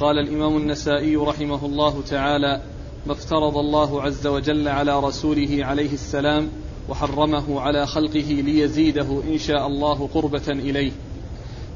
قال 0.00 0.18
الإمام 0.18 0.56
النسائي 0.56 1.16
رحمه 1.16 1.66
الله 1.66 2.02
تعالى 2.02 2.62
ما 3.06 3.12
افترض 3.12 3.56
الله 3.56 4.02
عز 4.02 4.26
وجل 4.26 4.68
على 4.68 5.00
رسوله 5.00 5.58
عليه 5.60 5.92
السلام 5.92 6.48
وحرمه 6.88 7.60
على 7.60 7.86
خلقه 7.86 8.42
ليزيده 8.44 9.22
إن 9.28 9.38
شاء 9.38 9.66
الله 9.66 10.08
قربة 10.14 10.48
إليه. 10.48 10.92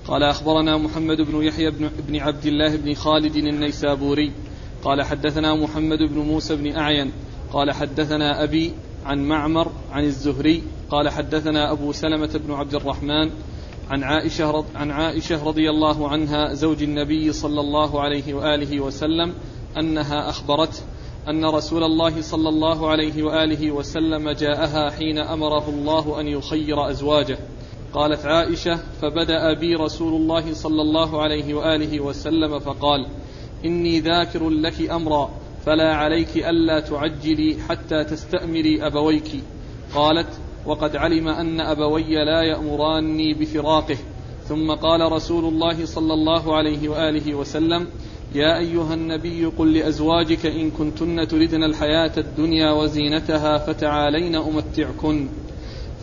قال 0.09 0.23
أخبرنا 0.23 0.77
محمد 0.77 1.21
بن 1.21 1.43
يحيى 1.43 1.71
بن, 2.09 2.17
عبد 2.17 2.47
الله 2.47 2.77
بن 2.77 2.95
خالد 2.95 3.37
النيسابوري. 3.37 4.33
قال 4.85 5.03
حدثنا 5.03 5.55
محمد 5.55 5.99
بن 5.99 6.19
موسى 6.19 6.57
بن 6.57 6.77
أعين. 6.77 7.13
قال 7.53 7.73
حدثنا 7.73 8.43
أبي 8.45 8.73
عن 9.07 9.25
معمر 9.25 9.73
عن 9.93 10.05
الزهري. 10.05 10.63
قال 10.91 11.09
حدثنا 11.09 11.73
أبو 11.73 11.93
سلمة 11.93 12.41
بن 12.47 12.53
عبد 12.53 12.75
الرحمن. 12.75 13.31
عن 13.93 14.03
عائشة 14.03 14.51
رض 14.51 14.65
عن 14.75 14.91
عائشة 14.91 15.45
رضي 15.45 15.71
الله 15.71 16.09
عنها 16.09 16.55
زوج 16.55 16.83
النبي 16.83 17.33
صلى 17.33 17.61
الله 17.61 18.01
عليه 18.01 18.35
وآله 18.35 18.81
وسلم 18.81 19.35
أنها 19.79 20.29
أخبرته 20.29 20.83
أن 21.29 21.45
رسول 21.45 21.85
الله 21.85 22.23
صلى 22.23 22.49
الله 22.49 22.91
عليه 22.91 23.23
وآله 23.23 23.71
وسلم 23.71 24.31
جاءها 24.31 24.91
حين 24.91 25.19
أمره 25.19 25.69
الله 25.69 26.21
أن 26.21 26.29
يخير 26.29 26.91
أزواجه. 26.91 27.39
قالت 27.95 28.27
عائشة 28.27 28.77
فبدأ 29.03 29.53
بي 29.61 29.75
رسول 29.75 30.15
الله 30.15 30.55
صلى 30.55 30.83
الله 30.83 31.23
عليه 31.23 31.55
وآله 31.55 32.01
وسلم 32.01 32.59
فقال 32.59 33.07
إني 33.65 34.01
ذاكر 34.01 34.51
لك 34.51 34.91
أمرا 34.91 35.31
فلا 35.67 35.95
عليك 35.95 36.37
ألا 36.37 36.81
تعجلي 36.81 37.57
حتى 37.69 38.05
تستأمري 38.05 38.87
أبويك. 38.87 39.31
قالت 39.95 40.29
وقد 40.67 40.97
علم 40.97 41.29
أن 41.29 41.61
أبوي 41.61 42.25
لا 42.25 42.43
يأمراني 42.43 43.35
بفراقه. 43.35 43.97
ثم 44.49 44.71
قال 44.71 45.13
رسول 45.13 45.45
الله 45.45 45.87
صلى 45.87 46.15
الله 46.15 46.57
عليه 46.57 46.89
وآله 46.89 47.35
وسلم 47.35 47.87
يا 48.35 48.59
أيها 48.59 48.95
النبي 48.95 49.45
قل 49.45 49.75
لأزواجك 49.75 50.47
إن 50.47 50.71
كنتن 50.71 51.29
تردن 51.29 51.65
الحياة 51.65 52.13
الدنيا 52.17 52.71
وزينتها 52.73 53.59
فتعالين 53.59 54.35
أمتعكن. 54.37 55.29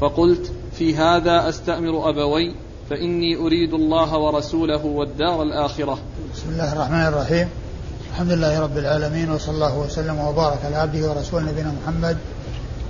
فقلت 0.01 0.51
في 0.71 0.95
هذا 0.95 1.49
أستأمر 1.49 2.09
أبوي 2.09 2.55
فإني 2.89 3.35
أريد 3.35 3.73
الله 3.73 4.17
ورسوله 4.17 4.85
والدار 4.85 5.43
الآخرة. 5.43 5.99
بسم 6.33 6.49
الله 6.49 6.73
الرحمن 6.73 7.07
الرحيم. 7.07 7.49
الحمد 8.11 8.31
لله 8.31 8.59
رب 8.59 8.77
العالمين 8.77 9.31
وصلى 9.31 9.55
الله 9.55 9.79
وسلم 9.79 10.19
وبارك 10.19 10.65
على 10.65 10.75
عبده 10.75 11.09
ورسوله 11.09 11.51
نبينا 11.51 11.73
محمد 11.83 12.17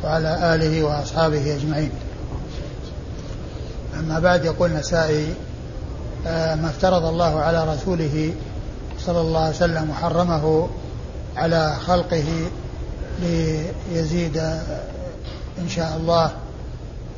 وعلى 0.03 0.55
آله 0.55 0.83
وأصحابه 0.83 1.55
أجمعين. 1.55 1.91
أما 3.99 4.19
بعد 4.19 4.45
يقول 4.45 4.71
النسائي 4.71 5.33
آه، 6.27 6.55
ما 6.55 6.69
افترض 6.69 7.05
الله 7.05 7.39
على 7.39 7.73
رسوله 7.73 8.33
صلى 9.05 9.21
الله 9.21 9.39
عليه 9.39 9.55
وسلم 9.55 9.89
وحرمه 9.89 10.69
على 11.35 11.75
خلقه 11.75 12.49
ليزيد 13.21 14.37
إن 15.57 15.69
شاء 15.69 15.97
الله 15.97 16.31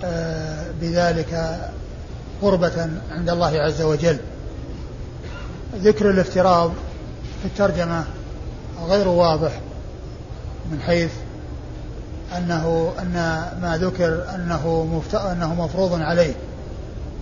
آه، 0.03 0.66
بذلك 0.81 1.59
قربة 2.41 2.89
عند 3.11 3.29
الله 3.29 3.59
عز 3.59 3.81
وجل. 3.81 4.17
ذكر 5.75 6.09
الافتراض 6.09 6.71
في 7.41 7.47
الترجمة 7.47 8.03
غير 8.88 9.07
واضح 9.07 9.51
من 10.71 10.81
حيث 10.81 11.11
أنه 12.37 12.93
أن 12.99 13.13
ما 13.61 13.77
ذكر 13.81 14.23
أنه 14.35 15.01
أنه 15.31 15.55
مفروض 15.55 16.01
عليه 16.01 16.33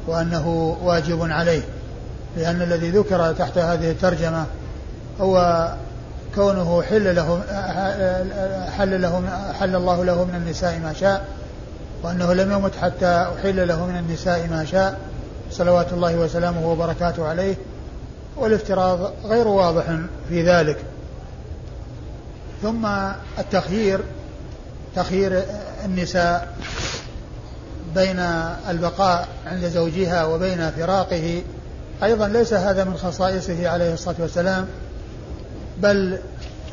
وأنه 0.07 0.77
واجب 0.83 1.31
عليه 1.31 1.61
لأن 2.37 2.61
الذي 2.61 2.89
ذكر 2.89 3.33
تحت 3.33 3.57
هذه 3.57 3.91
الترجمة 3.91 4.45
هو 5.21 5.67
كونه 6.35 6.81
حل 6.81 7.15
له 7.15 7.41
حل 8.77 9.01
له 9.01 9.23
حل 9.59 9.75
الله 9.75 10.05
له 10.05 10.23
من 10.23 10.35
النساء 10.35 10.79
ما 10.79 10.93
شاء 10.93 11.25
وأنه 12.03 12.33
لم 12.33 12.51
يمت 12.51 12.75
حتى 12.75 13.27
أحل 13.39 13.67
له 13.67 13.85
من 13.85 13.97
النساء 13.97 14.47
ما 14.47 14.65
شاء 14.65 14.99
صلوات 15.51 15.93
الله 15.93 16.15
وسلامه 16.15 16.71
وبركاته 16.71 17.27
عليه 17.27 17.55
والافتراض 18.37 19.11
غير 19.25 19.47
واضح 19.47 19.83
في 20.29 20.43
ذلك. 20.43 20.77
ثم 22.61 22.87
التخيير 23.39 23.99
تخيير 24.95 25.43
النساء 25.85 26.55
بين 27.95 28.19
البقاء 28.69 29.27
عند 29.45 29.65
زوجها 29.65 30.25
وبين 30.25 30.71
فراقه. 30.71 31.41
أيضا 32.03 32.27
ليس 32.27 32.53
هذا 32.53 32.83
من 32.83 32.97
خصائصه 32.97 33.69
عليه 33.69 33.93
الصلاة 33.93 34.15
والسلام 34.19 34.65
بل 35.77 36.17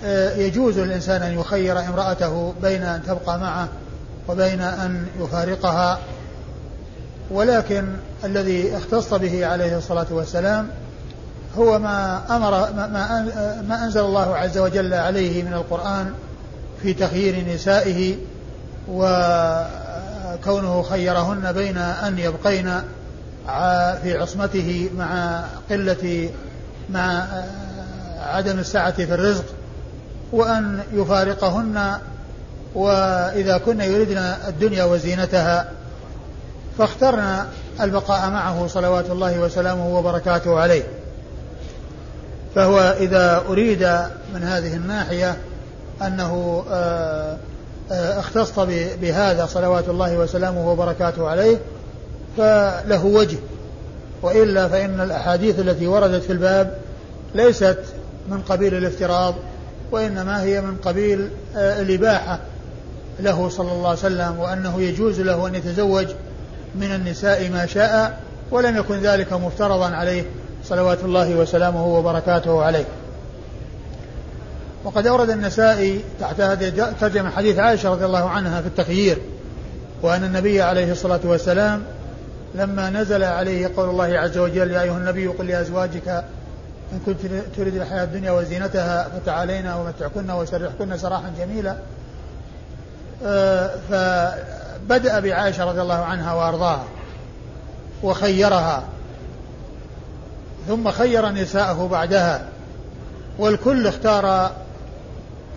آه، 0.05 0.37
يجوز 0.37 0.79
للإنسان 0.79 1.23
أن 1.23 1.39
يخير 1.39 1.81
امرأته 1.81 2.55
بين 2.63 2.83
أن 2.83 3.03
تبقى 3.03 3.39
معه 3.39 3.69
وبين 4.29 4.61
أن 4.61 5.07
يفارقها. 5.21 5.99
ولكن 7.31 7.87
الذي 8.25 8.77
اختص 8.77 9.15
به 9.15 9.47
عليه 9.47 9.79
الصلاة 9.79 10.07
والسلام 10.11 10.69
هو 11.59 11.79
ما 11.79 12.23
أمر 12.31 12.51
ما, 12.51 12.87
ما 13.69 13.85
أنزل 13.85 14.01
الله 14.01 14.37
عز 14.37 14.59
وجل 14.59 14.95
عليه 14.95 15.43
من 15.43 15.53
القرآن 15.53 16.13
في 16.83 16.95
تخيير 16.95 17.55
نسائه 17.55 18.17
وكونه 18.89 20.83
خيرهن 20.83 21.53
بين 21.53 21.77
أن 21.79 22.19
يبقين 22.19 22.71
في 24.03 24.19
عصمته 24.19 24.91
مع 24.99 25.43
قلة 25.71 26.31
مع 26.91 27.27
عدم 28.19 28.59
السعة 28.59 28.93
في 28.93 29.15
الرزق 29.15 29.45
وأن 30.33 30.83
يفارقهن 30.93 31.99
وإذا 32.75 33.59
كن 33.59 33.81
يريدن 33.81 34.19
الدنيا 34.49 34.85
وزينتها 34.85 35.69
فاخترنا 36.79 37.47
البقاء 37.81 38.31
معه 38.31 38.67
صلوات 38.67 39.11
الله 39.11 39.39
وسلامه 39.41 39.99
وبركاته 39.99 40.61
عليه. 40.61 40.83
فهو 42.55 42.97
إذا 43.01 43.45
أريد 43.49 43.83
من 44.35 44.43
هذه 44.43 44.77
الناحية 44.77 45.37
أنه 46.03 46.65
آه، 46.71 47.37
آه، 47.93 48.21
اختص 48.21 48.59
بهذا 49.01 49.47
صلوات 49.47 49.89
الله 49.89 50.19
وسلامه 50.19 50.71
وبركاته 50.71 51.29
عليه 51.29 51.57
فله 52.37 53.05
وجه. 53.05 53.39
وإلا 54.23 54.69
فإن 54.69 55.01
الأحاديث 55.01 55.61
التي 55.61 55.87
وردت 55.87 56.23
في 56.23 56.33
الباب 56.33 56.79
ليست 57.35 57.79
من 58.29 58.43
قبيل 58.49 58.75
الافتراض 58.75 59.35
وإنما 59.91 60.43
هي 60.43 60.61
من 60.61 60.77
قبيل 60.77 61.29
آه، 61.57 61.81
الإباحة 61.81 62.39
له 63.21 63.49
صلى 63.49 63.73
الله 63.73 63.89
عليه 63.89 63.99
وسلم 63.99 64.39
وأنه 64.39 64.81
يجوز 64.81 65.21
له 65.21 65.47
أن 65.47 65.55
يتزوج 65.55 66.07
من 66.75 66.95
النساء 66.95 67.51
ما 67.51 67.67
شاء 67.67 68.21
ولم 68.51 68.77
يكن 68.77 68.95
ذلك 69.01 69.33
مفترضا 69.33 69.87
عليه 69.87 70.25
صلوات 70.65 70.99
الله 71.05 71.35
وسلامه 71.35 71.87
وبركاته 71.87 72.63
عليه. 72.63 72.85
وقد 74.87 75.07
أورد 75.07 75.31
النسائي 75.31 76.05
تحت 76.21 76.41
هذه 76.41 76.93
ترجمة 77.01 77.31
حديث 77.31 77.59
عائشة 77.59 77.91
رضي 77.91 78.05
الله 78.05 78.29
عنها 78.29 78.61
في 78.61 78.67
التخيير 78.67 79.19
وأن 80.03 80.25
النبي 80.25 80.63
عليه 80.63 80.93
الصلاة 80.93 81.21
والسلام 81.25 81.83
لما 82.55 82.91
نزل 82.91 83.25
عليه 83.25 83.71
قول 83.77 83.89
الله 83.89 84.19
عز 84.19 84.39
وجل 84.39 84.71
يا 84.71 84.83
أيها 84.83 84.97
النبي 84.97 85.27
قل 85.27 85.47
لأزواجك 85.47 86.09
إن 86.93 87.01
كنت 87.07 87.17
تريد 87.57 87.75
الحياة 87.77 88.05
الدنيا 88.05 88.31
وزينتها 88.31 89.09
فتعالينا 89.09 89.77
ومتعكن 89.77 90.31
وسرحكن 90.31 90.99
سراحا 90.99 91.33
جميلا. 91.39 91.77
آه، 93.25 93.71
فبدأ 93.91 95.21
بعائشة 95.21 95.65
رضي 95.65 95.83
الله 95.83 96.05
عنها 96.05 96.35
وأرضاها 96.35 96.85
وخيرها 98.03 98.83
ثم 100.69 100.91
خير 100.91 101.29
نساءه 101.29 101.89
بعدها 101.91 102.43
والكل 103.39 103.87
اختار 103.87 104.51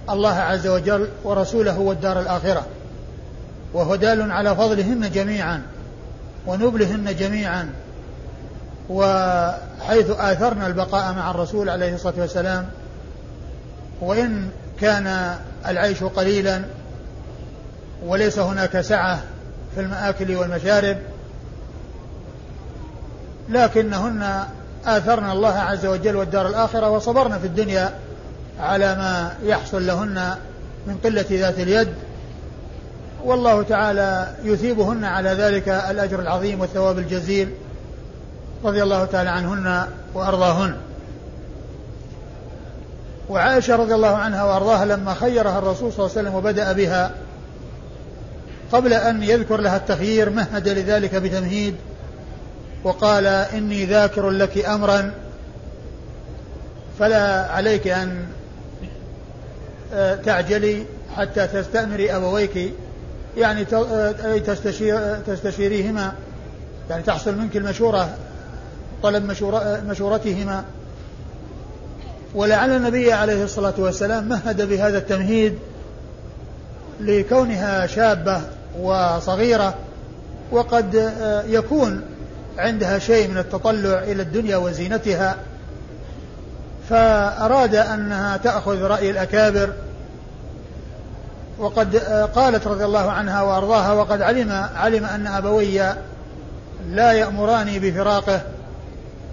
الله 0.10 0.34
عز 0.34 0.68
وجل 0.68 1.08
ورسوله 1.24 1.80
والدار 1.80 2.20
الآخرة. 2.20 2.66
وهو 3.74 3.96
دال 3.96 4.32
على 4.32 4.56
فضلهن 4.56 5.12
جميعا 5.12 5.62
ونبلهن 6.48 7.16
جميعا 7.16 7.70
وحيث 8.90 10.10
آثرنا 10.10 10.68
البقاء 10.68 11.14
مع 11.14 11.32
الرسول 11.32 11.70
عليه 11.70 11.96
الصلاة 11.96 12.14
والسلام. 12.18 12.70
وإن 14.02 14.50
كان 14.82 15.36
العيش 15.68 16.04
قليلا 16.04 16.62
وليس 18.06 18.40
هناك 18.40 18.82
سعة 18.82 19.20
في 19.76 19.82
المآكل 19.82 20.36
والمشارب 20.36 20.98
لكنهن 23.50 24.44
آثرنا 24.86 25.34
الله 25.34 25.54
عز 25.54 25.86
وجل 25.86 26.16
والدار 26.16 26.48
الآخرة 26.48 26.90
وصبرنا 26.90 27.40
في 27.40 27.48
الدنيا 27.48 27.94
على 28.60 28.96
ما 28.96 29.34
يحصل 29.44 29.88
لهن 29.88 30.36
من 30.88 30.98
قلة 31.04 31.26
ذات 31.32 31.60
اليد. 31.60 31.90
والله 33.24 33.64
تعالى 33.64 34.34
يثيبهن 34.44 35.04
على 35.04 35.30
ذلك 35.30 35.70
الأجر 35.70 36.20
العظيم 36.20 36.62
والثواب 36.62 37.00
الجزيل 37.00 37.50
رضي 38.64 38.84
الله 38.84 39.06
تعالى 39.06 39.30
عنهن 39.30 39.88
وأرضاهن. 40.14 40.76
وعائشة 43.30 43.76
رضي 43.76 43.96
الله 43.96 44.16
عنها 44.16 44.44
وأرضاها 44.44 44.86
لما 44.86 45.14
خيرها 45.14 45.60
الرسول 45.60 45.94
صلى 45.94 46.06
الله 46.06 46.18
عليه 46.18 46.22
وسلم 46.22 46.36
وبدأ 46.36 46.72
بها 46.72 47.12
قبل 48.72 48.94
أن 48.94 49.24
يذكر 49.24 49.62
لها 49.62 49.78
التخيير 49.78 50.30
مهد 50.30 50.68
لذلك 50.68 51.16
بتمهيد 51.16 51.76
وقال 52.84 53.26
إني 53.26 53.86
ذاكر 53.86 54.30
لك 54.30 54.66
أمرا 54.66 55.12
فلا 57.00 57.52
عليك 57.52 57.88
أن 57.88 58.26
تعجلي 60.26 60.84
حتى 61.16 61.48
تستأمري 61.48 62.16
أبويك. 62.16 62.74
يعني 63.38 63.66
آه، 63.74 64.38
تستشير 64.38 65.16
تستشيريهما. 65.28 66.14
يعني 66.90 67.04
تحصل 67.04 67.38
منك 67.38 67.58
المشورة 67.58 68.10
طلب 69.04 69.26
مشورة 69.26 69.82
مشورتهما. 69.88 70.64
ولعل 72.36 72.76
النبي 72.76 73.14
عليه 73.14 73.44
الصلاة 73.44 73.74
والسلام 73.78 74.30
مهد 74.30 74.70
بهذا 74.70 74.98
التمهيد 74.98 75.60
لكونها 77.02 77.88
شابة 77.88 78.42
وصغيرة 78.80 79.76
وقد 80.52 80.96
آه، 80.96 81.44
يكون 81.44 82.02
عندها 82.58 83.00
شيء 83.00 83.28
من 83.28 83.38
التطلع 83.38 84.00
إلى 84.00 84.22
الدنيا 84.22 84.58
وزينتها. 84.58 85.36
فأراد 86.90 87.76
أنها 87.76 88.38
تأخذ 88.38 88.82
رأي 88.82 89.10
الأكابر 89.10 89.74
وقد 91.60 91.96
آه، 91.96 92.26
قالت 92.26 92.68
رضي 92.68 92.86
الله 92.86 93.12
عنها 93.12 93.42
وأرضاها 93.42 93.92
وقد 93.92 94.22
علم 94.22 94.52
علم 94.76 95.06
أن 95.06 95.28
أبوي 95.28 95.82
لا 96.90 97.12
يأمراني 97.12 97.80
بفراقه 97.80 98.42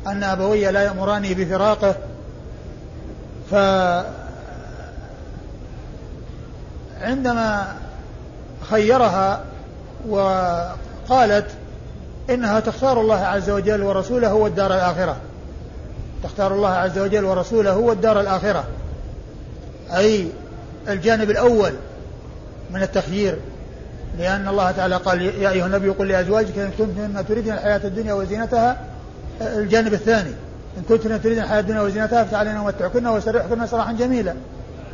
أن 0.06 0.22
أبوي 0.22 0.70
لا 0.70 0.82
يأمراني 0.82 1.34
بفراقه 1.34 1.94
ف 3.50 3.54
عندما 7.00 7.66
خيرها 8.70 9.40
وقالت 10.08 11.46
إنها 12.30 12.60
تختار 12.60 13.00
الله 13.00 13.24
عز 13.24 13.50
وجل 13.50 13.82
ورسوله 13.82 14.34
والدار 14.34 14.74
الآخرة. 14.74 15.16
تختار 16.26 16.55
الله 16.55 16.69
عز 16.69 16.99
وجل 16.99 17.25
ورسوله 17.25 17.76
والدار 17.76 18.20
الآخرة. 18.20 18.64
أي 19.96 20.28
الجانب 20.88 21.31
الأول 21.31 21.73
من 22.70 22.82
التخيير. 22.82 23.38
لأن 24.19 24.49
الله 24.49 24.70
تعالى 24.70 24.96
قال 24.96 25.23
يا 25.23 25.50
أيها 25.50 25.67
النبي 25.67 25.88
قل 25.88 26.08
لأزواجك 26.08 26.58
إن 26.58 26.70
كنتن 26.78 27.26
تريدن 27.28 27.52
الحياة 27.52 27.81
الدنيا 27.84 28.14
وزينتها. 28.14 28.76
الجانب 29.40 29.94
الثاني 29.94 30.31
إن 30.78 30.82
كنتن 30.88 31.23
تريدن 31.23 31.43
الحياة 31.43 31.61
الدنيا 31.61 31.81
وزينتها 31.81 32.25
فتعالينا 32.25 32.61
ومتعكن 32.61 33.06
وسرحكن 33.06 33.67
سراحا 33.67 33.93
جميلا. 33.93 34.34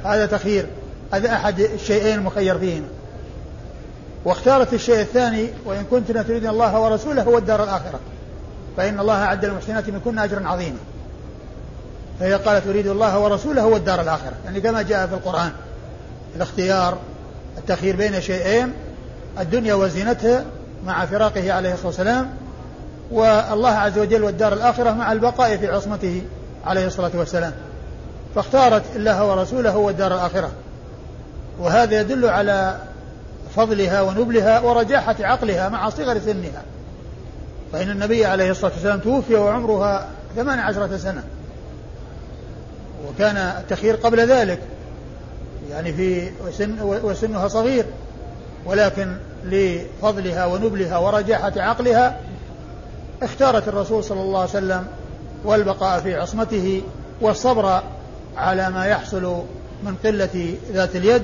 هذا 0.05 0.27
تخيير. 0.27 0.67
هذا 1.13 1.33
أحد 1.33 1.61
الشيئين 1.61 2.19
المخير 2.19 2.59
فيهما. 2.59 2.89
واختارت 4.25 4.75
الشيء 4.75 5.01
الثاني 5.01 5.49
وإن 5.65 5.85
كنتن 5.91 6.27
تريدن 6.27 6.49
الله 6.49 6.81
ورسوله 6.81 7.29
والدار 7.29 7.65
الآخرة. 7.65 8.01
فإن 8.77 9.01
الله 9.01 9.25
أعد 9.25 9.45
للمحسنات 9.45 9.91
منكن 9.91 10.19
أجرا 10.19 10.49
عظيما. 10.49 10.79
فهي 12.21 12.35
قالت 12.35 12.65
تريد 12.65 12.87
الله 12.87 13.19
ورسوله 13.19 13.67
والدار 13.67 14.01
الآخرة. 14.01 14.33
يعني 14.45 14.61
كما 14.61 14.83
جاء 14.83 15.07
في 15.07 15.15
القرآن 15.15 15.51
الاختيار 16.37 16.99
التخيير 17.59 17.97
بين 17.97 18.21
شيئين 18.21 18.73
الدنيا 19.41 19.75
وزينتها 19.75 20.45
مع 20.87 21.07
فراقه 21.07 21.53
عليه 21.53 21.73
الصلاة 21.73 21.87
والسلام 21.87 22.31
والله 23.11 23.71
عز 23.71 23.99
وجل 23.99 24.23
والدار 24.23 24.53
الآخرة 24.53 24.91
مع 24.91 25.13
البقاء 25.13 25.57
في 25.57 25.69
عصمته 25.69 26.23
عليه 26.65 26.87
الصلاة 26.87 27.11
والسلام. 27.15 27.53
فاختارت 28.35 28.83
الله 28.97 29.27
ورسوله 29.27 29.77
والدار 29.77 30.15
الآخرة. 30.15 30.51
وهذا 31.59 32.01
يدل 32.01 32.29
على 32.29 32.77
فضلها 33.57 34.03
ونبلها 34.03 34.61
ورجاحة 34.61 35.17
عقلها 35.21 35.69
مع 35.69 35.89
صغر 35.89 36.19
سنها. 36.19 36.63
فإن 37.73 37.91
النبي 37.91 38.27
عليه 38.27 38.51
الصلاة 38.51 38.73
والسلام 38.73 39.01
توفي 39.01 39.35
وعمرها 39.35 40.07
ثمان 40.37 40.59
عشرة 40.59 40.97
سنة. 40.97 41.23
وكان 43.09 43.37
التخيير 43.37 43.97
قبل 43.97 44.21
ذلك. 44.27 44.59
يعني 45.71 45.93
في 45.93 46.31
وسن 46.47 46.77
وسنها 46.83 47.49
صغير 47.49 47.85
ولكن 48.67 49.17
لفضلها 49.45 50.47
ونبلها 50.47 50.99
ورجاحة 50.99 51.53
عقلها 51.57 52.21
اختارت 53.23 53.69
الرسول 53.69 54.05
صلى 54.05 54.21
الله 54.21 54.41
عليه 54.41 54.51
وسلم 54.51 54.87
والبقاء 55.45 56.01
في 56.01 56.15
عصمته 56.15 56.83
والصبر 57.21 57.83
على 58.37 58.71
ما 58.71 58.87
يحصل 58.87 59.43
من 59.83 59.95
قلة 60.05 60.57
ذات 60.73 60.97
اليد. 60.97 61.23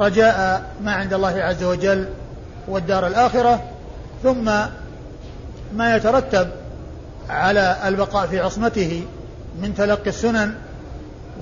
رجاء 0.00 0.62
ما 0.84 0.92
عند 0.92 1.12
الله 1.12 1.42
عز 1.42 1.64
وجل 1.64 2.08
والدار 2.68 3.06
الآخرة 3.06 3.62
ثم 4.22 4.44
ما 5.74 5.96
يترتب 5.96 6.48
على 7.28 7.76
البقاء 7.86 8.26
في 8.26 8.40
عصمته 8.40 9.04
من 9.62 9.74
تلقي 9.74 10.10
السنن 10.10 10.54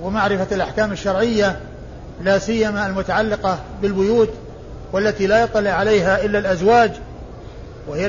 ومعرفة 0.01 0.55
الأحكام 0.55 0.91
الشرعية 0.91 1.59
لا 2.21 2.39
سيما 2.39 2.87
المتعلقة 2.87 3.59
بالبيوت 3.81 4.29
والتي 4.93 5.27
لا 5.27 5.41
يطلع 5.43 5.71
عليها 5.71 6.25
إلا 6.25 6.39
الأزواج 6.39 6.91
وهي 7.87 8.07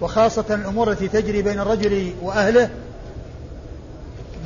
وخاصة 0.00 0.44
الأمور 0.50 0.90
التي 0.90 1.08
تجري 1.08 1.42
بين 1.42 1.60
الرجل 1.60 2.12
وأهله 2.22 2.68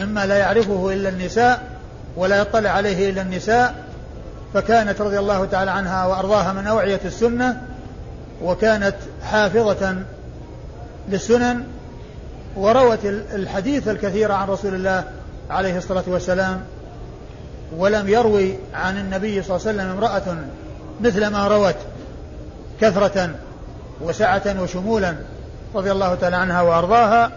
مما 0.01 0.27
لا 0.27 0.37
يعرفه 0.37 0.93
إلا 0.93 1.09
النساء 1.09 1.63
ولا 2.17 2.37
يطلع 2.37 2.71
عليه 2.71 3.11
إلا 3.11 3.23
النساء 3.23 3.75
فكانت 4.55 5.01
رضي 5.01 5.19
الله 5.19 5.45
تعالى 5.45 5.71
عنها 5.71 6.07
وأرضاها 6.07 6.53
من 6.53 6.67
أوعية 6.67 7.01
السنة 7.05 7.63
وكانت 8.43 8.95
حافظة 9.23 9.97
للسنن 11.09 11.65
وروت 12.57 13.05
الحديث 13.35 13.89
الكثير 13.89 14.33
عن 14.33 14.49
رسول 14.49 14.75
الله 14.75 15.05
عليه 15.51 15.79
الصلاة 15.79 16.05
والسلام 16.07 16.61
ولم 17.77 18.09
يروي 18.09 18.55
عن 18.75 18.99
النبي 18.99 19.43
صلى 19.43 19.57
الله 19.57 19.69
عليه 19.69 19.79
وسلم 19.79 19.91
امرأة 19.91 20.37
مثل 21.01 21.27
ما 21.27 21.49
روت 21.49 21.77
كثرة 22.81 23.31
وسعة 24.01 24.63
وشمولا 24.63 25.15
رضي 25.75 25.93
الله 25.93 26.15
تعالى 26.15 26.37
عنها 26.37 26.63
وأرضاها 26.63 27.31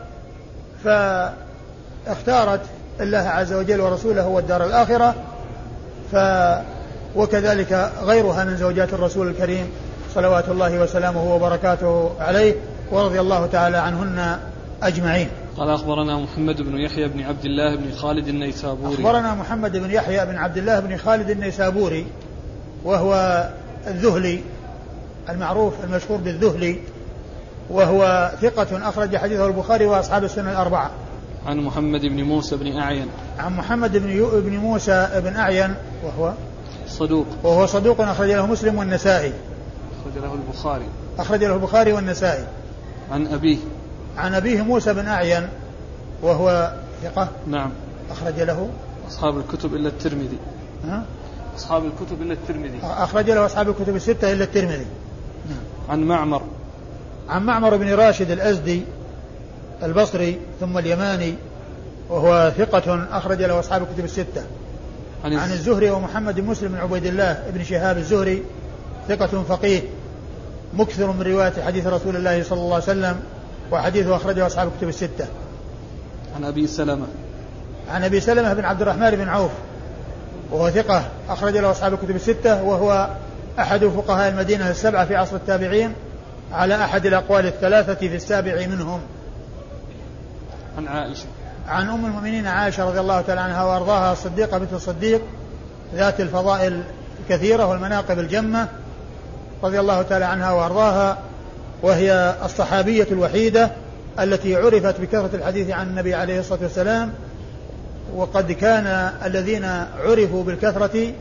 فاختارت 0.84 2.62
الله 3.00 3.18
عز 3.18 3.54
وجل 3.54 3.82
ورسوله 3.82 4.28
والدار 4.28 4.66
الآخرة 4.66 5.16
ف 6.12 6.16
وكذلك 7.16 7.92
غيرها 8.04 8.44
من 8.44 8.58
زوجات 8.58 8.94
الرسول 8.94 9.28
الكريم 9.28 9.70
صلوات 10.16 10.50
الله 10.50 10.80
وسلامه 10.80 11.36
وبركاته 11.36 12.12
عليه 12.20 12.56
ورضي 12.92 13.20
الله 13.20 13.46
تعالى 13.46 13.78
عنهن 13.78 14.40
أجمعين. 14.84 15.30
قال 15.58 15.70
أخبرنا 15.70 16.18
محمد 16.18 16.62
بن 16.62 16.78
يحيى 16.78 17.08
بن 17.08 17.22
عبد 17.22 17.46
الله 17.46 17.76
بن 17.76 17.92
خالد 17.92 18.28
النيسابوري. 18.28 18.94
أخبرنا 18.94 19.36
محمد 19.36 19.78
بن 19.78 19.92
يحيى 19.92 20.26
بن 20.26 20.36
عبد 20.36 20.58
الله 20.58 20.80
بن 20.80 20.98
خالد 20.98 21.30
النيسابوري 21.30 22.06
وهو 22.84 23.50
الذهلي 23.88 24.42
المعروف 25.30 25.74
المشهور 25.84 26.18
بالذهلي 26.18 26.80
وهو 27.70 28.32
ثقة 28.42 28.90
أخرج 28.90 29.18
حديثه 29.18 29.48
البخاري 29.48 29.86
وأصحاب 29.86 30.24
السنة 30.24 30.52
الأربعة. 30.52 30.92
عن 31.46 31.58
محمد 31.58 32.02
بن 32.02 32.24
موسى 32.24 32.56
بن 32.56 32.78
أعين. 32.78 33.08
عن 33.40 33.58
محمد 33.58 33.98
بن 33.98 34.42
بن 34.46 34.58
موسى 34.58 35.22
بن 35.24 35.36
أعين 35.36 35.76
وهو 36.04 36.34
صدوق. 36.88 37.26
وهو 37.44 37.66
صدوق 37.66 38.02
أخرج 38.02 38.30
له 38.30 38.46
مسلم 38.46 38.78
والنسائي. 38.78 39.34
أخرج 40.02 40.24
له 40.24 40.34
البخاري. 40.34 40.86
أخرج 41.20 41.44
له 41.44 41.54
البخاري 41.54 41.94
والنسائي. 41.94 42.46
عن 43.12 43.28
أبيه. 43.28 43.58
عن 44.18 44.34
أبيه 44.34 44.62
موسى 44.62 44.94
بن 44.94 45.08
أعين 45.08 45.48
وهو 46.22 46.74
ثقة. 47.04 47.30
نعم. 47.48 47.72
أخرج 48.12 48.40
له. 48.40 48.70
أصحاب 49.08 49.38
الكتب 49.38 49.76
إلا 49.76 49.90
الترمذي. 49.90 50.38
ها؟ 50.86 51.04
أصحاب 51.58 51.86
الكتب 51.86 52.22
إلا 52.22 52.34
الترمذي. 52.34 52.80
أخرج 52.84 53.30
له 53.30 53.46
أصحاب 53.46 53.70
الكتب 53.70 53.96
الستة 53.96 54.34
إلا 54.34 54.44
الترمذي. 54.44 54.86
نعم. 55.50 55.60
عن 55.90 56.04
معمر. 56.04 56.42
عن 57.30 57.44
معمر 57.44 57.78
بن 57.78 57.94
راشد 57.94 58.32
الأزدي 58.32 58.84
البصري 59.84 60.40
ثم 60.60 60.78
اليماني 60.78 61.36
وهو 62.10 62.52
ثقة 62.58 63.08
أخرج 63.12 63.42
له 63.42 63.60
أصحاب 63.60 63.84
الكتب 63.84 64.06
الستة. 64.06 64.44
عن, 65.24 65.34
عن 65.34 65.52
الزهري 65.52 65.90
ومحمد 65.90 66.40
بن 66.40 66.48
مسلم 66.48 66.72
بن 66.72 66.78
عبيد 66.78 67.06
الله 67.06 67.44
بن 67.54 67.64
شهاب 67.64 67.98
الزهري 67.98 68.44
ثقة 69.08 69.44
فقيه 69.44 69.82
مكثر 70.74 71.12
من 71.12 71.22
رواية 71.22 71.54
حديث 71.66 71.88
رسول 71.88 72.16
الله 72.16 72.44
صلى 72.44 72.60
الله 72.60 72.74
عليه 72.74 72.84
وسلم. 72.84 73.20
وحديثه 73.72 74.16
أخرجه 74.16 74.48
أصحاب 74.48 74.68
الكتب 74.68 74.90
الستة. 74.90 75.26
عن 76.36 76.44
أبي 76.44 76.68
سلمة. 76.68 77.08
عن 77.90 78.04
أبي 78.04 78.20
سلمة 78.20 78.54
بن 78.54 78.66
عبد 78.66 78.82
الرحمن 78.82 79.12
بن 79.12 79.30
عوف 79.30 79.52
وهو 80.52 80.70
ثقة 80.70 81.04
أخرج 81.30 81.58
له 81.58 81.72
أصحاب 81.72 81.94
الكتب 81.94 82.16
الستة 82.16 82.64
وهو 82.64 83.10
أحد 83.60 83.86
فقهاء 83.86 84.30
المدينة 84.30 84.70
السبعة 84.70 85.06
في 85.06 85.16
عصر 85.16 85.36
التابعين 85.36 85.94
على 86.54 86.84
أحد 86.84 87.06
الأقوال 87.06 87.46
الثلاثة 87.46 87.94
في 87.94 88.16
السابع 88.16 88.68
منهم. 88.68 89.02
عن 90.78 90.88
عائشة. 90.88 91.26
عن 91.68 91.90
أم 91.90 92.06
المؤمنين 92.06 92.48
عائشة 92.48 92.86
رضي 92.86 93.00
الله 93.00 93.22
تعالى 93.22 93.42
عنها 93.42 93.64
وأرضاها 93.64 94.14
الصديقة 94.14 94.58
بنت 94.58 94.74
الصديق 94.74 95.22
ذات 95.96 96.22
الفضائل 96.22 96.84
الكثيرة 97.20 97.66
والمناقب 97.66 98.20
الجمة 98.20 98.68
رضي 99.64 99.80
الله 99.80 100.02
تعالى 100.02 100.26
عنها 100.26 100.52
وأرضاها. 100.52 101.18
وهي 101.84 102.36
الصحابية 102.46 103.08
الوحيدة 103.12 103.72
التي 104.20 104.56
عرفت 104.56 105.02
بكثرة 105.02 105.30
الحديث 105.34 105.70
عن 105.70 105.88
النبي 105.88 106.16
عليه 106.16 106.40
الصلاة 106.40 106.60
والسلام 106.62 107.14
وقد 108.16 108.52
كان 108.52 109.12
الذين 109.26 109.66
عرفوا 110.04 110.44
بالكثرة 110.44 111.14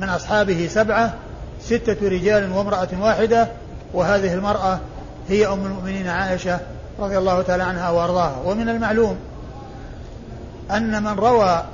من 0.00 0.08
أصحابه 0.08 0.68
سبعة 0.70 1.14
ستة 1.62 2.08
رجال 2.08 2.52
وامرأة 2.52 2.88
واحدة 3.00 3.48
وهذه 3.94 4.34
المرأة 4.34 4.78
هي 5.28 5.46
أم 5.46 5.66
المؤمنين 5.66 6.08
عائشة 6.08 6.58
رضي 6.98 7.18
الله 7.18 7.42
تعالى 7.42 7.62
عنها 7.62 7.90
وأرضاها. 7.90 8.42
ومن 8.44 8.68
المعلوم 8.68 9.16
أن 10.70 11.02
من 11.02 11.12
روى 11.12 11.64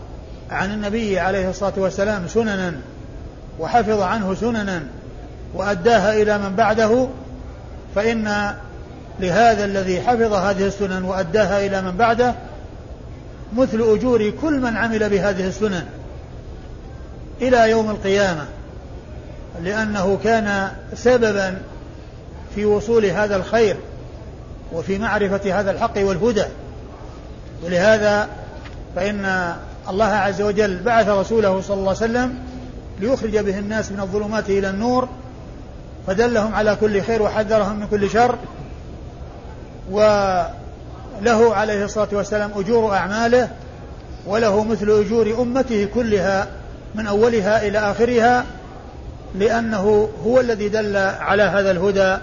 عن 0.51 0.73
النبي 0.73 1.19
عليه 1.19 1.51
الصلاة 1.51 1.73
والسلام 1.77 2.29
سننا 2.29 2.75
وحفظ 3.59 4.01
عنه 4.01 4.35
سننا 4.35 4.83
وأداها 5.55 6.23
إلى 6.23 6.39
من 6.39 6.57
بعده 6.57 7.09
فإن 7.97 8.55
لهذا 9.21 9.65
الذي 9.65 10.01
حفظ 10.01 10.33
هذه 10.33 10.67
السنن 10.67 11.05
وأداها 11.05 11.67
إلى 11.67 11.83
من 11.83 11.97
بعده 11.97 12.35
مثل 13.57 13.81
أجور 13.81 14.31
كل 14.31 14.61
من 14.61 14.77
عمل 14.77 15.09
بهذه 15.11 15.47
السنن 15.47 15.85
إلى 17.43 17.71
يوم 17.71 17.91
القيامة 17.91 18.45
لأنه 19.63 20.19
كان 20.25 20.71
سببا 20.95 21.59
في 22.55 22.65
وصول 22.65 23.05
هذا 23.05 23.37
الخير 23.37 23.77
وفي 24.73 24.99
معرفة 24.99 25.61
هذا 25.61 25.71
الحق 25.71 25.99
والهدى. 25.99 26.45
ولهذا 27.65 28.29
فإن 28.97 29.55
الله 29.89 30.05
عز 30.05 30.43
وجل 30.43 30.83
بعث 30.83 31.09
رسوله 31.09 31.61
صلى 31.61 31.77
الله 31.77 31.89
عليه 31.89 32.11
وسلم 32.11 32.35
ليخرج 33.01 33.39
به 33.39 33.59
الناس 33.59 33.93
من 33.93 34.01
الظلمات 34.01 34.51
إلى 34.51 34.71
النور 34.71 35.09
فدلهم 36.07 36.55
على 36.55 36.77
كل 36.81 37.03
خير 37.03 37.23
وحذرهم 37.23 37.81
من 37.81 37.87
كل 37.87 38.11
شر. 38.11 38.39
وله 39.91 41.55
عليه 41.55 41.85
الصلاة 41.85 42.09
والسلام 42.13 42.51
أجور 42.57 42.95
أعماله 42.95 43.49
وله 44.27 44.65
مثل 44.65 44.91
أجور 44.91 45.43
أمته 45.43 45.89
كلها 45.95 46.47
من 46.95 47.07
أولها 47.07 47.67
إلى 47.67 47.79
آخرها 47.79 48.45
لأنه 49.35 50.09
هو 50.25 50.41
الذي 50.41 50.69
دل 50.69 50.97
على 50.97 51.43
هذا 51.43 51.71
الهدى. 51.71 52.17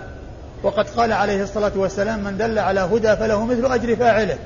وقد 0.63 0.89
قال 0.89 1.13
عليه 1.13 1.43
الصلاة 1.43 1.71
والسلام 1.75 2.23
من 2.23 2.37
دل 2.37 2.59
على 2.59 2.79
هدى 2.79 3.15
فله 3.15 3.45
مثل 3.45 3.73
أجر 3.73 3.95
فاعله. 3.95 4.37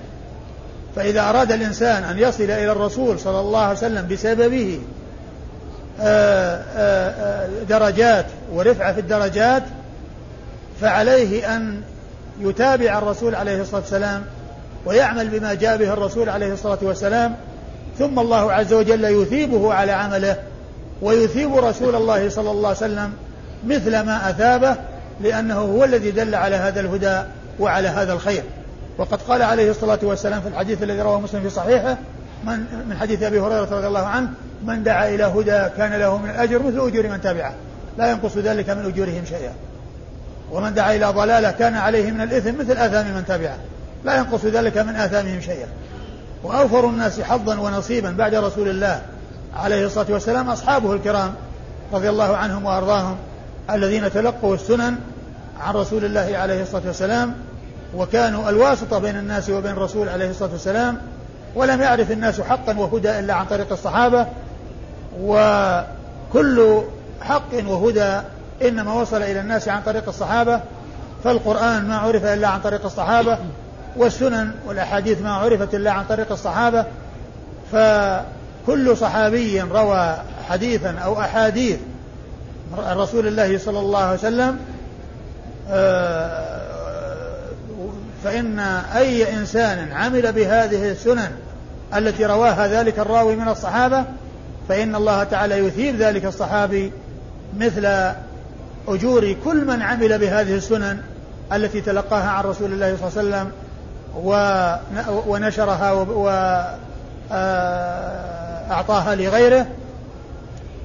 فإذا 0.95 1.29
أراد 1.29 1.51
الإنسان 1.51 2.03
أن 2.03 2.17
يصل 2.17 2.43
إلى 2.43 2.71
الرسول 2.71 3.19
صلى 3.19 3.39
الله 3.39 3.59
عليه 3.59 3.77
وسلم 3.77 4.07
بسببه 4.07 4.79
درجات 7.69 8.25
ورفعة 8.53 8.93
في 8.93 8.99
الدرجات 8.99 9.63
فعليه 10.81 11.55
أن 11.55 11.81
يتابع 12.39 12.97
الرسول 12.97 13.35
عليه 13.35 13.61
الصلاة 13.61 13.81
والسلام 13.81 14.23
ويعمل 14.85 15.27
بما 15.27 15.53
جاء 15.53 15.77
به 15.77 15.93
الرسول 15.93 16.29
عليه 16.29 16.53
الصلاة 16.53 16.77
والسلام 16.81 17.35
ثم 17.99 18.19
الله 18.19 18.53
عز 18.53 18.73
وجل 18.73 19.03
يثيبه 19.03 19.73
على 19.73 19.91
عمله 19.91 20.35
ويثيب 21.01 21.55
رسول 21.55 21.95
الله 21.95 22.29
صلى 22.29 22.51
الله 22.51 22.67
عليه 22.67 22.77
وسلم 22.77 23.13
مثل 23.67 23.99
ما 23.99 24.29
أثابه 24.29 24.75
لأنه 25.21 25.59
هو 25.59 25.83
الذي 25.83 26.11
دل 26.11 26.35
على 26.35 26.55
هذا 26.55 26.79
الهدى 26.79 27.21
وعلى 27.59 27.87
هذا 27.87 28.13
الخير. 28.13 28.43
وقد 28.97 29.21
قال 29.21 29.41
عليه 29.41 29.71
الصلاة 29.71 29.99
والسلام 30.03 30.41
في 30.41 30.47
الحديث 30.47 30.83
الذي 30.83 31.01
رواه 31.01 31.21
مسلم 31.21 31.41
في 31.41 31.49
صحيحه 31.49 31.97
من 32.43 32.65
من 32.89 32.97
حديث 32.97 33.23
أبي 33.23 33.39
هريرة 33.39 33.75
رضي 33.75 33.87
الله 33.87 34.05
عنه 34.05 34.29
من 34.65 34.83
دعا 34.83 35.09
إلى 35.09 35.23
هدى 35.23 35.69
كان 35.77 35.93
له 35.93 36.17
من 36.17 36.29
الأجر 36.29 36.63
مثل 36.63 36.87
أجور 36.87 37.07
من 37.07 37.21
تبعه. 37.21 37.53
لا 37.97 38.11
ينقص 38.11 38.37
ذلك 38.37 38.69
من 38.69 38.85
أجورهم 38.85 39.25
شيئا. 39.29 39.53
ومن 40.51 40.73
دعا 40.73 40.95
إلى 40.95 41.05
ضلالة 41.05 41.51
كان 41.51 41.75
عليه 41.75 42.11
من 42.11 42.21
الإثم 42.21 42.59
مثل 42.59 42.71
آثام 42.71 43.05
من 43.05 43.23
تبعه. 43.27 43.57
لا 44.05 44.17
ينقص 44.17 44.45
ذلك 44.45 44.77
من 44.77 44.95
آثامهم 44.95 45.41
شيئا. 45.41 45.67
وأوفر 46.43 46.89
الناس 46.89 47.21
حظا 47.21 47.59
ونصيبا 47.59 48.11
بعد 48.11 48.35
رسول 48.35 48.69
الله 48.69 49.01
عليه 49.55 49.85
الصلاة 49.85 50.05
والسلام 50.09 50.49
أصحابه 50.49 50.93
الكرام 50.93 51.33
رضي 51.93 52.09
الله 52.09 52.37
عنهم 52.37 52.65
وأرضاهم 52.65 53.17
الذين 53.69 54.11
تلقوا 54.11 54.55
السنن 54.55 54.95
عن 55.59 55.73
رسول 55.73 56.05
الله 56.05 56.37
عليه 56.37 56.61
الصلاة 56.61 56.81
والسلام 56.85 57.35
وكانوا 57.95 58.49
الواسطة 58.49 58.99
بين 58.99 59.17
الناس 59.17 59.49
وبين 59.49 59.71
الرسول 59.71 60.09
عليه 60.09 60.29
الصلاة 60.29 60.51
والسلام 60.51 60.97
ولم 61.55 61.81
يعرف 61.81 62.11
الناس 62.11 62.41
حقا 62.41 62.77
وهدى 62.77 63.19
إلا 63.19 63.33
عن 63.33 63.45
طريق 63.45 63.71
الصحابة 63.71 64.27
وكل 65.21 66.81
حق 67.21 67.53
وهدى 67.67 68.19
إنما 68.61 68.93
وصل 68.93 69.21
إلى 69.21 69.39
الناس 69.39 69.69
عن 69.69 69.81
طريق 69.81 70.07
الصحابة 70.07 70.61
فالقرآن 71.23 71.85
ما 71.85 71.97
عرف 71.97 72.25
إلا 72.25 72.47
عن 72.47 72.61
طريق 72.61 72.85
الصحابة 72.85 73.37
والسنن 73.97 74.51
والأحاديث 74.67 75.21
ما 75.21 75.33
عرفت 75.33 75.75
إلا 75.75 75.91
عن 75.91 76.05
طريق 76.05 76.31
الصحابة. 76.31 76.85
فكل 77.71 78.97
صحابي 78.97 79.61
روى 79.61 80.17
حديثا 80.49 80.95
أو 80.99 81.19
أحاديث 81.19 81.79
رسول 82.77 83.27
الله 83.27 83.57
صلى 83.57 83.79
الله 83.79 83.99
عليه 83.99 84.19
وسلم 84.19 84.59
آه، 85.69 86.57
فإن 88.23 88.59
أي 88.95 89.33
إنسان 89.33 89.91
عمل 89.91 90.31
بهذه 90.31 90.91
السنن 90.91 91.31
التي 91.95 92.25
رواها 92.25 92.67
ذلك 92.67 92.99
الراوي 92.99 93.35
من 93.35 93.47
الصحابة 93.47 94.05
فإن 94.69 94.95
الله 94.95 95.23
تعالى 95.23 95.57
يثيب 95.57 95.95
ذلك 95.95 96.25
الصحابي 96.25 96.91
مثل 97.57 98.11
أجور 98.87 99.35
كل 99.45 99.65
من 99.65 99.81
عمل 99.81 100.19
بهذه 100.19 100.55
السنن 100.55 101.01
التي 101.53 101.81
تلقاها 101.81 102.29
عن 102.29 102.43
رسول 102.43 102.73
الله 102.73 102.97
صلى 102.97 103.21
الله 103.21 103.37
عليه 103.37 103.49
وسلم 103.49 103.51
ونشرها 105.27 105.91
وأعطاها 107.31 109.15
لغيره. 109.15 109.67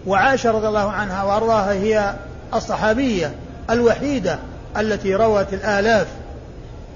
وعائشة 0.07 0.51
رضي 0.51 0.69
الله 0.69 0.91
عنها 0.91 1.23
وأرضاها 1.23 1.73
هي 1.73 2.15
الصحابية 2.55 3.33
الوحيدة 3.71 4.39
التي 4.77 5.15
روت 5.15 5.53
الآلاف 5.53 6.07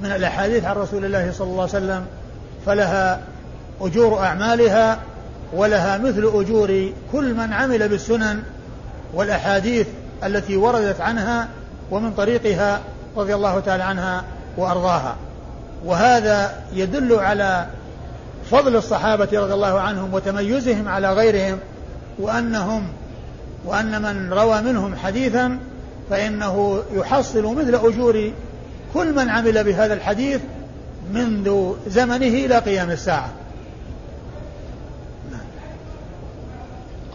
من 0.03 0.13
الأحاديث 0.13 0.65
عن 0.65 0.77
رسول 0.77 1.05
الله 1.05 1.33
صلى 1.33 1.47
الله 1.47 1.63
عليه 1.63 1.71
وسلم 1.73 2.07
فلها 2.67 3.21
أجور 3.81 4.19
أعمالها 4.19 4.99
ولها 5.53 5.99
مثل 5.99 6.31
أجور 6.35 6.93
كل 7.13 7.35
من 7.35 7.53
عمل 7.53 7.89
بالسنن 7.89 8.43
والأحاديث 9.15 9.87
التي 10.25 10.57
وردت 10.57 11.01
عنها 11.01 11.49
ومن 11.91 12.13
طريقها 12.13 12.81
رضي 13.17 13.35
الله 13.35 13.61
تعالى 13.61 13.83
عنها 13.83 14.25
وأرضاها. 14.57 15.17
وهذا 15.85 16.55
يدل 16.73 17.15
على 17.15 17.67
فضل 18.51 18.77
الصحابة 18.77 19.29
رضي 19.33 19.55
الله 19.55 19.81
عنهم 19.81 20.15
وتميزهم 20.15 20.89
على 20.89 21.13
غيرهم 21.13 21.59
وأنهم 22.19 22.89
وأن 23.65 24.03
من 24.03 24.33
روى 24.33 24.63
منهم 24.63 24.97
حديثا 24.97 25.59
فإنه 26.11 26.83
يحصل 26.95 27.55
مثل 27.55 27.75
أجور 27.75 28.33
كل 28.95 29.15
من 29.15 29.29
عمل 29.29 29.65
بهذا 29.65 29.95
الحديث 29.95 30.41
منذ 31.13 31.73
زمنه 31.87 32.27
إلى 32.27 32.59
قيام 32.59 32.91
الساعة. 32.91 33.31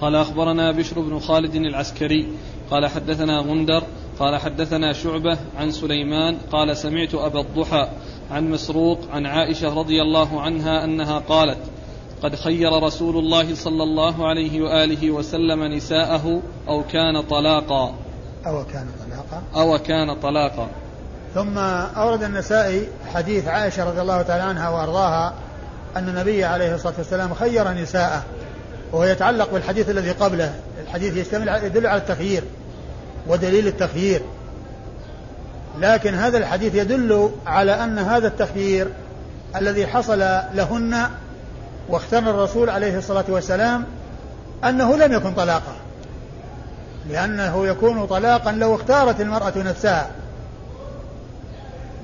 قال 0.02 0.16
أخبرنا 0.16 0.72
بشر 0.72 1.00
بن 1.00 1.20
خالد 1.20 1.56
العسكري 1.56 2.28
قال 2.72 2.88
حدثنا 2.88 3.40
غندر 3.40 3.84
قال 4.20 4.38
حدثنا 4.38 4.94
شعبة 4.94 5.38
عن 5.58 5.72
سليمان 5.72 6.38
قال 6.52 6.78
سمعت 6.78 7.16
أبا 7.16 7.40
الضحى 7.40 7.90
عن 8.32 8.50
مسروق 8.50 9.00
عن 9.12 9.26
عائشة 9.26 9.74
رضي 9.74 10.02
الله 10.02 10.42
عنها 10.42 10.84
أنها 10.84 11.20
قالت 11.20 11.58
قد 12.24 12.36
خير 12.36 12.84
رسول 12.84 13.18
الله 13.18 13.56
صلى 13.56 13.84
الله 13.84 14.28
عليه 14.28 14.62
وآله 14.62 15.12
وسلم 15.12 15.64
نساءه 15.64 16.42
أو 16.68 16.84
كان 16.84 17.22
طلاقا. 17.22 17.96
أو 18.46 18.66
كان 18.66 18.88
طلاقا. 19.06 19.44
أو 19.56 19.78
كان 19.78 20.20
طلاقا. 20.20 20.68
ثم 21.34 21.58
أورد 21.98 22.24
النسائي 22.24 22.88
حديث 23.14 23.48
عائشة 23.48 23.90
رضي 23.90 24.02
الله 24.02 24.22
تعالى 24.22 24.44
عنها 24.44 24.70
وأرضاها 24.70 25.34
أن 25.96 26.10
النبي 26.10 26.44
عليه 26.44 26.76
الصلاة 26.76 26.94
والسلام 26.98 27.34
خير 27.34 27.74
نساءه. 27.74 28.24
وهو 28.92 29.04
يتعلق 29.04 29.54
بالحديث 29.54 29.90
الذي 29.90 30.12
قبله. 30.12 30.54
الحديث 30.84 31.18
يشتمل 31.18 31.48
يدل 31.64 31.88
على 31.88 32.02
التخيير 32.02 32.44
ودليل 33.28 33.68
التخيير 33.68 34.22
لكن 35.80 36.16
هذا 36.16 36.38
الحديث 36.38 36.76
يدل 36.76 37.32
على 37.46 37.84
أن 37.84 38.00
هذا 38.00 38.28
التخيير 38.28 38.88
الذي 39.56 39.88
حصل 39.88 40.20
لهن 40.54 41.10
واختار 41.90 42.20
الرسول 42.20 42.70
عليه 42.70 42.98
الصلاة 42.98 43.26
والسلام 43.28 43.86
أنه 44.64 44.98
لم 44.98 45.14
يكن 45.14 45.34
طلاقا. 45.34 45.76
لأنه 47.10 47.68
يكون 47.68 48.06
طلاقا 48.06 48.52
لو 48.52 48.76
اختارت 48.76 49.22
المرأة 49.22 49.54
نفسها. 49.58 50.10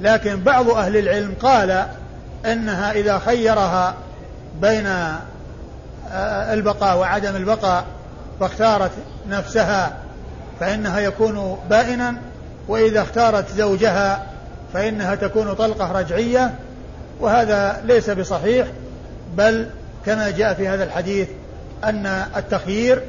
لكن 0.02 0.44
بعض 0.44 0.70
أهل 0.70 0.98
العلم 0.98 1.34
قال 1.42 1.86
إنها 2.46 2.92
إذا 2.92 3.20
خيرها 3.20 3.96
بين 4.62 4.88
البقاء 6.54 6.98
وعدم 6.98 7.36
البقاء 7.36 7.86
فاختارت 8.40 8.92
نفسها 9.30 9.94
فإنها 10.60 11.00
يكون 11.00 11.58
بائنا 11.70 12.16
وإذا 12.68 13.02
اختارت 13.02 13.52
زوجها 13.52 14.24
فإنها 14.74 15.16
تكون 15.16 15.54
طلقة 15.54 15.92
رجعية 15.92 16.54
وهذا 17.20 17.82
ليس 17.86 18.10
بصحيح 18.10 18.68
بل 19.36 19.70
كما 20.06 20.32
جاء 20.32 20.54
في 20.54 20.68
هذا 20.68 20.84
الحديث 20.84 21.28
أن 21.84 22.06
التخيير 22.38 23.02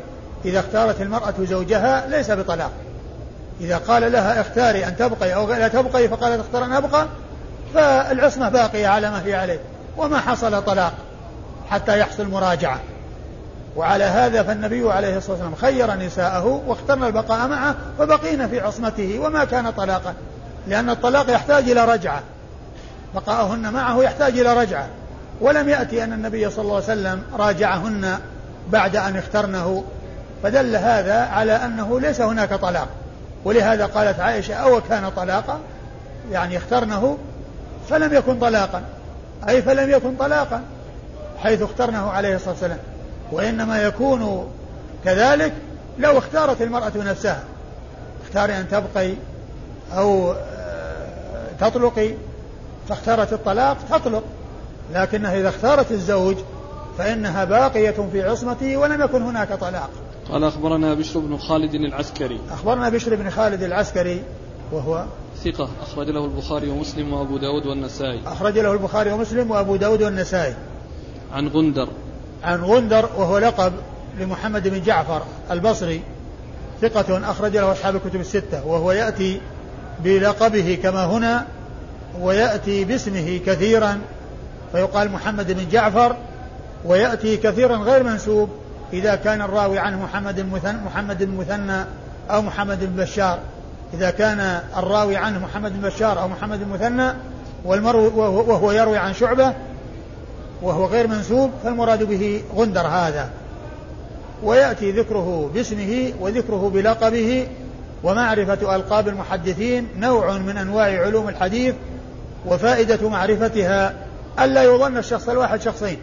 إذا 0.44 0.60
اختارت 0.60 1.00
المرأة 1.00 1.34
زوجها 1.40 2.06
ليس 2.06 2.30
بطلاق. 2.30 2.70
إذا 3.60 3.76
قال 3.76 4.12
لها 4.12 4.40
اختاري 4.40 4.86
أن 4.86 4.96
تبقي 4.96 5.34
أو 5.34 5.52
لا 5.52 5.68
تبقي 5.68 6.08
فقالت 6.08 6.40
اختار 6.40 6.64
أن 6.64 6.72
أبقى 6.72 7.06
فالعصمة 7.74 8.48
باقية 8.48 8.86
على 8.86 9.10
ما 9.10 9.22
هي 9.26 9.34
عليه 9.34 9.60
وما 9.96 10.18
حصل 10.18 10.62
طلاق. 10.62 10.92
حتى 11.70 11.98
يحصل 11.98 12.28
مراجعة. 12.28 12.80
وعلى 13.76 14.04
هذا 14.04 14.42
فالنبي 14.42 14.92
عليه 14.92 15.16
الصلاة 15.16 15.32
والسلام 15.32 15.54
خير 15.54 15.94
نساءه 15.94 16.62
واخترنا 16.66 17.06
البقاء 17.06 17.48
معه 17.48 17.74
فبقينا 17.98 18.48
في 18.48 18.60
عصمته 18.60 19.18
وما 19.18 19.44
كان 19.44 19.70
طلاقا 19.70 20.14
لأن 20.66 20.90
الطلاق 20.90 21.30
يحتاج 21.30 21.70
إلى 21.70 21.84
رجعة. 21.84 22.22
بقاؤهن 23.14 23.72
معه 23.72 24.02
يحتاج 24.02 24.38
إلى 24.38 24.54
رجعة. 24.54 24.88
ولم 25.40 25.68
يأتي 25.68 26.04
أن 26.04 26.12
النبي 26.12 26.50
صلى 26.50 26.62
الله 26.62 26.74
عليه 26.74 26.84
وسلم 26.84 27.22
راجعهن 27.38 28.18
بعد 28.70 28.96
أن 28.96 29.16
اخترنه. 29.16 29.84
فدل 30.42 30.76
هذا 30.76 31.20
على 31.20 31.52
أنه 31.52 32.00
ليس 32.00 32.20
هناك 32.20 32.54
طلاق. 32.54 32.88
ولهذا 33.44 33.86
قالت 33.86 34.20
عائشة 34.20 34.54
أو 34.54 34.80
كان 34.80 35.10
طلاقا؟ 35.16 35.58
يعني 36.32 36.56
اخترنه 36.56 37.18
فلم 37.88 38.14
يكن 38.14 38.38
طلاقا. 38.38 38.82
أي 39.48 39.62
فلم 39.62 39.90
يكن 39.90 40.16
طلاقا. 40.16 40.62
حيث 41.42 41.62
اخترنه 41.62 42.10
عليه 42.10 42.36
الصلاة 42.36 42.50
والسلام. 42.50 42.78
وإنما 43.32 43.82
يكون 43.82 44.48
كذلك 45.04 45.52
لو 45.98 46.18
اختارت 46.18 46.62
المرأة 46.62 46.92
نفسها. 46.96 47.44
اختاري 48.26 48.60
أن 48.60 48.68
تبقي 48.68 49.12
أو 49.92 50.32
آه، 50.32 51.48
تطلقي. 51.60 52.14
فاختارت 52.88 53.32
الطلاق 53.32 53.76
تطلق. 53.90 54.22
لكنها 54.94 55.40
إذا 55.40 55.48
اختارت 55.48 55.92
الزوج 55.92 56.36
فإنها 56.98 57.44
باقية 57.44 58.08
في 58.12 58.22
عصمته 58.22 58.76
ولم 58.76 59.02
يكن 59.02 59.22
هناك 59.22 59.52
طلاق. 59.52 59.90
قال 60.32 60.44
أخبرنا 60.44 60.94
بشر 60.94 61.20
بن 61.20 61.36
خالد 61.36 61.74
العسكري. 61.74 62.40
أخبرنا 62.50 62.88
بشر 62.88 63.14
بن 63.14 63.30
خالد 63.30 63.62
العسكري 63.62 64.22
وهو 64.72 65.04
ثقة 65.44 65.68
أخرج 65.82 66.10
له 66.10 66.24
البخاري 66.24 66.70
ومسلم 66.70 67.12
وأبو 67.12 67.38
داود 67.38 67.66
والنسائي. 67.66 68.20
أخرج 68.26 68.58
له 68.58 68.72
البخاري 68.72 69.12
ومسلم 69.12 69.50
وأبو 69.50 69.76
داود 69.76 70.02
والنسائي. 70.02 70.54
عن 71.32 71.48
غندر. 71.48 71.88
عن 72.44 72.62
غندر 72.62 73.08
وهو 73.16 73.38
لقب 73.38 73.72
لمحمد 74.18 74.68
بن 74.68 74.82
جعفر 74.82 75.22
البصري 75.50 76.02
ثقة 76.80 77.30
أخرج 77.30 77.56
له 77.56 77.72
أصحاب 77.72 77.96
الكتب 77.96 78.20
الستة 78.20 78.66
وهو 78.66 78.92
يأتي 78.92 79.40
بلقبه 80.04 80.78
كما 80.82 81.04
هنا 81.04 81.46
ويأتي 82.20 82.84
باسمه 82.84 83.40
كثيرا 83.46 84.00
فيقال 84.72 85.12
محمد 85.12 85.52
بن 85.52 85.68
جعفر 85.68 86.16
ويأتي 86.84 87.36
كثيرا 87.36 87.76
غير 87.76 88.02
منسوب 88.02 88.50
إذا 88.92 89.14
كان 89.14 89.42
الراوي 89.42 89.78
عنه 89.78 90.02
محمد 90.02 90.38
المثنى 90.38 90.78
محمد 90.86 91.22
المثنى 91.22 91.84
أو 92.30 92.42
محمد 92.42 92.78
بن 92.80 93.02
بشار. 93.02 93.38
إذا 93.94 94.10
كان 94.10 94.60
الراوي 94.76 95.16
عنه 95.16 95.38
محمد 95.38 95.80
بن 95.80 95.88
بشار 95.88 96.22
أو 96.22 96.28
محمد 96.28 96.62
المثنى 96.62 97.12
والمروي 97.64 98.06
وهو 98.16 98.72
يروي 98.72 98.98
عن 98.98 99.14
شعبة 99.14 99.54
وهو 100.62 100.86
غير 100.86 101.06
منسوب 101.06 101.50
فالمراد 101.64 102.02
به 102.02 102.42
غندر 102.56 102.86
هذا. 102.86 103.30
ويأتي 104.42 104.90
ذكره 104.92 105.50
باسمه 105.54 106.12
وذكره 106.20 106.70
بلقبه 106.74 107.46
ومعرفة 108.02 108.76
ألقاب 108.76 109.08
المحدثين 109.08 109.88
نوع 109.96 110.38
من 110.38 110.56
أنواع 110.56 111.04
علوم 111.04 111.28
الحديث 111.28 111.74
وفائدة 112.46 113.08
معرفتها 113.08 113.94
ألا 114.40 114.62
يظن 114.62 114.96
الشخص 114.96 115.28
الواحد 115.28 115.60
شخصين 115.60 115.96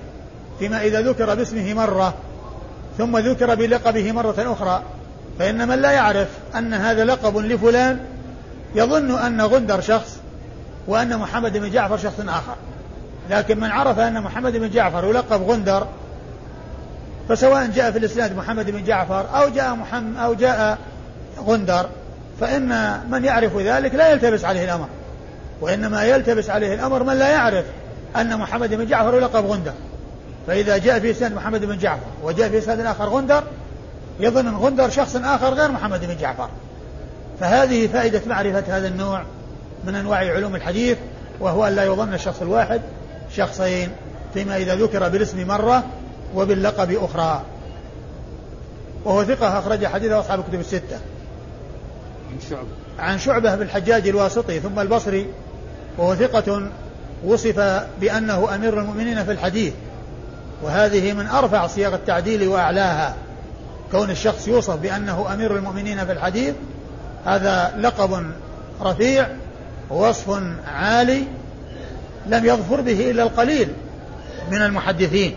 فيما 0.59 0.81
إذا 0.81 1.01
ذكر 1.01 1.35
باسمه 1.35 1.73
مرة 1.73 2.13
ثم 2.97 3.17
ذكر 3.17 3.55
بلقبه 3.55 4.11
مرة 4.11 4.35
أخرى 4.37 4.83
فإن 5.39 5.67
من 5.67 5.81
لا 5.81 5.91
يعرف 5.91 6.27
أن 6.55 6.73
هذا 6.73 7.05
لقب 7.05 7.37
لفلان 7.37 7.99
يظن 8.75 9.19
أن 9.19 9.41
غندر 9.41 9.81
شخص 9.81 10.17
وأن 10.87 11.17
محمد 11.17 11.57
بن 11.57 11.71
جعفر 11.71 11.97
شخص 11.97 12.19
آخر. 12.19 12.55
لكن 13.29 13.59
من 13.59 13.71
عرف 13.71 13.99
أن 13.99 14.21
محمد 14.21 14.57
بن 14.57 14.69
جعفر 14.69 15.05
يلقب 15.05 15.41
غندر 15.41 15.87
فسواء 17.29 17.67
جاء 17.67 17.91
في 17.91 17.97
الإسناد 17.97 18.37
محمد 18.37 18.71
بن 18.71 18.83
جعفر 18.83 19.25
أو 19.35 19.49
جاء 19.49 19.75
محمد 19.75 20.17
أو 20.17 20.33
جاء 20.33 20.77
غندر 21.39 21.89
فإن 22.39 22.99
من 23.09 23.25
يعرف 23.25 23.57
ذلك 23.57 23.95
لا 23.95 24.11
يلتبس 24.11 24.45
عليه 24.45 24.65
الأمر. 24.65 24.87
وإنما 25.61 26.03
يلتبس 26.03 26.49
عليه 26.49 26.73
الأمر 26.73 27.03
من 27.03 27.13
لا 27.13 27.29
يعرف 27.29 27.65
أن 28.15 28.37
محمد 28.37 28.73
بن 28.73 28.85
جعفر 28.85 29.17
يلقب 29.17 29.45
غندر. 29.45 29.73
فإذا 30.47 30.77
جاء 30.77 30.99
في 30.99 31.13
سند 31.13 31.33
محمد 31.33 31.65
بن 31.65 31.77
جعفر 31.77 32.05
وجاء 32.23 32.49
في 32.49 32.61
سند 32.61 32.79
آخر 32.79 33.09
غندر 33.09 33.43
يظن 34.19 34.47
أن 34.47 34.55
غندر 34.55 34.89
شخص 34.89 35.15
آخر 35.15 35.53
غير 35.53 35.71
محمد 35.71 36.05
بن 36.05 36.17
جعفر. 36.17 36.49
فهذه 37.39 37.87
فائدة 37.87 38.21
معرفة 38.27 38.77
هذا 38.77 38.87
النوع 38.87 39.23
من 39.83 39.95
أنواع 39.95 40.17
علوم 40.17 40.55
الحديث 40.55 40.97
وهو 41.39 41.67
أن 41.67 41.75
لا 41.75 41.83
يظن 41.83 42.13
الشخص 42.13 42.41
الواحد 42.41 42.81
شخصين 43.35 43.89
فيما 44.33 44.57
إذا 44.57 44.75
ذكر 44.75 45.09
بالاسم 45.09 45.47
مرة 45.47 45.83
وباللقب 46.35 46.91
أخرى. 46.91 47.41
وهو 49.05 49.23
ثقة 49.23 49.59
أخرج 49.59 49.85
حديثه 49.85 50.19
أصحاب 50.19 50.39
الكتب 50.39 50.59
الستة. 50.59 50.99
عن 52.31 52.39
شعبة. 52.49 52.67
عن 52.99 53.19
شعبة 53.19 53.55
بالحجاج 53.55 54.07
الواسطي 54.07 54.59
ثم 54.59 54.79
البصري. 54.79 55.27
وهو 55.97 56.15
ثقة 56.15 56.69
وصف 57.25 57.59
بأنه 58.01 58.55
أمير 58.55 58.79
المؤمنين 58.79 59.23
في 59.23 59.31
الحديث. 59.31 59.73
وهذه 60.63 61.13
من 61.13 61.27
أرفع 61.27 61.67
صيغ 61.67 61.95
التعديل 61.95 62.47
وأعلاها. 62.47 63.15
كون 63.91 64.09
الشخص 64.09 64.47
يوصف 64.47 64.75
بأنه 64.75 65.33
أمير 65.33 65.55
المؤمنين 65.55 66.05
في 66.05 66.11
الحديث 66.11 66.53
هذا 67.25 67.75
لقب 67.79 68.31
رفيع 68.81 69.27
ووصف 69.89 70.43
عالي 70.67 71.23
لم 72.27 72.45
يظفر 72.45 72.81
به 72.81 73.11
إلا 73.11 73.23
القليل 73.23 73.67
من 74.51 74.61
المحدثين. 74.61 75.35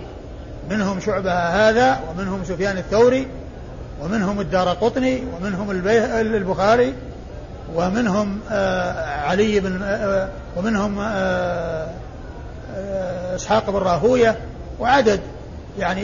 منهم 0.70 1.00
شعبة 1.00 1.32
هذا 1.32 2.00
ومنهم 2.10 2.44
سفيان 2.44 2.78
الثوري 2.78 3.26
ومنهم 4.02 4.40
الدار 4.40 4.68
قطني 4.68 5.22
ومنهم 5.36 5.70
البخاري 6.34 6.94
ومنهم 7.74 8.40
آه 8.50 9.20
علي 9.20 9.60
بن 9.60 9.82
آه 9.82 10.28
ومنهم 10.56 10.98
آه 10.98 11.88
آه 12.76 13.36
إسحاق 13.36 13.70
بن 13.70 13.78
راهوية 13.78 14.36
وعدد 14.80 15.20
يعني 15.78 16.02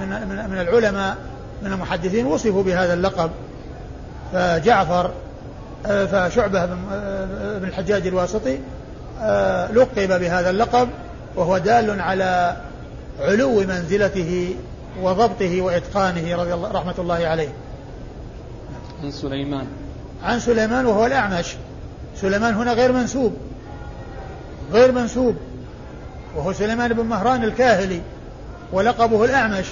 من 0.00 0.08
من 0.08 0.50
من 0.50 0.60
العلماء 0.60 1.16
من 1.62 1.72
المحدثين 1.72 2.26
وصفوا 2.26 2.62
بهذا 2.62 2.94
اللقب. 2.94 3.30
فجعفر 4.32 5.10
فشعبة 5.84 6.66
بن 6.66 7.68
الحجاج 7.68 8.06
الواسطي 8.06 8.58
لقب 9.74 10.20
بهذا 10.20 10.50
اللقب 10.50 10.88
وهو 11.36 11.58
دال 11.58 12.00
على 12.00 12.56
علو 13.20 13.60
منزلته 13.60 14.56
وضبطه 15.02 15.60
وإتقانه 15.60 16.36
رضي 16.36 16.54
الله 16.54 16.72
رحمة 16.72 16.94
الله 16.98 17.26
عليه. 17.26 17.48
عن 19.02 19.10
سليمان. 19.10 19.66
عن 20.24 20.40
سليمان 20.40 20.86
وهو 20.86 21.06
الأعمش. 21.06 21.56
سليمان 22.16 22.54
هنا 22.54 22.72
غير 22.72 22.92
منسوب. 22.92 23.36
غير 24.72 24.92
منسوب. 24.92 25.36
وهو 26.36 26.52
سليمان 26.52 26.92
بن 26.92 27.04
مهران 27.04 27.44
الكاهلي. 27.44 28.00
ولقبه 28.72 29.24
الأعمش. 29.24 29.66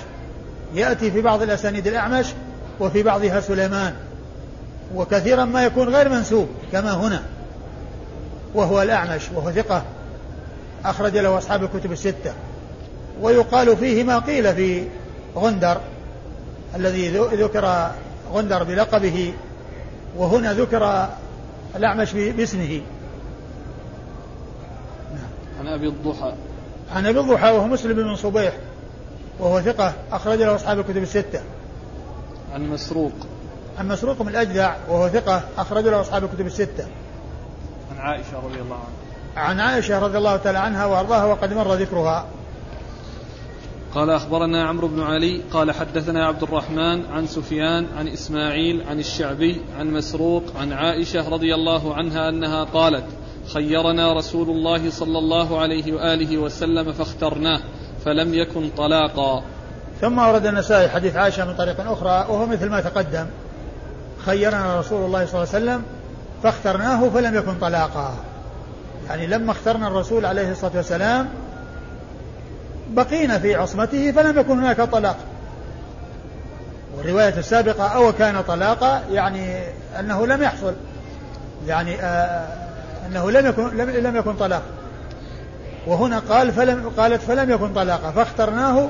يأتي 0.74 1.10
في 1.10 1.20
بعض 1.20 1.42
الأسانيد 1.42 1.86
الأعمش 1.86 2.26
وفي 2.80 3.02
بعضها 3.02 3.40
سليمان. 3.40 3.94
وكثيرا 4.94 5.44
ما 5.44 5.64
يكون 5.64 5.88
غير 5.88 6.08
منسوب 6.08 6.48
كما 6.72 6.92
هنا. 6.92 7.22
وهو 8.54 8.82
الأعمش 8.82 9.22
وهو 9.34 9.52
ثقة. 9.52 9.82
أخرج 10.84 11.16
له 11.16 11.38
أصحاب 11.38 11.64
الكتب 11.64 11.92
الستة. 11.92 12.32
ويقال 13.20 13.76
فيه 13.76 14.04
ما 14.04 14.18
قيل 14.18 14.54
في 14.54 14.84
غندر 15.36 15.80
الذي 16.76 17.08
ذكر 17.18 17.90
غندر 18.32 18.62
بلقبه 18.64 19.34
وهنا 20.16 20.52
ذكر 20.52 21.08
الأعمش 21.76 22.12
باسمه. 22.12 22.80
عن 25.60 25.66
أبي 25.66 25.88
الضحى. 25.88 26.32
عن 26.94 27.06
أبي 27.06 27.20
الضحى 27.20 27.50
وهو 27.50 27.66
مسلم 27.66 27.92
بن 27.92 28.16
صبيح 28.16 28.52
وهو 29.38 29.60
ثقة. 29.60 29.92
أخرج 30.12 30.38
له 30.38 30.54
أصحاب 30.54 30.78
الكتب 30.78 31.02
الستة. 31.02 31.40
عن 32.52 32.68
مسروق. 32.68 33.12
عن 33.78 33.88
مسروق 33.88 34.22
من 34.22 34.28
الأجدع 34.28 34.74
وهو 34.88 35.08
ثقة. 35.08 35.42
أخرج 35.58 35.84
له 35.84 36.00
أصحاب 36.00 36.24
الكتب 36.24 36.46
الستة. 36.46 36.86
عن 37.92 37.98
عائشة 37.98 38.36
رضي 38.44 38.60
الله 38.60 38.76
عنها. 38.76 39.46
عن 39.48 39.60
عائشة 39.60 39.98
رضي 39.98 40.18
الله 40.18 40.36
تعالى 40.36 40.58
عنها 40.58 40.86
وأرضاها 40.86 41.24
وقد 41.24 41.52
مر 41.52 41.74
ذكرها. 41.74 42.26
قال 43.94 44.10
أخبرنا 44.10 44.68
عمرو 44.68 44.88
بن 44.88 45.02
علي 45.02 45.40
قال 45.52 45.72
حدثنا 45.72 46.26
عبد 46.26 46.42
الرحمن 46.42 47.06
عن 47.12 47.26
سفيان 47.26 47.86
عن 47.98 48.08
إسماعيل 48.08 48.82
عن 48.88 48.98
الشعبي 48.98 49.60
عن 49.78 49.90
مسروق 49.90 50.42
عن 50.60 50.72
عائشة 50.72 51.28
رضي 51.28 51.54
الله 51.54 51.94
عنها 51.94 52.28
أنها 52.28 52.64
قالت 52.64 53.04
خيرنا 53.54 54.12
رسول 54.12 54.50
الله 54.50 54.90
صلى 54.90 55.18
الله 55.18 55.60
عليه 55.60 55.92
وآله 55.92 56.38
وسلم 56.38 56.92
فاخترناه 56.92 57.60
فلم 58.04 58.34
يكن 58.34 58.70
طلاقا. 58.76 59.42
ثم 60.00 60.18
ورد 60.18 60.46
النسائي 60.46 60.88
حديث 60.88 61.16
عائشة 61.16 61.44
من 61.44 61.54
طريق 61.54 61.90
أخرى 61.90 62.26
وهو 62.28 62.46
مثل 62.46 62.68
ما 62.68 62.80
تقدم 62.80 63.26
خيرنا 64.18 64.80
رسول 64.80 65.04
الله 65.06 65.26
صلى 65.26 65.42
الله 65.42 65.54
عليه 65.54 65.64
وسلم 65.64 65.82
فاخترناه 66.42 67.08
فلم 67.08 67.34
يكن 67.34 67.54
طلاقا. 67.54 68.14
يعني 69.08 69.26
لما 69.26 69.52
اخترنا 69.52 69.88
الرسول 69.88 70.26
عليه 70.26 70.50
الصلاة 70.50 70.72
والسلام 70.74 71.28
بقينا 72.90 73.38
في 73.38 73.54
عصمته 73.54 74.12
فلم 74.12 74.38
يكن 74.38 74.58
هناك 74.58 74.80
طلاق. 74.80 75.16
والرواية 76.96 77.38
السابقة 77.38 77.86
أو 77.86 78.12
كان 78.12 78.42
طلاقا 78.42 79.02
يعني 79.10 79.64
أنه 79.98 80.26
لم 80.26 80.42
يحصل. 80.42 80.74
يعني 81.66 81.96
آه 82.02 82.48
أنه 83.06 83.30
لم 83.30 83.46
يكن 83.46 83.76
لم, 83.76 83.90
لم 83.90 84.16
يكن 84.16 84.34
طلاق. 84.34 84.62
وهنا 85.86 86.18
قال 86.18 86.52
فلم 86.52 86.92
قالت 86.96 87.22
فلم 87.22 87.50
يكن 87.50 87.74
طلاقا. 87.74 88.10
فاخترناه 88.10 88.88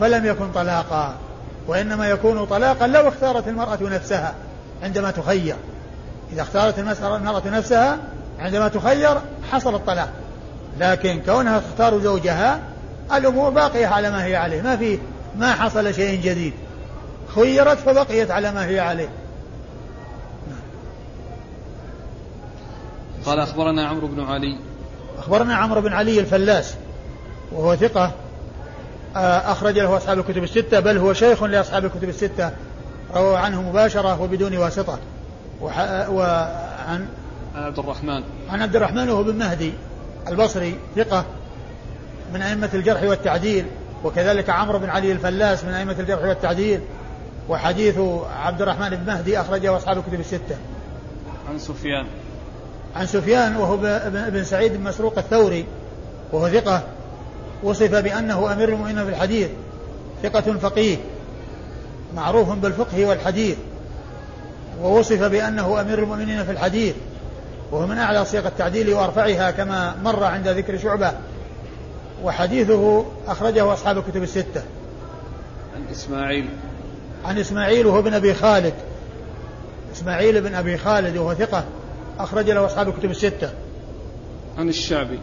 فلم 0.00 0.26
يكن 0.26 0.52
طلاقا. 0.52 1.14
وإنما 1.66 2.08
يكون 2.08 2.44
طلاقا 2.44 2.86
لو 2.86 3.08
اختارت 3.08 3.48
المرأة 3.48 3.78
نفسها 3.82 4.34
عندما 4.82 5.10
تخير. 5.10 5.56
إذا 6.32 6.42
اختارت 6.42 6.78
المرأة 6.78 7.42
نفسها 7.46 7.98
عندما 8.38 8.68
تخير 8.68 9.18
حصل 9.52 9.74
الطلاق. 9.74 10.08
لكن 10.78 11.20
كونها 11.26 11.58
تختار 11.58 12.00
زوجها 12.00 12.60
الأمور 13.14 13.50
باقية 13.50 13.86
على 13.86 14.10
ما 14.10 14.24
هي 14.24 14.36
عليه. 14.36 14.62
ما 14.62 14.76
في 14.76 14.98
ما 15.38 15.52
حصل 15.52 15.94
شيء 15.94 16.20
جديد. 16.20 16.52
خيرت 17.34 17.78
فبقيت 17.78 18.30
على 18.30 18.52
ما 18.52 18.66
هي 18.66 18.80
عليه. 18.80 19.08
قال 23.26 23.40
أخبرنا 23.40 23.86
عمرو 23.86 24.06
بن 24.06 24.20
علي. 24.20 24.58
أخبرنا 25.18 25.54
عمرو 25.54 25.80
بن 25.80 25.92
علي 25.92 26.20
الفلاس. 26.20 26.74
وهو 27.52 27.76
ثقة. 27.76 28.12
آه، 29.16 29.52
أخرج 29.52 29.78
له 29.78 29.96
أصحاب 29.96 30.18
الكتب 30.18 30.42
الستة 30.42 30.80
بل 30.80 30.98
هو 30.98 31.12
شيخ 31.12 31.42
لأصحاب 31.42 31.84
الكتب 31.84 32.08
الستة. 32.08 32.50
روى 33.14 33.36
عنه 33.36 33.62
مباشرة 33.62 34.20
وبدون 34.20 34.56
واسطة. 34.56 34.98
وعن 35.62 37.06
عن 37.54 37.62
عبد 37.62 37.78
الرحمن. 37.78 38.22
عن 38.50 38.62
عبد 38.62 38.76
الرحمن 38.76 39.08
وهو 39.08 39.22
بن 39.22 39.38
مهدي 39.38 39.72
البصري 40.28 40.76
ثقة 40.96 41.24
من 42.34 42.42
أئمة 42.42 42.70
الجرح 42.74 43.02
والتعديل 43.02 43.66
وكذلك 44.04 44.50
عمرو 44.50 44.78
بن 44.78 44.90
علي 44.90 45.12
الفلاس 45.12 45.64
من 45.64 45.72
أئمة 45.72 45.96
الجرح 45.98 46.24
والتعديل 46.24 46.80
وحديث 47.48 47.98
عبد 48.42 48.62
الرحمن 48.62 48.90
بن 48.90 49.06
مهدي 49.06 49.40
أخرجه 49.40 49.76
أصحاب 49.76 49.98
الكتب 49.98 50.20
الستة. 50.20 50.56
عن 51.50 51.58
سفيان. 51.58 52.06
عن 52.96 53.06
سفيان 53.06 53.56
وهو 53.56 53.76
بن 54.30 54.44
سعيد 54.44 54.72
بن 54.72 54.82
مسروق 54.82 55.18
الثوري 55.18 55.66
وهو 56.32 56.48
ثقة 56.48 56.82
وصف 57.62 57.94
بأنه 57.94 58.52
أمير 58.52 58.68
المؤمنين 58.68 59.04
في 59.04 59.10
الحديث 59.10 59.48
ثقة 60.22 60.58
فقيه 60.58 60.96
معروف 62.14 62.52
بالفقه 62.52 63.06
والحديث. 63.06 63.56
ووصف 64.80 65.22
بأنه 65.22 65.80
أمير 65.80 65.98
المؤمنين 65.98 66.44
في 66.44 66.50
الحديث 66.50 66.94
وهو 67.72 67.86
من 67.86 67.98
أعلى 67.98 68.24
صيغ 68.24 68.46
التعديل 68.46 68.94
وأرفعها 68.94 69.50
كما 69.50 69.96
مر 70.04 70.24
عند 70.24 70.48
ذكر 70.48 70.78
شعبة. 70.78 71.12
وحديثه 72.22 73.04
أخرجه 73.26 73.72
أصحاب 73.72 73.98
الكتب 73.98 74.22
الستة. 74.22 74.62
عن 75.76 75.84
إسماعيل. 75.92 76.48
عن 77.24 77.38
إسماعيل 77.38 77.86
وهو 77.86 77.98
ابن 77.98 78.14
أبي 78.14 78.34
خالد. 78.34 78.74
إسماعيل 79.94 80.40
بن 80.40 80.54
أبي 80.54 80.78
خالد 80.78 81.16
وهو 81.16 81.34
ثقة 81.34 81.64
أخرج 82.18 82.50
له 82.50 82.66
أصحاب 82.66 82.88
الكتب 82.88 83.10
الستة. 83.10 83.50
عن 84.58 84.68
الشعبي. 84.68 85.18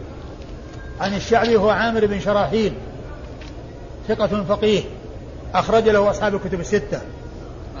عن 1.00 1.14
الشعبي 1.14 1.56
هو 1.56 1.70
عامر 1.70 2.06
بن 2.06 2.20
شراحيل 2.20 2.72
ثقة 4.08 4.44
فقيه 4.44 4.82
أخرج 5.54 5.88
له 5.88 6.10
أصحاب 6.10 6.34
الكتب 6.34 6.60
الستة. 6.60 7.00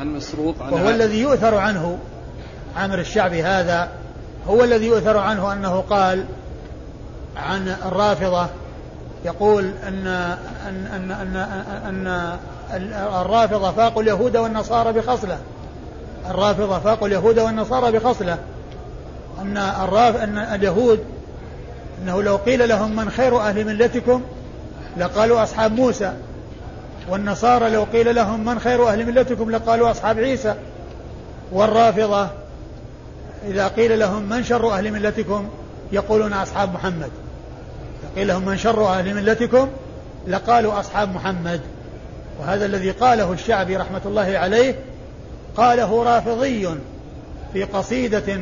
عن 0.00 0.14
مسروق 0.14 0.54
عن 0.62 0.72
وهو 0.72 0.90
الذي 0.90 1.20
يؤثر 1.20 1.54
عنه 1.54 1.98
عامر 2.76 2.98
الشعبي 2.98 3.42
هذا 3.42 3.88
هو 4.48 4.64
الذي 4.64 4.86
يؤثر 4.86 5.16
عنه 5.16 5.52
أنه 5.52 5.80
قال 5.80 6.24
عن 7.36 7.68
الرافضة 7.68 8.46
يقول 9.24 9.70
أن 9.88 10.06
أن 10.68 10.86
أن 10.86 11.10
أن, 11.10 12.06
أن 12.06 12.36
الرافضة 13.20 13.72
فاقوا 13.72 14.02
اليهود 14.02 14.36
والنصارى 14.36 14.92
بخصلة. 14.92 15.38
الرافضة 16.30 16.78
فاقوا 16.78 17.08
اليهود 17.08 17.38
والنصارى 17.38 17.98
بخصلة. 17.98 18.38
أن 19.40 19.56
الراف 19.56 20.16
أن 20.16 20.38
اليهود 20.38 21.04
أنه 22.02 22.22
لو 22.22 22.36
قيل 22.36 22.68
لهم 22.68 22.96
من 22.96 23.10
خير 23.10 23.40
أهل 23.40 23.64
ملتكم 23.64 24.22
لقالوا 24.96 25.42
أصحاب 25.42 25.72
موسى. 25.72 26.12
والنصارى 27.08 27.70
لو 27.70 27.84
قيل 27.84 28.14
لهم 28.14 28.44
من 28.44 28.58
خير 28.58 28.88
أهل 28.88 29.06
ملتكم 29.06 29.50
لقالوا 29.50 29.90
أصحاب 29.90 30.18
عيسى 30.18 30.54
والرافضة 31.52 32.28
إذا 33.46 33.68
قيل 33.68 33.98
لهم 33.98 34.22
من 34.22 34.44
شر 34.44 34.72
أهل 34.72 34.92
ملتكم 34.92 35.48
يقولون 35.92 36.32
أصحاب 36.32 36.74
محمد. 36.74 37.10
قيل 38.16 38.28
لهم 38.28 38.44
من 38.44 38.56
شر 38.56 38.86
أهل 38.86 39.14
ملتكم 39.14 39.68
لقالوا 40.26 40.80
أصحاب 40.80 41.14
محمد. 41.14 41.60
وهذا 42.40 42.66
الذي 42.66 42.90
قاله 42.90 43.32
الشعبي 43.32 43.76
رحمة 43.76 44.00
الله 44.06 44.38
عليه 44.38 44.74
قاله 45.56 46.02
رافضي 46.02 46.68
في 47.52 47.64
قصيدة 47.64 48.40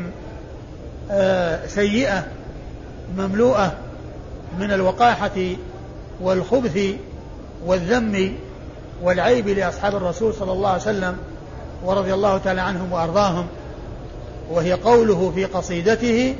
آه، 1.11 1.67
سيئة 1.67 2.27
مملوءة 3.19 3.73
من 4.59 4.73
الوقاحة 4.73 5.41
والخبث 6.21 6.79
والذم 7.67 8.35
والعيب 9.03 9.49
لأصحاب 9.49 9.97
الرسول 9.97 10.35
صلى 10.35 10.53
الله 10.53 10.69
عليه 10.69 10.83
وسلم 10.83 11.17
ورضي 11.85 12.15
الله 12.15 12.39
تعالى 12.39 12.61
عنهم 12.61 12.93
وأرضاهم 12.93 13.47
وهي 14.51 14.73
قوله 14.73 15.33
في 15.35 15.45
قصيدته 15.45 16.37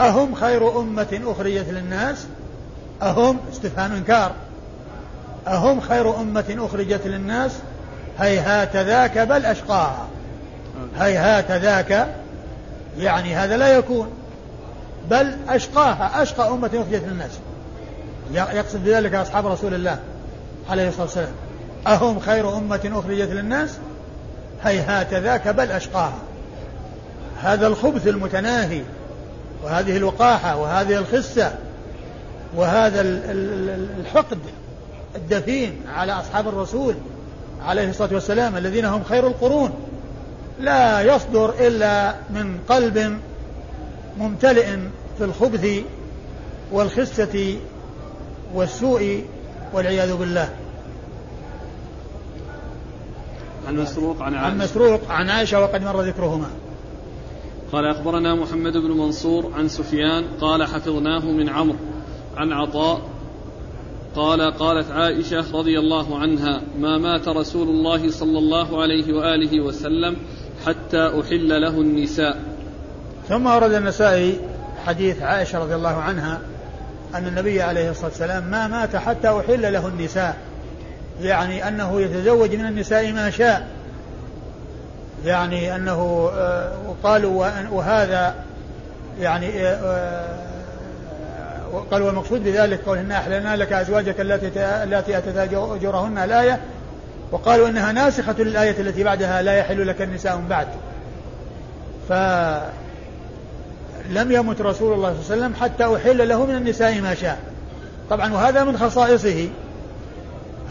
أهم 0.00 0.34
خير 0.34 0.80
أمة 0.80 1.20
أخرجت 1.24 1.68
للناس؟ 1.68 2.26
أهم 3.02 3.38
استفهام 3.52 3.92
إنكار. 3.92 4.32
أهم 5.48 5.80
خير 5.80 6.20
أمة 6.20 6.56
أخرجت 6.58 7.06
للناس؟ 7.06 7.52
هيهات 8.18 8.76
ذاك 8.76 9.18
بل 9.18 9.46
أشقاها. 9.46 10.06
هيهات 10.98 11.50
ذاك 11.50 12.08
يعني 12.98 13.34
هذا 13.34 13.56
لا 13.56 13.68
يكون 13.68 14.10
بل 15.10 15.36
أشقاها 15.48 16.22
أشقى 16.22 16.48
أمة 16.48 16.66
أخرجت 16.66 17.04
للناس. 17.08 17.30
يقصد 18.34 18.84
بذلك 18.84 19.14
أصحاب 19.14 19.46
رسول 19.46 19.74
الله. 19.74 19.98
عليه 20.70 20.88
الصلاة 20.88 21.02
والسلام. 21.02 21.32
أهم 21.86 22.20
خير 22.20 22.56
أمة 22.56 22.90
أخرجت 22.92 23.28
للناس؟ 23.30 23.78
هيهات 24.62 25.14
ذاك 25.14 25.48
بل 25.48 25.70
أشقاها. 25.70 26.18
هذا 27.42 27.66
الخبث 27.66 28.06
المتناهي 28.06 28.82
وهذه 29.64 29.96
الوقاحة 29.96 30.56
وهذه 30.56 30.98
الخسة 30.98 31.54
وهذا 32.56 33.00
الحقد 34.00 34.38
الدفين 35.16 35.80
على 35.94 36.12
أصحاب 36.12 36.48
الرسول 36.48 36.94
عليه 37.64 37.90
الصلاة 37.90 38.14
والسلام 38.14 38.56
الذين 38.56 38.84
هم 38.84 39.04
خير 39.04 39.26
القرون. 39.26 39.70
لا 40.60 41.02
يصدر 41.02 41.54
إلا 41.60 42.14
من 42.30 42.58
قلب 42.68 43.18
ممتلئ 44.18 44.66
في 45.18 45.24
الخبث 45.24 45.66
والخسة 46.72 47.56
والسوء 48.54 49.24
والعياذ 49.72 50.16
بالله. 50.16 50.48
عن 53.70 53.82
مسروق 53.82 54.22
عن 54.22 54.34
عائشة. 54.34 54.50
عن 54.50 54.58
مسروق 54.58 55.00
عن 55.10 55.30
عائشة 55.30 55.60
وقد 55.60 55.82
مر 55.82 56.02
ذكرهما. 56.02 56.50
قال 57.72 57.86
أخبرنا 57.86 58.34
محمد 58.34 58.72
بن 58.72 58.90
منصور 58.90 59.52
عن 59.56 59.68
سفيان 59.68 60.24
قال 60.40 60.64
حفظناه 60.64 61.24
من 61.24 61.48
عمرو 61.48 61.76
عن 62.36 62.52
عطاء 62.52 63.00
قال 64.16 64.40
قالت 64.58 64.90
عائشة 64.90 65.44
رضي 65.54 65.78
الله 65.78 66.18
عنها 66.18 66.62
ما 66.78 66.98
مات 66.98 67.28
رسول 67.28 67.68
الله 67.68 68.10
صلى 68.10 68.38
الله 68.38 68.82
عليه 68.82 69.12
وآله 69.12 69.60
وسلم 69.60 70.16
حتى 70.66 71.20
أحل 71.20 71.62
له 71.62 71.80
النساء. 71.80 72.42
ثم 73.28 73.46
ورد 73.46 73.72
النسائي 73.72 74.40
حديث 74.86 75.22
عائشة 75.22 75.58
رضي 75.58 75.74
الله 75.74 75.96
عنها 75.96 76.40
أن 77.14 77.26
النبي 77.26 77.62
عليه 77.62 77.90
الصلاة 77.90 78.08
والسلام 78.08 78.50
ما 78.50 78.68
مات 78.68 78.96
حتى 78.96 79.28
أحل 79.28 79.72
له 79.72 79.86
النساء. 79.88 80.49
يعني 81.22 81.68
أنه 81.68 82.00
يتزوج 82.00 82.54
من 82.54 82.66
النساء 82.66 83.12
ما 83.12 83.30
شاء. 83.30 83.66
يعني 85.24 85.76
أنه 85.76 86.30
آه، 86.34 86.72
قالوا 87.02 87.46
وهذا 87.70 88.34
يعني 89.20 89.66
آه، 89.66 90.36
قال 91.90 92.02
والمقصود 92.02 92.44
بذلك 92.44 92.80
قول 92.86 92.98
إنا 92.98 93.18
أحللنا 93.18 93.56
لك 93.56 93.72
أزواجك 93.72 94.20
التي 94.20 94.50
التي 94.64 95.18
أتت 95.18 95.36
أجورهن 95.52 96.18
الآية. 96.18 96.60
وقالوا 97.32 97.68
إنها 97.68 97.92
ناسخة 97.92 98.34
للآية 98.38 98.80
التي 98.80 99.04
بعدها 99.04 99.42
لا 99.42 99.52
يحل 99.52 99.88
لك 99.88 100.02
النساء 100.02 100.36
من 100.36 100.48
بعد. 100.48 100.66
فلم 102.08 102.72
يمت 104.32 104.60
رسول 104.60 104.92
الله 104.94 105.14
صلى 105.22 105.34
الله 105.34 105.46
عليه 105.46 105.54
وسلم 105.54 105.54
حتى 105.54 105.96
أحل 105.96 106.28
له 106.28 106.46
من 106.46 106.56
النساء 106.56 107.00
ما 107.00 107.14
شاء. 107.14 107.38
طبعا 108.10 108.32
وهذا 108.32 108.64
من 108.64 108.78
خصائصه. 108.78 109.48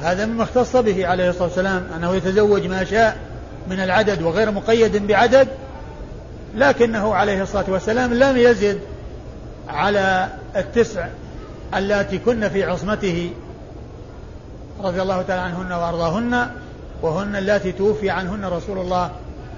هذا 0.02 0.26
مما 0.26 0.44
اختص 0.44 0.76
به 0.76 1.08
عليه 1.08 1.30
الصلاة 1.30 1.44
والسلام 1.44 1.88
أنه 1.96 2.16
يتزوج 2.16 2.68
ما 2.68 2.84
شاء 2.84 3.18
من 3.70 3.80
العدد 3.80 4.22
وغير 4.22 4.52
مقيد 4.52 5.08
بعدد 5.08 5.48
لكنه 6.56 7.16
عليه 7.16 7.44
الصلاة 7.44 7.66
والسلام 7.68 8.14
لم 8.14 8.38
يزد 8.38 8.80
على 9.70 10.28
التسع 10.56 11.08
اللاتي 11.76 12.18
كن 12.18 12.50
في 12.50 12.64
عصمته 12.64 13.32
رضي 14.84 15.02
الله 15.02 15.22
تعالى 15.22 15.42
عنهن 15.42 15.72
وأرضاهن 15.72 16.48
وهن 17.02 17.36
اللاتي 17.36 17.72
توفي 17.72 18.10
عنهن 18.10 18.46
رسول 18.46 18.78
الله 18.78 19.12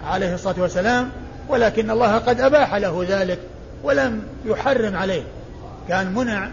عليه 0.05 0.33
الصلاة 0.33 0.55
والسلام 0.61 1.09
ولكن 1.49 1.91
الله 1.91 2.17
قد 2.17 2.41
أباح 2.41 2.75
له 2.75 3.05
ذلك 3.09 3.39
ولم 3.83 4.21
يحرم 4.45 4.95
عليه. 4.95 5.23
كان 5.87 6.13
منع 6.13 6.49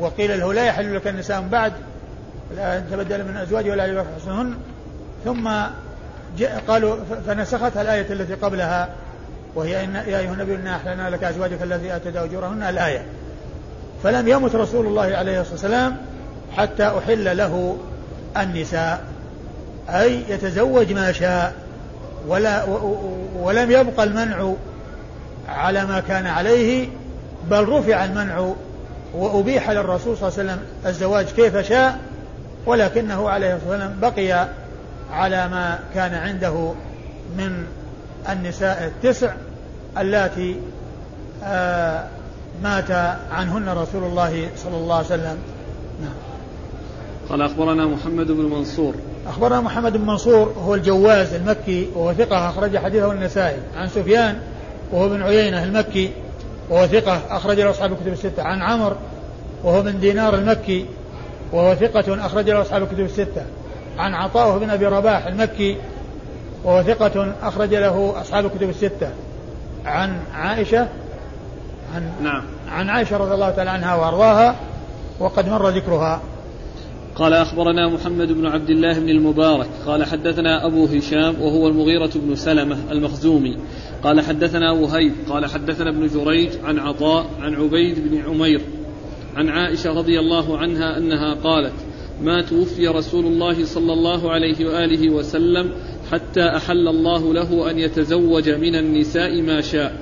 وقيل 0.00 0.40
له 0.40 0.52
لا 0.52 0.64
يحل 0.64 0.96
لك 0.96 1.06
النساء 1.06 1.40
بعد 1.50 1.72
لا 2.56 2.80
تبدل 2.80 3.24
من 3.24 3.36
أزواج 3.36 3.68
ولا 3.68 4.04
حسنهن 4.16 4.54
ثم 5.24 5.50
قالوا 6.68 6.96
فنسختها 7.26 7.82
الآية 7.82 8.12
التي 8.12 8.34
قبلها. 8.34 8.88
وهي 9.54 9.84
إن 9.84 9.94
يا 9.94 10.18
أيها 10.18 10.32
النبي 10.32 10.54
إنا 10.54 10.76
أحللنا 10.76 11.10
لك 11.10 11.24
أزواجك 11.24 11.62
التي 11.62 11.96
آتت 11.96 12.16
أجورهن 12.16 12.62
الآية. 12.62 13.04
فلم 14.02 14.28
يمت 14.28 14.54
رسول 14.54 14.86
الله 14.86 15.02
عليه 15.02 15.40
الصلاة 15.40 15.52
والسلام 15.52 15.96
حتى 16.56 16.86
أحل 16.98 17.36
له 17.36 17.76
النساء. 18.36 19.04
أي 19.88 20.22
يتزوج 20.28 20.92
ما 20.92 21.12
شاء. 21.12 21.54
ولا 22.28 22.64
ولم 23.36 23.70
يبقى 23.70 24.04
المنع 24.04 24.52
على 25.48 25.86
ما 25.86 26.00
كان 26.00 26.26
عليه 26.26 26.88
بل 27.50 27.68
رفع 27.68 28.04
المنع. 28.04 28.52
وأبيح 29.14 29.70
للرسول 29.70 30.16
صلى 30.16 30.28
الله 30.28 30.38
عليه 30.38 30.52
وسلم 30.52 30.58
الزواج 30.86 31.26
كيف 31.26 31.56
شاء. 31.56 31.98
ولكنه 32.66 33.28
عليه 33.28 33.56
الصلاة 33.56 33.70
والسلام 33.70 34.00
بقي 34.00 34.48
على 35.12 35.48
ما 35.48 35.78
كان 35.94 36.14
عنده 36.14 36.72
من 37.38 37.64
النساء 38.28 38.84
التسع 38.86 39.32
اللاتي 39.98 40.56
آه 41.44 42.04
مات 42.62 42.90
عنهن 43.30 43.68
رسول 43.68 44.04
الله 44.04 44.48
صلى 44.56 44.76
الله 44.76 44.94
عليه 44.94 45.06
وسلم. 45.06 45.38
نعم. 46.00 46.14
قال 47.28 47.42
أخبرنا 47.42 47.86
محمد 47.86 48.26
بن 48.26 48.44
منصور. 48.44 48.94
أخبرنا 49.26 49.60
محمد 49.60 49.96
بن 49.96 50.06
منصور 50.06 50.54
هو 50.64 50.74
الجواز 50.74 51.34
المكي 51.34 51.88
وهو 51.94 52.12
ثقة 52.12 52.48
أخرج 52.48 52.76
حديثه 52.76 53.12
النسائي. 53.12 53.58
عن 53.76 53.88
سفيان 53.88 54.38
وهو 54.92 55.06
ابن 55.06 55.22
عيينة 55.22 55.64
المكي 55.64 56.10
وهو 56.70 56.86
ثقة 56.86 57.20
أخرج 57.30 57.60
له 57.60 57.70
أصحاب 57.70 57.92
الكتب 57.92 58.12
الستة. 58.12 58.42
عن 58.42 58.62
عمر 58.62 58.96
وهو 59.64 59.82
من 59.82 60.00
دينار 60.00 60.34
المكي 60.34 60.86
وهو 61.52 61.74
ثقة 61.74 62.26
أخرج 62.26 62.50
له 62.50 62.62
أصحاب 62.62 62.82
الكتب 62.82 63.00
الستة. 63.00 63.42
عن 63.98 64.14
عطاء 64.14 64.58
بن 64.58 64.70
أبي 64.70 64.86
رباح 64.86 65.26
المكي 65.26 65.76
وهو 66.64 66.82
ثقة 66.82 67.34
أخرج 67.42 67.74
له 67.74 68.20
أصحاب 68.20 68.46
الكتب 68.46 68.68
الستة. 68.68 69.10
عن 69.84 70.20
عائشة 70.34 70.88
عن 71.94 72.12
نعم. 72.22 72.42
عن 72.70 72.88
عائشة 72.88 73.16
رضي 73.16 73.34
الله 73.34 73.50
تعالى 73.50 73.70
عنها 73.70 73.94
وأرضاها 73.94 74.56
وقد 75.20 75.48
مر 75.48 75.68
ذكرها. 75.68 76.20
قال 77.14 77.32
أخبرنا 77.32 77.88
محمد 77.88 78.32
بن 78.32 78.46
عبد 78.46 78.70
الله 78.70 78.98
بن 78.98 79.08
المبارك. 79.08 79.68
قال 79.86 80.04
حدثنا 80.04 80.66
أبو 80.66 80.86
هشام 80.86 81.40
وهو 81.40 81.68
المغيرة 81.68 82.10
بن 82.14 82.34
سلمة 82.34 82.76
المخزومي. 82.90 83.58
قال 84.04 84.20
حدثنا 84.20 84.72
وهيب. 84.72 85.12
قال 85.28 85.46
حدثنا 85.46 85.90
ابن 85.90 86.06
جريج 86.06 86.50
عن 86.64 86.78
عطاء 86.78 87.26
عن 87.40 87.54
عبيد 87.54 88.08
بن 88.08 88.22
عمير. 88.30 88.60
عن 89.38 89.48
عائشة 89.48 89.90
رضي 89.90 90.20
الله 90.20 90.58
عنها 90.58 90.98
أنها 90.98 91.34
قالت 91.34 91.72
ما 92.22 92.42
توفي 92.42 92.88
رسول 92.88 93.26
الله 93.26 93.66
صلى 93.66 93.92
الله 93.92 94.32
عليه 94.32 94.66
وآله 94.66 95.10
وسلم 95.14 95.72
حتى 96.12 96.56
أحل 96.56 96.88
الله 96.88 97.34
له 97.34 97.70
أن 97.70 97.78
يتزوج 97.78 98.50
من 98.50 98.74
النساء 98.74 99.42
ما 99.42 99.60
شاء. 99.60 99.96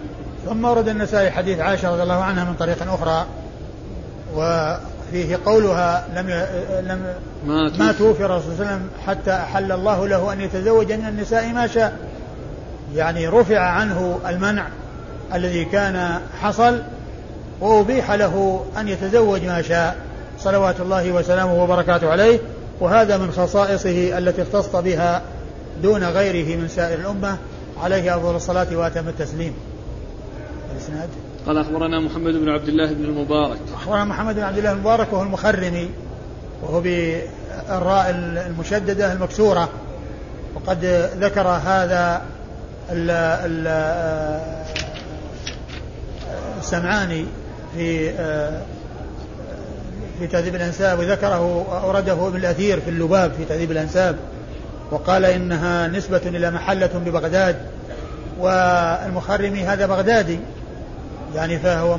ثم 0.46 0.64
ورد 0.64 0.88
النسائي 0.88 1.31
حديث 1.31 1.59
عائشة 1.59 1.92
رضي 1.92 2.03
الله 2.03 2.14
عنها 2.14 2.44
من 2.44 2.55
طريق 2.55 2.83
أخرى 2.83 3.27
وفيه 4.35 5.38
قولها 5.46 6.07
لم 6.16 6.31
ي... 6.31 6.46
لم 6.88 7.14
ما 7.46 7.68
توفي, 7.68 7.83
ما 7.83 7.92
توفي 7.92 8.18
صلى 8.18 8.27
الله 8.27 8.42
عليه 8.44 8.55
وسلم 8.55 8.88
حتى 9.07 9.33
أحل 9.33 9.72
الله 9.72 10.09
له 10.09 10.33
أن 10.33 10.40
يتزوج 10.40 10.92
من 10.92 11.07
النساء 11.07 11.53
ما 11.53 11.66
شاء. 11.66 11.99
يعني 12.94 13.29
رفع 13.29 13.59
عنه 13.59 14.20
المنع 14.29 14.68
الذي 15.35 15.64
كان 15.64 16.20
حصل 16.40 16.83
وأبيح 17.61 18.11
له 18.11 18.64
أن 18.77 18.88
يتزوج 18.88 19.45
ما 19.45 19.62
شاء 19.62 19.97
صلوات 20.38 20.81
الله 20.81 21.12
وسلامه 21.12 21.62
وبركاته 21.62 22.11
عليه 22.11 22.38
وهذا 22.81 23.16
من 23.16 23.31
خصائصه 23.31 24.19
التي 24.19 24.42
اختص 24.42 24.77
بها 24.77 25.23
دون 25.83 26.05
غيره 26.05 26.57
من 26.57 26.69
سائر 26.69 26.99
الأمة. 26.99 27.37
عليه 27.83 28.16
أفضل 28.16 28.37
الصلاة 28.37 28.77
وأتم 28.77 29.09
التسليم. 29.09 29.55
الإسناد؟ 30.73 31.09
قال 31.47 31.59
أخبرنا 31.59 32.01
محمد 32.01 32.33
بن 32.33 32.49
عبد 32.49 32.69
الله 32.69 32.92
بن 32.92 33.05
المبارك. 33.05 33.59
أخبرنا 33.75 34.05
محمد 34.05 34.35
بن 34.35 34.42
عبد 34.42 34.59
الله 34.59 34.73
المبارك 34.73 35.12
وهو 35.12 35.23
المخرمي 35.23 35.90
وهو 36.62 36.81
بالراء 36.81 38.11
المشددة 38.47 39.12
المكسورة 39.12 39.69
وقد 40.55 40.85
ذكر 41.21 41.49
هذا 41.49 42.23
السمعاني 46.61 47.27
في 47.77 48.12
في 50.19 50.27
تهذيب 50.27 50.55
الأنساب 50.55 50.99
وذكره 50.99 51.67
أورده 51.85 52.29
ابن 52.29 52.37
الأثير 52.37 52.81
في 52.81 52.91
اللباب 52.91 53.33
في 53.33 53.45
تهذيب 53.45 53.71
الأنساب 53.71 54.17
وقال 54.91 55.25
إنها 55.25 55.89
نسبة 55.89 56.21
إلى 56.27 56.51
محلة 56.51 56.91
ببغداد 57.07 57.57
والمخرمي 58.39 59.65
هذا 59.65 59.87
بغدادي 59.87 60.39
يعني 61.35 61.59
فهو 61.59 61.99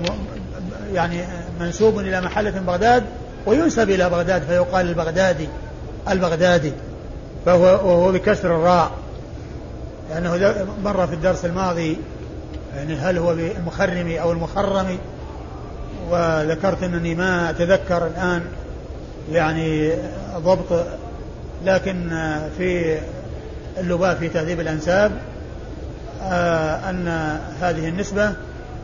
يعني 0.93 1.21
منسوب 1.59 1.99
إلى 1.99 2.21
محلة 2.21 2.51
بغداد 2.51 3.03
وينسب 3.45 3.89
إلى 3.89 4.09
بغداد 4.09 4.43
فيقال 4.43 4.89
البغدادي 4.89 5.47
البغدادي 6.09 6.73
فهو 7.45 7.63
وهو 7.63 8.11
بكسر 8.11 8.55
الراء 8.55 8.91
لأنه 10.09 10.53
مر 10.83 11.07
في 11.07 11.13
الدرس 11.13 11.45
الماضي 11.45 11.97
يعني 12.75 12.95
هل 12.95 13.17
هو 13.17 13.31
المخرمي 13.31 14.21
أو 14.21 14.31
المخرمي 14.31 14.97
وذكرت 16.09 16.83
أنني 16.83 17.15
ما 17.15 17.49
أتذكر 17.49 18.07
الآن 18.07 18.41
يعني 19.31 19.91
ضبط 20.37 20.85
لكن 21.65 22.09
في 22.57 22.97
اللباء 23.77 24.15
في 24.15 24.29
تهذيب 24.29 24.59
الأنساب 24.59 25.11
آه، 26.23 26.89
أن 26.89 27.07
هذه 27.61 27.89
النسبة 27.89 28.33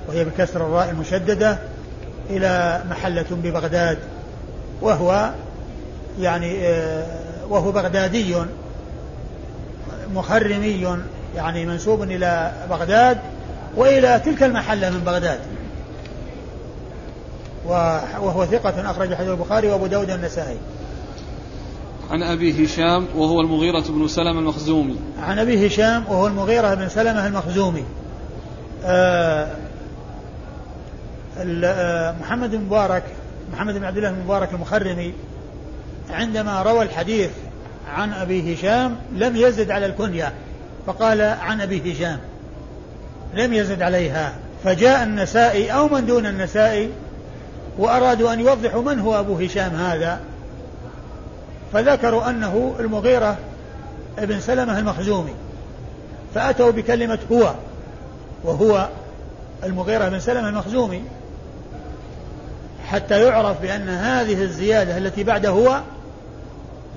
وهي 0.07 0.25
بكسر 0.25 0.65
الراء 0.65 0.89
المشددة 0.89 1.57
إلى 2.29 2.81
محلة 2.89 3.25
ببغداد 3.31 3.97
وهو 4.81 5.29
يعني 6.19 6.67
آه، 6.67 7.05
وهو 7.49 7.71
بغدادي 7.71 8.35
مخرمي 10.13 10.97
يعني 11.35 11.65
منسوب 11.65 12.03
إلى 12.03 12.51
بغداد 12.69 13.17
وإلى 13.75 14.21
تلك 14.25 14.43
المحلة 14.43 14.89
من 14.89 14.99
بغداد. 14.99 15.39
وهو 17.67 18.45
ثقة 18.45 18.91
أخرج 18.91 19.13
حديث 19.13 19.29
البخاري 19.29 19.67
وأبو 19.67 19.87
داود 19.87 20.09
النسائي 20.09 20.57
عن 22.11 22.23
أبي 22.23 22.65
هشام 22.65 23.07
وهو 23.15 23.41
المغيرة 23.41 23.83
بن 23.89 24.07
سلمة 24.07 24.39
المخزومي. 24.39 24.95
عن 25.23 25.39
أبي 25.39 25.67
هشام 25.67 26.03
وهو 26.09 26.27
المغيرة 26.27 26.73
بن 26.73 26.89
سلمة 26.89 27.27
المخزومي. 27.27 27.83
آه, 28.85 29.47
آه، 31.63 32.15
محمد 32.21 32.51
بن 32.51 32.61
مبارك 32.61 33.03
محمد 33.53 33.73
بن 33.73 33.83
عبد 33.83 33.97
الله 33.97 34.11
بن 34.11 34.19
مبارك 34.19 34.53
المخرمي 34.53 35.13
عندما 36.09 36.61
روى 36.61 36.81
الحديث 36.81 37.31
عن 37.87 38.13
أبي 38.13 38.53
هشام 38.53 38.95
لم 39.15 39.35
يزد 39.35 39.71
على 39.71 39.85
الكنية 39.85 40.33
فقال 40.87 41.21
عن 41.21 41.61
أبي 41.61 41.93
هشام 41.93 42.19
لم 43.33 43.53
يزد 43.53 43.81
عليها. 43.81 44.35
فجاء 44.63 45.03
النسائي 45.03 45.71
أو 45.71 45.87
من 45.87 46.05
دون 46.05 46.25
النسائي 46.25 46.89
وأرادوا 47.77 48.33
أن 48.33 48.39
يوضحوا 48.39 48.81
من 48.81 48.99
هو 48.99 49.19
أبو 49.19 49.35
هشام 49.35 49.75
هذا. 49.75 50.19
فذكروا 51.73 52.29
أنه 52.29 52.75
المغيرة 52.79 53.37
ابن 54.17 54.39
سلمة 54.39 54.79
المخزومي. 54.79 55.33
فأتوا 56.35 56.71
بكلمة 56.71 57.19
هو 57.31 57.53
وهو 58.43 58.89
المغيرة 59.63 60.09
بن 60.09 60.19
سلمة 60.19 60.49
المخزومي. 60.49 61.03
حتى 62.87 63.23
يعرف 63.23 63.61
بأن 63.61 63.89
هذه 63.89 64.43
الزيادة 64.43 64.97
التي 64.97 65.23
بعد 65.23 65.45
هو 65.45 65.81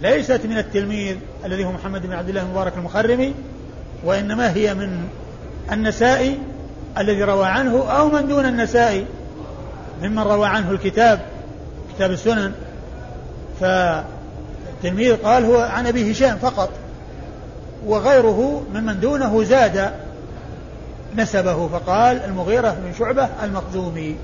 ليست 0.03 0.41
من 0.45 0.59
التلميذ 0.59 1.17
الذي 1.45 1.65
هو 1.65 1.73
محمد 1.73 2.07
بن 2.07 2.13
عبد 2.13 2.29
الله 2.29 2.43
المبارك 2.43 2.73
المخرمي 2.77 3.35
وإنما 4.05 4.53
هي 4.55 4.75
من 4.75 5.09
النسائي 5.73 6.39
الذي 6.99 7.23
روى 7.23 7.47
عنه 7.47 7.91
أو 7.91 8.09
من 8.09 8.29
دون 8.29 8.47
النسائي. 8.47 9.07
ممن 10.03 10.19
روى 10.19 10.49
عنه 10.49 10.71
الكتاب 10.71 11.21
كتاب 11.95 12.11
السنن. 12.11 12.53
فالتلميذ 13.61 15.17
قال 15.17 15.45
هو 15.45 15.61
عن 15.61 15.87
أبي 15.87 16.13
هشام 16.13 16.37
فقط 16.37 16.71
وغيره 17.87 18.63
ممن 18.75 19.01
دونه 19.01 19.45
زاد 19.45 19.91
نسبه 21.17 21.69
فقال 21.69 22.25
المغيرة 22.25 22.71
بن 22.71 22.99
شعبة 22.99 23.29
المخزومي. 23.43 24.17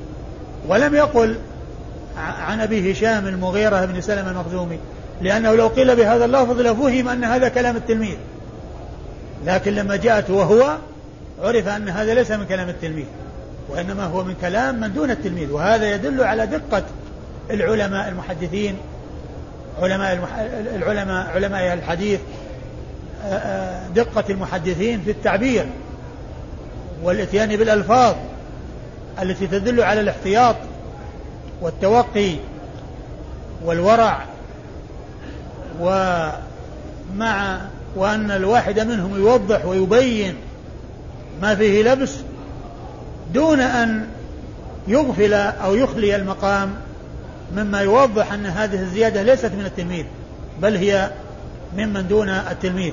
ولم 0.69 0.95
يقل 0.95 1.37
عن 2.19 2.61
أبي 2.61 2.93
هشام 2.93 3.27
المغيرة 3.27 3.85
بن 3.85 4.01
سلمة 4.01 4.31
المخزومي 4.31 4.79
لأنه 5.21 5.55
لو 5.55 5.69
قيل 5.69 5.97
بهذا 5.97 6.25
اللفظ 6.25 6.61
لفهم 6.61 7.09
أن 7.09 7.25
هذا 7.25 7.49
كلام 7.49 7.77
التلميذ. 7.77 8.17
لكن 9.47 9.75
لما 9.75 9.97
جاءت 9.97 10.31
وهو 10.31 10.77
عرف 11.43 11.69
أن 11.69 11.89
هذا 11.89 12.15
ليس 12.15 12.31
من 12.31 12.47
كلام 12.47 12.69
التلميذ. 12.69 13.07
وإنما 13.73 14.05
هو 14.05 14.25
من 14.25 14.35
كلام 14.41 14.81
من 14.81 14.93
دون 14.93 15.11
التلميذ 15.11 15.51
وهذا 15.51 15.95
يدل 15.95 16.25
على 16.25 16.47
دقة 16.47 16.83
العلماء 17.51 18.09
المحدثين 18.09 18.77
علماء 19.83 20.13
المح... 20.13 20.39
العلماء 20.75 21.27
علماء 21.27 21.75
الحديث 21.75 22.21
دقة 23.95 24.25
المحدثين 24.31 25.01
في 25.01 25.11
التعبير 25.11 25.67
والإتيان 27.03 27.57
بالألفاظ 27.57 28.17
التي 29.23 29.47
تدل 29.47 29.81
على 29.81 30.01
الاحتياط 30.01 30.57
والتوقي 31.63 32.35
والورع 33.65 34.25
ومع 35.81 37.61
وأن 37.97 38.31
الواحد 38.31 38.81
منهم 38.81 39.17
يوضح 39.17 39.65
ويبين 39.67 40.35
ما 41.43 41.55
فيه 41.55 41.83
لبس 41.83 42.15
دون 43.35 43.61
أن 43.61 44.07
يغفل 44.89 45.35
أو 45.35 45.75
يخلي 45.75 46.17
المقام 46.17 46.75
مما 47.57 47.81
يوضح 47.81 48.33
أن 48.33 48.47
هذه 48.47 48.81
الزيادة 48.81 49.23
ليست 49.23 49.53
من 49.59 49.65
التلميذ 49.65 50.05
بل 50.63 50.77
هي 50.77 51.11
ممن 51.77 52.09
دون 52.09 52.29
التلميذ. 52.29 52.93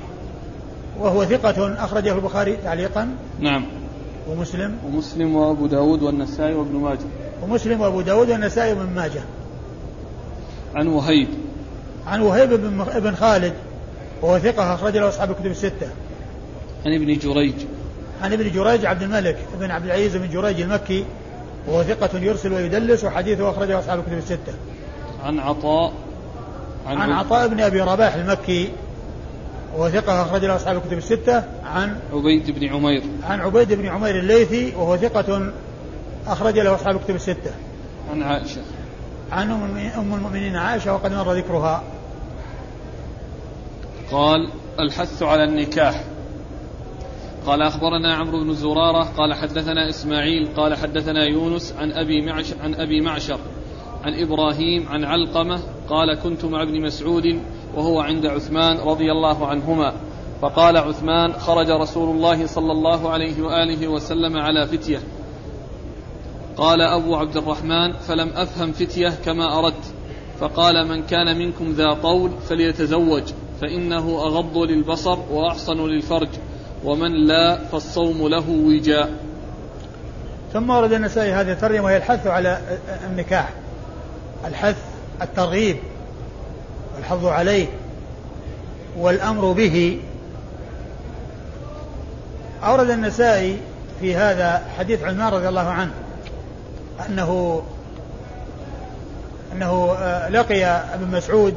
وهو 0.99 1.25
ثقة 1.25 1.83
أخرجه 1.83 2.15
البخاري 2.15 2.57
تعليقا 2.57 3.09
نعم. 3.39 3.65
ومسلم. 4.29 4.77
ومسلم 4.85 5.35
وأبو 5.35 5.67
داود 5.67 6.01
والنسائي 6.01 6.53
وابن 6.53 6.75
ماجه. 6.75 6.99
ومسلم 7.43 7.81
وأبو 7.81 8.01
داود 8.01 8.29
والنسائي 8.29 8.73
وابن 8.73 8.95
ماجه. 8.95 9.21
عن 10.75 10.87
وهيب. 10.87 11.27
عن 12.07 12.21
وهيب 12.21 12.49
بن 13.03 13.15
خالد 13.15 13.53
وهو 14.21 14.39
ثقة 14.39 14.73
أخرج 14.73 14.97
له 14.97 15.09
أصحاب 15.09 15.31
الكتب 15.31 15.45
الستة. 15.45 15.89
عن 16.85 16.93
ابن 16.93 17.17
جريج. 17.17 17.55
عن 18.23 18.33
ابن 18.33 18.51
جريج 18.51 18.85
عبد 18.85 19.01
الملك 19.01 19.37
بن 19.59 19.71
عبد 19.71 19.85
العزيز 19.85 20.15
بن 20.15 20.29
جريج 20.29 20.61
المكي 20.61 21.05
وهو 21.67 21.83
ثقة 21.83 22.19
يرسل 22.19 22.53
ويدلس 22.53 23.03
وحديثه 23.03 23.49
أخرجه 23.49 23.79
أصحاب 23.79 23.99
الكتب 23.99 24.17
الستة. 24.17 24.53
عن 25.23 25.39
عطاء 25.39 25.93
عن, 26.87 26.97
عن 26.97 27.11
عطاء 27.11 27.47
بن 27.47 27.59
أبي 27.59 27.81
رباح 27.81 28.15
المكي 28.15 28.69
وهو 29.75 29.89
ثقة 29.89 30.21
أخرج 30.21 30.45
له 30.45 30.55
أصحاب 30.55 30.77
الكتب 30.77 30.97
الستة 30.97 31.43
عن 31.65 31.97
عبيد 32.13 32.51
بن 32.51 32.67
عمير 32.67 33.03
عن 33.23 33.41
عبيد 33.41 33.73
بن 33.73 33.87
عمير 33.87 34.19
الليثي 34.19 34.75
وهو 34.75 34.97
ثقة 34.97 35.51
أخرج 36.27 36.59
له 36.59 36.75
أصحاب 36.75 36.95
الكتب 36.95 37.15
الستة. 37.15 37.51
عن 38.11 38.23
عائشة 38.23 38.61
عن 39.31 39.51
أم 39.97 40.13
المؤمنين 40.13 40.55
عائشة 40.55 40.93
وقد 40.93 41.13
مر 41.13 41.33
ذكرها. 41.33 41.83
قال 44.11 44.49
الحث 44.79 45.23
على 45.23 45.43
النكاح 45.43 46.03
قال 47.45 47.61
أخبرنا 47.61 48.15
عمرو 48.15 48.43
بن 48.43 48.53
زرارة 48.53 49.03
قال 49.03 49.33
حدثنا 49.33 49.89
إسماعيل 49.89 50.47
قال 50.57 50.75
حدثنا 50.75 51.25
يونس 51.25 51.73
عن 51.77 51.91
أبي 51.91 52.21
معشر 52.21 52.55
عن 52.61 52.75
أبي 52.75 53.01
معشر 53.01 53.39
عن 54.03 54.13
إبراهيم 54.13 54.87
عن 54.87 55.03
علقمة 55.03 55.59
قال 55.89 56.13
كنت 56.13 56.45
مع 56.45 56.63
ابن 56.63 56.81
مسعود 56.81 57.39
وهو 57.75 57.99
عند 57.99 58.25
عثمان 58.25 58.77
رضي 58.77 59.11
الله 59.11 59.47
عنهما 59.47 59.93
فقال 60.41 60.77
عثمان 60.77 61.33
خرج 61.33 61.69
رسول 61.69 62.15
الله 62.15 62.47
صلى 62.47 62.71
الله 62.71 63.09
عليه 63.09 63.41
وآله 63.41 63.87
وسلم 63.87 64.37
على 64.37 64.67
فتية. 64.67 64.99
قال 66.57 66.81
أبو 66.81 67.15
عبد 67.15 67.37
الرحمن 67.37 67.93
فلم 67.93 68.29
أفهم 68.29 68.71
فتية 68.71 69.09
كما 69.25 69.59
أردت 69.59 69.93
فقال 70.39 70.87
من 70.87 71.03
كان 71.03 71.37
منكم 71.37 71.71
ذا 71.71 71.93
طول 71.93 72.31
فليتزوج 72.49 73.23
فإنه 73.61 74.19
أغض 74.19 74.57
للبصر 74.57 75.19
وأحصن 75.31 75.87
للفرج. 75.87 76.29
ومن 76.83 77.27
لا 77.27 77.57
فالصوم 77.71 78.27
له 78.27 78.49
وجاء. 78.49 79.09
ثم 80.53 80.69
ورد 80.69 80.93
النسائي 80.93 81.33
هذه 81.33 81.51
الترجمة 81.51 81.83
وهي 81.83 81.97
الحث 81.97 82.27
على 82.27 82.61
النكاح 83.11 83.49
الحث 84.45 84.77
الترغيب 85.21 85.77
والحظ 86.95 87.25
عليه 87.25 87.67
والأمر 88.97 89.51
به. 89.51 89.99
أورد 92.63 92.89
النسائي 92.89 93.57
في 93.99 94.15
هذا 94.15 94.61
حديث 94.77 95.03
عثمان 95.03 95.27
رضي 95.27 95.49
الله 95.49 95.67
عنه 95.67 95.91
أنه 97.09 97.61
أنه 99.53 99.95
آه، 99.97 100.29
لقي 100.29 100.65
ابن 100.65 101.17
مسعود 101.17 101.55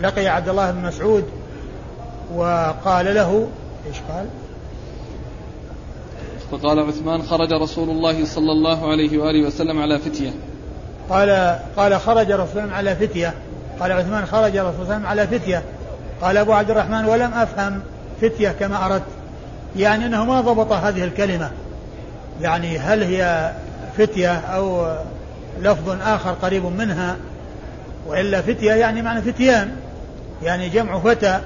لقي 0.00 0.26
عبد 0.26 0.48
الله 0.48 0.70
بن 0.70 0.82
مسعود 0.82 1.24
وقال 2.34 3.14
له 3.14 3.48
إيش 3.88 3.96
قال؟ 4.08 4.26
فقال 6.50 6.78
عثمان 6.78 7.22
خرج 7.22 7.52
رسول 7.52 7.90
الله 7.90 8.24
صلى 8.24 8.52
الله 8.52 8.90
عليه 8.90 9.18
وآله 9.18 9.46
وسلم 9.46 9.82
على 9.82 9.98
فتية. 9.98 10.30
قال 11.10 11.58
قال 11.76 12.00
خرج 12.00 12.32
رسول 12.32 12.62
الله 12.62 12.74
على 12.74 12.96
فتية. 12.96 13.34
قال 13.80 13.92
عثمان 13.92 14.26
خرج 14.26 14.56
رسول 14.56 14.82
الله 14.82 15.08
على 15.08 15.26
فتية. 15.26 15.62
قال 16.22 16.36
أبو 16.36 16.52
عبد 16.52 16.70
الرحمن 16.70 17.04
ولم 17.04 17.32
أفهم 17.34 17.80
فتية 18.20 18.48
كما 18.48 18.86
أردت. 18.86 19.02
يعني 19.76 20.06
أنه 20.06 20.24
ما 20.24 20.40
ضبط 20.40 20.72
هذه 20.72 21.04
الكلمة. 21.04 21.50
يعني 22.40 22.78
هل 22.78 23.02
هي 23.02 23.52
فتية 23.98 24.34
أو 24.38 24.96
لفظ 25.60 25.90
آخر 26.02 26.30
قريب 26.30 26.64
منها؟ 26.64 27.16
وإلا 28.06 28.42
فتية 28.42 28.72
يعني 28.72 29.02
معنى 29.02 29.22
فتيان. 29.22 29.70
يعني 30.42 30.68
جمع 30.68 30.98
فتى. 30.98 31.40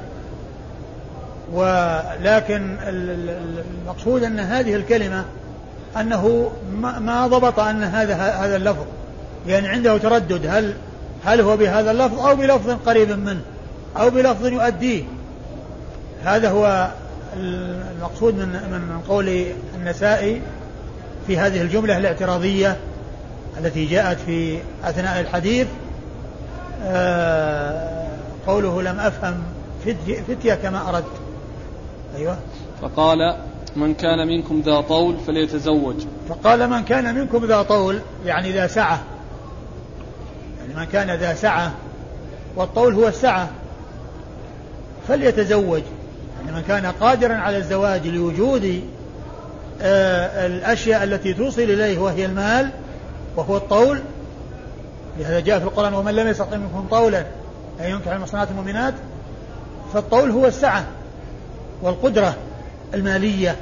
ولكن 1.52 2.76
المقصود 2.82 4.24
أن 4.24 4.40
هذه 4.40 4.76
الكلمة 4.76 5.24
أنه 6.00 6.52
ما 7.00 7.26
ضبط 7.26 7.58
أن 7.58 7.82
هذا 7.82 8.14
هذا 8.14 8.56
اللفظ. 8.56 8.84
يعني 9.46 9.68
عنده 9.68 9.98
تردد. 9.98 10.46
هل 10.46 10.74
هل 11.24 11.40
هو 11.40 11.56
بهذا 11.56 11.90
اللفظ 11.90 12.26
أو 12.26 12.36
بلفظ 12.36 12.70
قريب 12.70 13.10
منه 13.10 13.40
أو 13.96 14.10
بلفظ 14.10 14.46
يؤديه؟ 14.46 15.04
هذا 16.24 16.50
هو 16.50 16.90
المقصود 17.36 18.34
من 18.34 18.48
من 18.48 19.00
قول 19.08 19.44
النسائي 19.74 20.40
في 21.26 21.38
هذه 21.38 21.62
الجملة 21.62 21.98
الاعتراضية 21.98 22.76
التي 23.58 23.86
جاءت 23.86 24.18
في 24.26 24.58
أثناء 24.84 25.20
الحديث. 25.20 25.66
آه، 26.84 28.06
قوله 28.46 28.82
لم 28.82 29.00
أفهم 29.00 29.34
فتية 30.28 30.54
كما 30.54 30.88
أردت. 30.88 31.21
أيوة. 32.16 32.38
فقال 32.82 33.36
من 33.76 33.94
كان 33.94 34.28
منكم 34.28 34.62
ذا 34.66 34.80
طول 34.80 35.16
فليتزوج. 35.26 35.96
فقال 36.28 36.70
من 36.70 36.84
كان 36.84 37.14
منكم 37.14 37.44
ذا 37.44 37.62
طول؟ 37.62 38.00
يعني 38.26 38.52
ذا 38.52 38.66
سعة. 38.66 39.02
يعني 40.60 40.74
من 40.74 40.84
كان 40.84 41.10
ذا 41.10 41.34
سعة 41.34 41.72
والطول 42.56 42.94
هو 42.94 43.08
السعة. 43.08 43.48
فليتزوج. 45.08 45.82
يعني 46.40 46.56
من 46.56 46.62
كان 46.62 46.86
قادرا 46.86 47.34
على 47.34 47.56
الزواج 47.56 48.06
لوجود 48.06 48.82
آه 49.82 50.46
الأشياء 50.46 51.04
التي 51.04 51.34
توصل 51.34 51.62
إليه 51.62 51.98
وهي 51.98 52.24
المال 52.24 52.70
وهو 53.36 53.56
الطول 53.56 54.00
لهذا 55.18 55.40
جاء 55.40 55.58
في 55.58 55.64
القرآن 55.64 55.94
ومن 55.94 56.14
لم 56.14 56.28
يستطع 56.28 56.56
منكم 56.56 56.86
طولا 56.90 57.26
أن 57.80 57.84
ينكح 57.90 58.12
المحصنات 58.12 58.50
المؤمنات 58.50 58.94
فالطول 59.94 60.30
هو 60.30 60.46
السعة. 60.46 60.84
والقدرة 61.82 62.36
المالية 62.94 63.56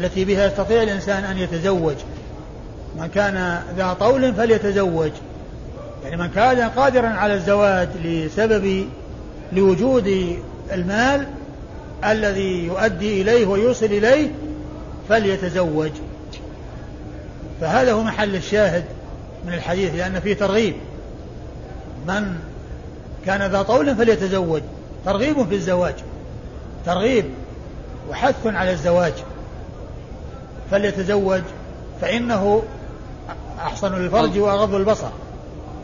التي 0.00 0.24
بها 0.24 0.46
يستطيع 0.46 0.82
الإنسان 0.82 1.24
أن 1.24 1.38
يتزوج. 1.38 1.94
من 2.98 3.06
كان 3.06 3.62
ذا 3.76 3.92
طول 3.92 4.34
فليتزوج. 4.34 5.10
يعني 6.04 6.16
من 6.16 6.28
كان 6.28 6.70
قادرا 6.70 7.08
على 7.08 7.34
الزواج 7.34 7.88
لسبب 8.04 8.88
لوجود 9.52 10.36
المال 10.72 11.26
الذي 12.04 12.64
يؤدي 12.64 13.22
إليه 13.22 13.46
ويوصل 13.46 13.86
إليه 13.86 14.30
فليتزوج. 15.08 15.90
فهذا 17.60 17.92
هو 17.92 18.02
محل 18.02 18.36
الشاهد 18.36 18.84
من 19.46 19.52
الحديث 19.52 19.94
لأن 19.94 20.20
فيه 20.20 20.34
ترغيب. 20.34 20.74
من 22.08 22.34
كان 23.26 23.50
ذا 23.50 23.62
طول 23.62 23.96
فليتزوج. 23.96 24.62
ترغيب 25.04 25.48
في 25.48 25.54
الزواج. 25.54 25.94
ترغيب 26.86 27.24
وحث 28.10 28.46
على 28.46 28.72
الزواج. 28.72 29.12
فليتزوج 30.70 31.42
فإنه 32.00 32.62
أحصن 33.58 33.94
للفرج 33.94 34.38
وأغض 34.38 34.74
البصر. 34.74 35.10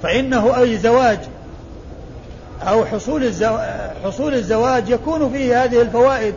فإنه 0.02 0.58
أي 0.60 0.78
زواج 0.78 1.18
أو 2.62 2.84
حصول 2.84 3.24
الزواج 3.24 3.90
حصول 4.04 4.34
الزواج 4.34 4.88
يكون 4.88 5.32
فيه 5.32 5.64
هذه 5.64 5.82
الفوائد. 5.82 6.34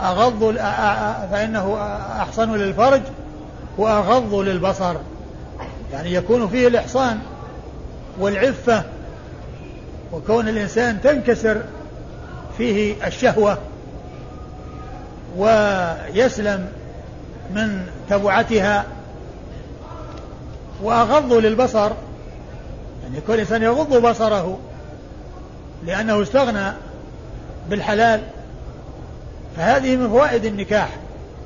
أغض 0.00 0.56
فإنه 1.32 1.76
أحصن 2.18 2.54
للفرج 2.54 3.02
وأغض 3.78 4.34
للبصر. 4.34 4.94
يعني 5.92 6.14
يكون 6.14 6.48
فيه 6.48 6.68
الإحصان 6.68 7.18
والعفة 8.20 8.82
وكون 10.12 10.48
الإنسان 10.48 11.00
تنكسر 11.02 11.62
فيه 12.58 13.06
الشهوة 13.06 13.58
ويسلم 15.36 16.68
من 17.54 17.86
تبعتها 18.10 18.84
وأغض 20.82 21.32
للبصر 21.32 21.90
يعني 23.02 23.18
يكون 23.18 23.34
الإنسان 23.34 23.62
يغض 23.62 24.06
بصره 24.06 24.58
لأنه 25.86 26.22
استغنى 26.22 26.72
بالحلال 27.70 28.20
فهذه 29.56 29.96
من 29.96 30.08
فوائد 30.08 30.44
النكاح 30.44 30.88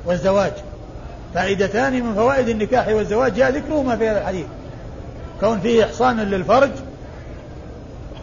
والزواج. 0.07 0.53
فائدتان 1.35 2.05
من 2.05 2.15
فوائد 2.15 2.49
النكاح 2.49 2.89
والزواج 2.89 3.35
جاء 3.35 3.51
ذكرهما 3.51 3.97
في 3.97 4.09
هذا 4.09 4.21
الحديث. 4.21 4.47
كون 5.41 5.61
فيه 5.61 5.85
إحصان 5.85 6.21
للفرج 6.21 6.71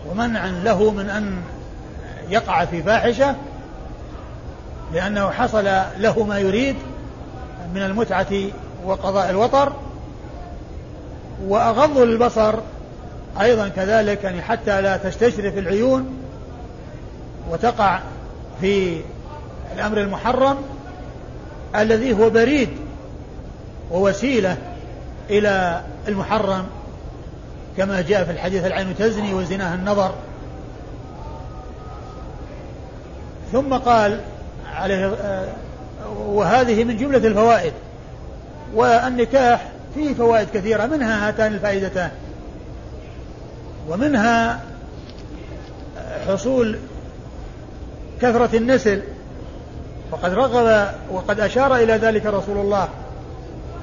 ومنع 0.10 0.46
له 0.46 0.92
من 0.92 1.10
أن 1.10 1.38
يقع 2.32 2.66
في 2.66 2.84
فاحشة 2.84 3.36
لأنه 4.94 5.30
حصل 5.30 5.66
له 5.98 6.24
ما 6.24 6.40
يريد 6.40 6.76
من 7.76 7.82
المتعة 7.82 8.34
وقضاء 8.86 9.30
الوطر 9.30 9.74
وأغض 11.48 11.98
للبصر 11.98 12.54
أيضا 13.42 13.68
كذلك 13.68 14.24
يعني 14.24 14.42
حتى 14.42 14.82
لا 14.82 14.98
تستشرف 14.98 15.58
العيون 15.58 16.22
وتقع 17.50 18.00
في 18.62 19.02
الأمر 19.76 19.98
المحرم 19.98 20.58
الذي 21.76 22.14
هو 22.14 22.30
بريد 22.30 22.70
ووسيلة 23.92 24.58
إلى 25.30 25.82
المحرم 26.08 26.66
كما 27.78 28.02
جاء 28.02 28.24
في 28.24 28.32
الحديث 28.32 28.66
العين 28.66 28.96
تزني 28.98 29.34
وزناها 29.34 29.76
النظر. 29.76 30.14
ثم 33.52 33.74
قال 33.74 34.20
عليه 34.74 35.06
آه، 35.06 35.48
وهذه 36.18 36.84
من 36.84 36.98
جملة 36.98 37.28
الفوائد 37.28 37.74
والنكاح 38.74 39.72
فيه 39.96 40.14
فوائد 40.14 40.48
كثيرة 40.54 40.86
منها 40.86 41.28
هاتان 41.28 41.54
الفائدتان. 41.54 42.12
ومنها 43.90 44.62
حصول 46.28 46.78
كثرة 48.22 48.58
النسل. 48.58 49.02
وقد 50.12 50.34
رغب 50.34 50.88
وقد 51.12 51.40
أشار 51.40 51.76
إلى 51.76 51.94
ذلك 51.94 52.26
رسول 52.26 52.58
الله 52.58 52.90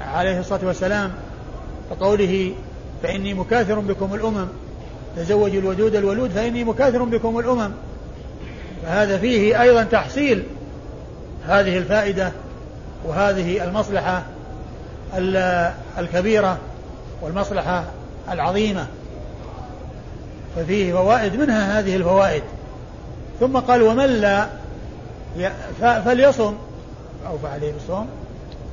عليه 0.00 0.40
الصلاة 0.40 0.66
والسلام 0.66 1.12
كقوله 1.90 2.52
فإني 3.02 3.34
مكاثر 3.34 3.78
بكم 3.78 4.14
الأمم 4.14 4.46
تزوجوا 5.16 5.60
الودود 5.60 5.94
الولود 5.94 6.30
فإني 6.30 6.64
مكاثر 6.64 7.04
بكم 7.04 7.38
الأمم. 7.38 7.70
فهذا 8.82 9.18
فيه 9.18 9.62
أيضا 9.62 9.82
تحصيل 9.82 10.42
هذه 11.46 11.78
الفائدة 11.78 12.32
وهذه 13.04 13.64
المصلحة 13.64 14.22
الكبيرة 15.98 16.58
والمصلحة 17.22 17.84
العظيمة. 18.30 18.86
ففيه 20.56 20.92
فوائد 20.92 21.36
منها 21.36 21.80
هذه 21.80 21.96
الفوائد. 21.96 22.42
ثم 23.40 23.56
قال 23.56 23.82
ومن 23.82 24.06
لا 24.06 24.46
فليصم 25.80 26.54
أو 27.26 27.38
فعليه 27.38 27.72
بالصوم. 27.72 28.08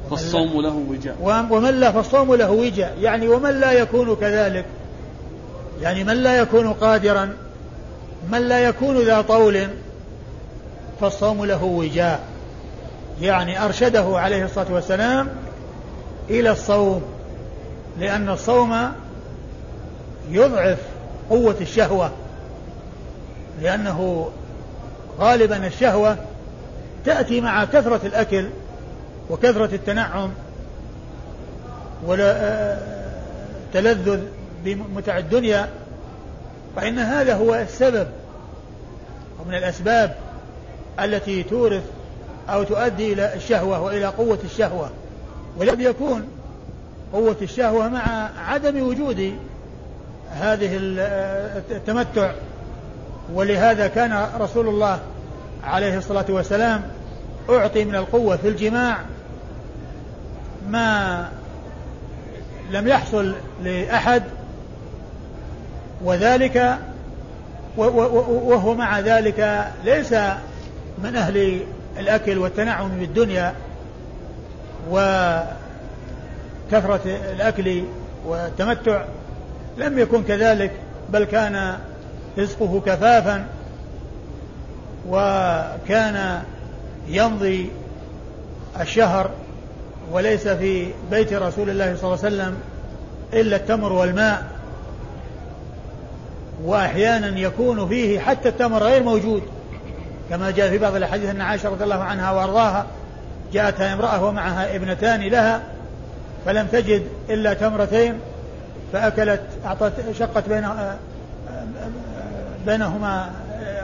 فالصوم 0.10 0.62
له 0.62 0.84
وجاء 0.90 1.16
ومن 1.50 1.80
لا 1.80 1.92
فالصوم 1.92 2.36
له 2.36 2.52
وجاء 2.52 2.98
يعني 3.02 3.28
ومن 3.28 3.60
لا 3.60 3.72
يكون 3.72 4.16
كذلك. 4.16 4.66
يعني 5.82 6.04
من 6.04 6.14
لا 6.14 6.38
يكون 6.38 6.74
قادرا. 6.74 7.34
من 8.32 8.42
لا 8.42 8.60
يكون 8.60 8.98
ذا 9.02 9.22
طول. 9.22 9.68
فالصوم 11.02 11.46
له 11.46 11.64
وجاء. 11.64 12.36
يعني 13.22 13.66
أرشده 13.66 14.06
عليه 14.20 14.46
الصلاة 14.46 14.74
والسلام 14.74 15.30
إلى 16.30 16.52
الصوم 16.52 17.04
لأن 18.00 18.30
الصوم 18.30 18.92
يضعف 20.30 20.78
قوة 21.30 21.56
الشهوة 21.62 22.12
لأنه 23.62 24.30
غالبا 25.20 25.68
الشهوة 25.68 26.18
تأتي 27.06 27.42
مع 27.42 27.66
كثرة 27.66 28.00
الأكل 28.04 28.50
وكثرة 29.30 29.76
التنعم 29.76 30.32
ولا 32.06 32.78
تلذذ 33.74 34.20
بمتع 34.64 35.18
الدنيا 35.18 35.70
فإن 36.76 37.00
هذا 37.00 37.36
هو 37.36 37.56
السبب 37.56 38.08
ومن 39.40 39.56
الأسباب 39.56 40.16
التي 41.00 41.44
تورث 41.44 41.84
أو 42.50 42.64
تؤدي 42.64 43.14
إلى 43.14 43.36
الشهوة 43.36 43.82
وإلى 43.82 44.06
قوة 44.06 44.40
الشهوة 44.44 44.90
ولم 45.58 45.82
يكون 45.82 46.28
قوة 47.14 47.36
الشهوة 47.42 47.90
مع 47.90 48.30
عدم 48.48 48.88
وجود 48.88 49.34
هذه 50.32 50.70
التمتع. 51.72 52.32
ولهذا 53.34 53.88
كان 53.88 54.28
رسول 54.40 54.68
الله 54.68 55.00
عليه 55.64 55.98
الصلاة 55.98 56.26
والسلام 56.30 56.82
أعطي 57.50 57.86
من 57.86 57.96
القوة 57.96 58.38
في 58.38 58.48
الجماع 58.48 58.98
ما 60.70 61.30
لم 62.72 62.88
يحصل 62.88 63.36
لأحد 63.64 64.24
وذلك 66.04 66.78
وهو 67.78 68.74
مع 68.74 69.00
ذلك 69.00 69.68
ليس 69.86 70.16
من 71.04 71.16
أهل 71.16 71.60
الأكل 72.00 72.38
والتنعم 72.38 72.90
بالدنيا 72.90 73.54
وكثرة 74.90 75.60
الأكل 77.06 77.84
والتمتع 78.26 79.06
لم 79.78 80.00
يكن 80.00 80.24
كذلك 80.24 80.72
بل 81.10 81.24
كان 81.24 81.78
رزقه 82.38 82.82
كفافا 82.86 83.46
وكان 85.10 86.42
يمضي 87.08 87.70
الشهر 88.82 89.30
وليس 90.12 90.48
في 90.48 90.88
بيت 91.12 91.34
رسول 91.34 91.70
الله 91.70 91.96
صلى 91.96 92.14
الله 92.14 92.26
عليه 92.26 92.36
وسلم 92.36 92.58
إلا 93.34 93.56
التمر 93.56 93.94
والماء. 93.94 94.46
وأحيانا 96.64 97.40
يكون 97.40 97.88
فيه 97.88 98.20
حتى 98.20 98.50
التمر 98.50 98.84
غير 98.84 99.04
موجود. 99.04 99.44
كما 100.30 100.52
جاء 100.52 100.70
في 100.70 100.78
بعض 100.78 100.96
الأحاديث 100.96 101.30
أن 101.30 101.42
عائشة 101.42 101.70
رضي 101.70 101.84
الله 101.84 102.04
عنها 102.04 102.32
وأرضاها 102.32 102.86
جاءتها 103.54 103.94
امرأة 103.94 104.26
ومعها 104.26 104.76
ابنتان 104.76 105.22
لها 105.22 105.62
فلم 106.46 106.68
تجد 106.68 107.04
إلا 107.30 107.54
تمرتين 107.54 108.20
فأكلت 108.94 109.42
أعطت 109.66 109.94
شقت 110.20 110.50
بين 110.50 110.68
بينهما 112.66 113.30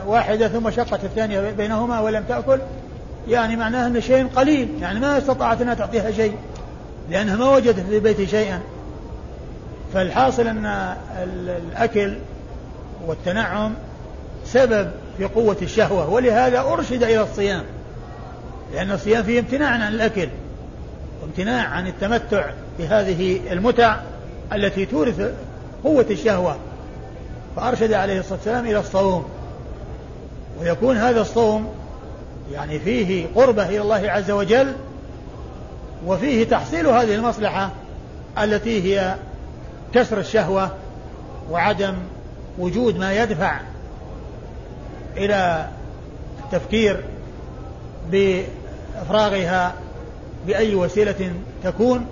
واحدة 0.06 0.48
ثم 0.48 0.72
شقت 0.72 1.04
الثانية 1.04 1.52
بينهما 1.52 2.00
ولم 2.00 2.24
تأكل. 2.24 2.60
يعني 3.28 3.56
معناه 3.56 3.88
أن 3.88 4.02
شيء 4.02 4.28
قليل 4.28 4.70
يعني 4.82 5.00
ما 5.00 5.18
استطاعت 5.18 5.62
أنها 5.62 5.74
تعطيها 5.74 6.12
شيء 6.12 6.36
لأنها 7.10 7.36
ما 7.36 7.50
وجدت 7.50 7.80
في 7.80 7.96
البيت 7.96 8.30
شيئا. 8.30 8.60
فالحاصل 9.94 10.48
أن 10.48 10.96
الأكل 11.24 12.18
والتنعم 13.08 13.74
سبب 14.46 14.92
في 15.18 15.26
قوة 15.26 15.58
الشهوة 15.62 16.10
ولهذا 16.10 16.60
أرشد 16.60 17.04
إلى 17.04 17.22
الصيام. 17.22 17.64
لأن 18.74 18.92
الصيام 18.92 19.24
فيه 19.24 19.40
امتناع 19.40 19.70
عن 19.70 19.82
الأكل 19.82 20.30
وامتناع 21.22 21.68
عن 21.68 21.88
التمتع 21.88 22.46
بهذه 22.80 23.40
المتع 23.52 23.98
التي 24.54 24.86
تورث 24.86 25.34
قوة 25.84 26.06
الشهوة. 26.10 26.56
فأرشد 27.56 27.94
عليه 27.94 28.20
الصلاة 28.20 28.38
والسلام 28.38 28.66
إلى 28.66 28.80
الصوم. 28.80 29.26
ويكون 30.60 30.98
هذا 30.98 31.22
الصوم 31.22 31.70
يعني 32.52 32.80
فيه 32.80 33.28
قربة 33.36 33.70
إلى 33.70 33.82
الله 33.82 34.12
عز 34.12 34.32
وجل 34.32 34.74
وفيه 36.06 36.44
تحصيل 36.44 36.88
هذه 36.88 37.16
المصلحة 37.16 37.70
التي 38.44 38.84
هي 38.84 39.16
كسر 39.94 40.20
الشهوة 40.20 40.72
وعدم 41.52 41.94
وجود 42.60 42.98
ما 42.98 43.14
يدفع 43.14 43.60
إلى 45.18 45.68
التفكير 46.44 47.04
بإفراغها 48.12 49.74
بأي 50.48 50.76
وسيلة 50.76 51.34
تكون. 51.64 52.06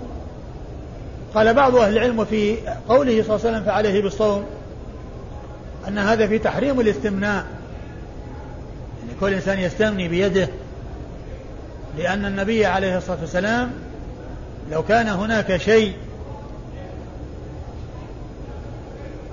قال 1.34 1.54
بعض 1.54 1.76
أهل 1.76 1.92
العلم 1.92 2.18
وفي 2.18 2.56
قوله 2.88 3.22
صلى 3.22 3.36
الله 3.36 3.46
عليه 3.46 3.50
وسلم 3.50 3.62
فعليه 3.64 4.02
بالصوم 4.02 4.44
أن 5.88 5.98
هذا 5.98 6.26
في 6.26 6.38
تحريم 6.38 6.80
الاستمناء. 6.80 7.44
يعني 9.00 9.12
كل 9.20 9.34
إنسان 9.34 9.58
يستمني 9.58 10.08
بيده 10.08 10.48
لأن 11.98 12.24
النبي 12.24 12.66
عليه 12.66 12.98
الصلاة 12.98 13.18
والسلام 13.20 13.70
لو 14.70 14.82
كان 14.82 15.08
هناك 15.08 15.56
شيء 15.56 15.92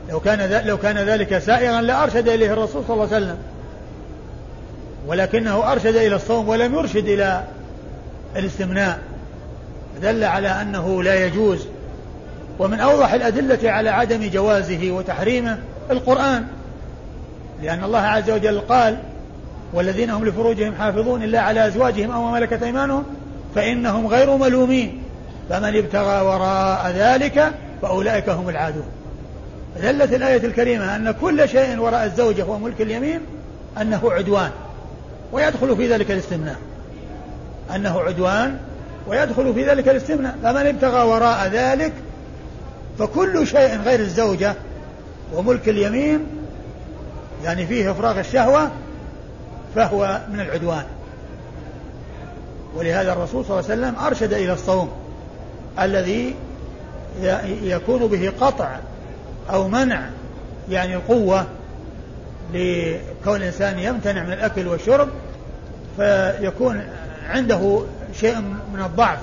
لو 0.09 0.19
كان 0.19 0.65
لو 0.67 0.77
كان 0.77 0.97
ذلك 0.97 1.37
سائغا 1.37 1.81
لأرشد 1.81 2.27
إليه 2.27 2.53
الرسول 2.53 2.83
صلى 2.87 2.93
الله 2.93 3.13
عليه 3.13 3.25
وسلم. 3.25 3.37
ولكنه 5.07 5.71
أرشد 5.71 5.95
إلى 5.95 6.15
الصوم 6.15 6.49
ولم 6.49 6.75
يرشد 6.75 7.07
إلى 7.07 7.43
الاستمناء. 8.35 8.99
دل 10.01 10.23
على 10.23 10.47
أنه 10.47 11.03
لا 11.03 11.25
يجوز. 11.25 11.67
ومن 12.59 12.79
أوضح 12.79 13.13
الأدلة 13.13 13.71
على 13.71 13.89
عدم 13.89 14.29
جوازه 14.29 14.91
وتحريمه 14.91 15.57
القرآن. 15.91 16.45
لأن 17.63 17.83
الله 17.83 17.99
عز 17.99 18.29
وجل 18.29 18.59
قال 18.59 18.97
والذين 19.73 20.09
هم 20.09 20.25
لفروجهم 20.25 20.75
حافظون 20.75 21.23
إلا 21.23 21.41
على 21.41 21.67
أزواجهم 21.67 22.11
أو 22.11 22.31
ملكت 22.31 22.63
أيمانهم 22.63 23.03
فإنهم 23.55 24.07
غير 24.07 24.37
ملومين. 24.37 25.03
فمن 25.49 25.77
ابتغى 25.77 26.21
وراء 26.21 26.93
ذلك 26.97 27.51
فأولئك 27.81 28.29
هم 28.29 28.49
العادون. 28.49 28.87
دلت 29.81 30.13
الآية 30.13 30.45
الكريمة 30.45 30.95
أن 30.95 31.11
كل 31.11 31.49
شيء 31.49 31.79
وراء 31.79 32.05
الزوجة 32.05 32.43
هو 32.43 32.57
ملك 32.57 32.81
اليمين 32.81 33.19
أنه 33.81 34.01
عدوان. 34.11 34.51
ويدخل 35.31 35.75
في 35.75 35.93
ذلك 35.93 36.11
الاستمناء. 36.11 36.57
أنه 37.75 37.99
عدوان 37.99 38.57
ويدخل 39.07 39.53
في 39.53 39.65
ذلك 39.69 39.89
الاستمناء. 39.89 40.35
فمن 40.43 40.67
ابتغى 40.67 41.03
وراء 41.03 41.47
ذلك 41.47 41.93
فكل 42.99 43.47
شيء 43.47 43.81
غير 43.81 43.99
الزوجة 43.99 44.53
وملك 45.33 45.69
اليمين 45.69 46.19
يعني 47.43 47.67
فيه 47.67 47.91
إفراغ 47.91 48.19
الشهوة 48.19 48.71
فهو 49.75 50.21
من 50.33 50.39
العدوان. 50.39 50.83
ولهذا 52.75 53.13
الرسول 53.13 53.45
صلى 53.45 53.59
الله 53.59 53.71
عليه 53.71 53.81
وسلم 53.81 54.05
أرشد 54.05 54.33
إلى 54.33 54.53
الصوم 54.53 54.89
الذي 55.79 56.35
يكون 57.63 58.07
به 58.07 58.31
قطع 58.41 58.69
أو 59.49 59.67
منع 59.67 60.09
يعني 60.69 60.95
القوة 60.95 61.45
لكون 62.53 63.35
الإنسان 63.35 63.79
يمتنع 63.79 64.23
من 64.23 64.33
الأكل 64.33 64.67
والشرب 64.67 65.09
فيكون 65.97 66.81
عنده 67.29 67.81
شيء 68.19 68.39
من 68.73 68.81
الضعف 68.85 69.19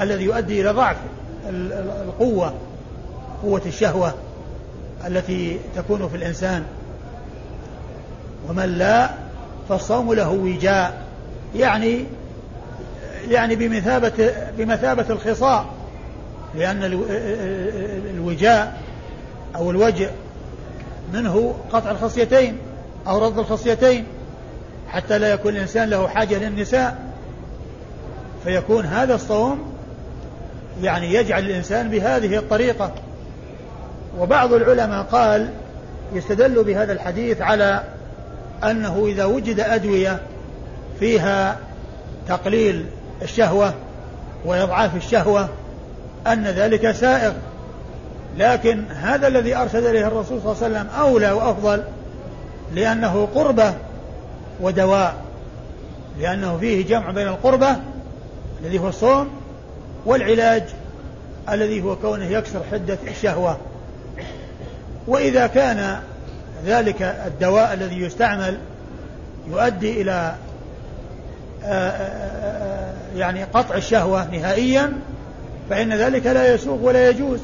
الذي 0.00 0.24
يؤدي 0.24 0.60
إلى 0.60 0.70
ضعف 0.70 0.96
القوة 1.48 2.54
قوة 3.42 3.62
الشهوة 3.66 4.14
التي 5.06 5.58
تكون 5.76 6.08
في 6.08 6.16
الإنسان. 6.16 6.64
ومن 8.48 8.78
لا 8.78 9.10
فالصوم 9.68 10.12
له 10.14 10.30
وجاء 10.30 11.02
يعني 11.56 12.04
يعني 13.28 13.56
بمثابة 13.56 14.32
بمثابة 14.58 15.04
الخصاء 15.10 15.66
لأن 16.54 16.84
الوجاء 18.14 18.80
أو 19.56 19.70
الوجه 19.70 20.10
منه 21.12 21.54
قطع 21.72 21.90
الخصيتين 21.90 22.58
أو 23.06 23.26
رد 23.26 23.38
الخصيتين 23.38 24.04
حتى 24.88 25.18
لا 25.18 25.32
يكون 25.32 25.56
الإنسان 25.56 25.90
له 25.90 26.08
حاجة 26.08 26.38
للنساء. 26.38 26.98
فيكون 28.44 28.86
هذا 28.86 29.14
الصوم 29.14 29.72
يعني 30.82 31.14
يجعل 31.14 31.44
الإنسان 31.44 31.90
بهذه 31.90 32.36
الطريقة. 32.36 32.92
وبعض 34.18 34.52
العلماء 34.52 35.02
قال 35.02 35.50
يستدل 36.12 36.64
بهذا 36.64 36.92
الحديث 36.92 37.42
على 37.42 37.84
أنه 38.64 39.06
إذا 39.06 39.24
وجد 39.24 39.60
أدوية 39.60 40.20
فيها 41.00 41.58
تقليل 42.28 42.86
الشهوة 43.22 43.74
وإضعاف 44.44 44.96
الشهوة 44.96 45.48
أن 46.26 46.44
ذلك 46.44 46.90
سائغ. 46.90 47.32
لكن 48.38 48.84
هذا 48.90 49.28
الذي 49.28 49.56
أرشد 49.56 49.84
إليه 49.84 50.06
الرسول 50.06 50.40
صلى 50.40 50.52
الله 50.52 50.64
عليه 50.64 50.74
وسلم 50.74 50.88
أولى 51.00 51.30
وأفضل 51.30 51.82
لأنه 52.74 53.28
قربة 53.34 53.74
ودواء 54.60 55.14
لأنه 56.20 56.58
فيه 56.58 56.86
جمع 56.86 57.10
بين 57.10 57.28
القربة 57.28 57.76
الذي 58.62 58.78
هو 58.78 58.88
الصوم 58.88 59.28
والعلاج 60.06 60.62
الذي 61.48 61.82
هو 61.82 61.96
كونه 61.96 62.24
يكسر 62.24 62.60
حدة 62.72 62.98
الشهوة. 63.08 63.58
وإذا 65.06 65.46
كان 65.46 66.00
ذلك 66.66 67.02
الدواء 67.02 67.72
الذي 67.72 68.00
يستعمل 68.00 68.58
يؤدي 69.50 70.02
إلى 70.02 70.34
آه، 71.64 71.66
آه، 71.66 71.90
آه، 71.92 72.92
يعني 73.16 73.44
قطع 73.44 73.74
الشهوة 73.74 74.30
نهائيا 74.30 74.92
فإن 75.70 75.92
ذلك 75.92 76.26
لا 76.26 76.54
يسوغ 76.54 76.84
ولا 76.84 77.10
يجوز. 77.10 77.40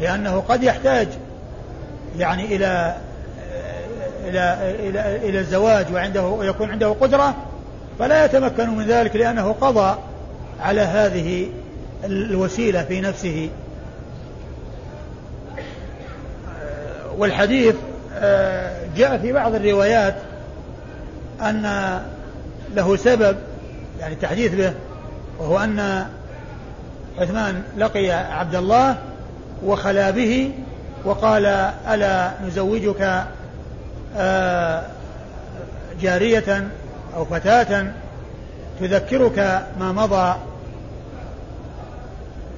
لأنه 0.00 0.40
قد 0.40 0.62
يحتاج 0.62 1.08
يعني 2.18 2.44
إلى 2.56 2.96
إلى 4.24 4.74
إلى 4.88 5.28
إلى 5.28 5.38
الزواج 5.38 5.92
وعنده 5.92 6.26
ويكون 6.26 6.70
عنده 6.70 6.88
قدرة 6.88 7.34
فلا 7.98 8.24
يتمكن 8.24 8.70
من 8.70 8.84
ذلك 8.84 9.16
لأنه 9.16 9.52
قضى 9.52 9.98
على 10.60 10.80
هذه 10.80 11.48
الوسيلة 12.04 12.82
في 12.82 13.00
نفسه. 13.00 13.50
والحديث 17.18 17.74
جاء 18.96 19.18
في 19.22 19.32
بعض 19.32 19.54
الروايات 19.54 20.14
أن 21.40 22.00
له 22.74 22.96
سبب 22.96 23.36
يعني 24.00 24.14
التحديث 24.14 24.54
به 24.54 24.72
وهو 25.38 25.58
أن 25.58 26.06
عثمان 27.18 27.62
لقي 27.78 28.10
عبد 28.10 28.54
الله 28.54 28.96
وخلا 29.64 30.10
به 30.10 30.50
وقال 31.04 31.46
ألا 31.88 32.30
نزوجك 32.46 33.24
آه، 34.16 34.82
جارية 36.00 36.68
أو 37.16 37.24
فتاة 37.24 37.92
تذكرك 38.80 39.38
ما 39.80 39.92
مضى 39.92 40.36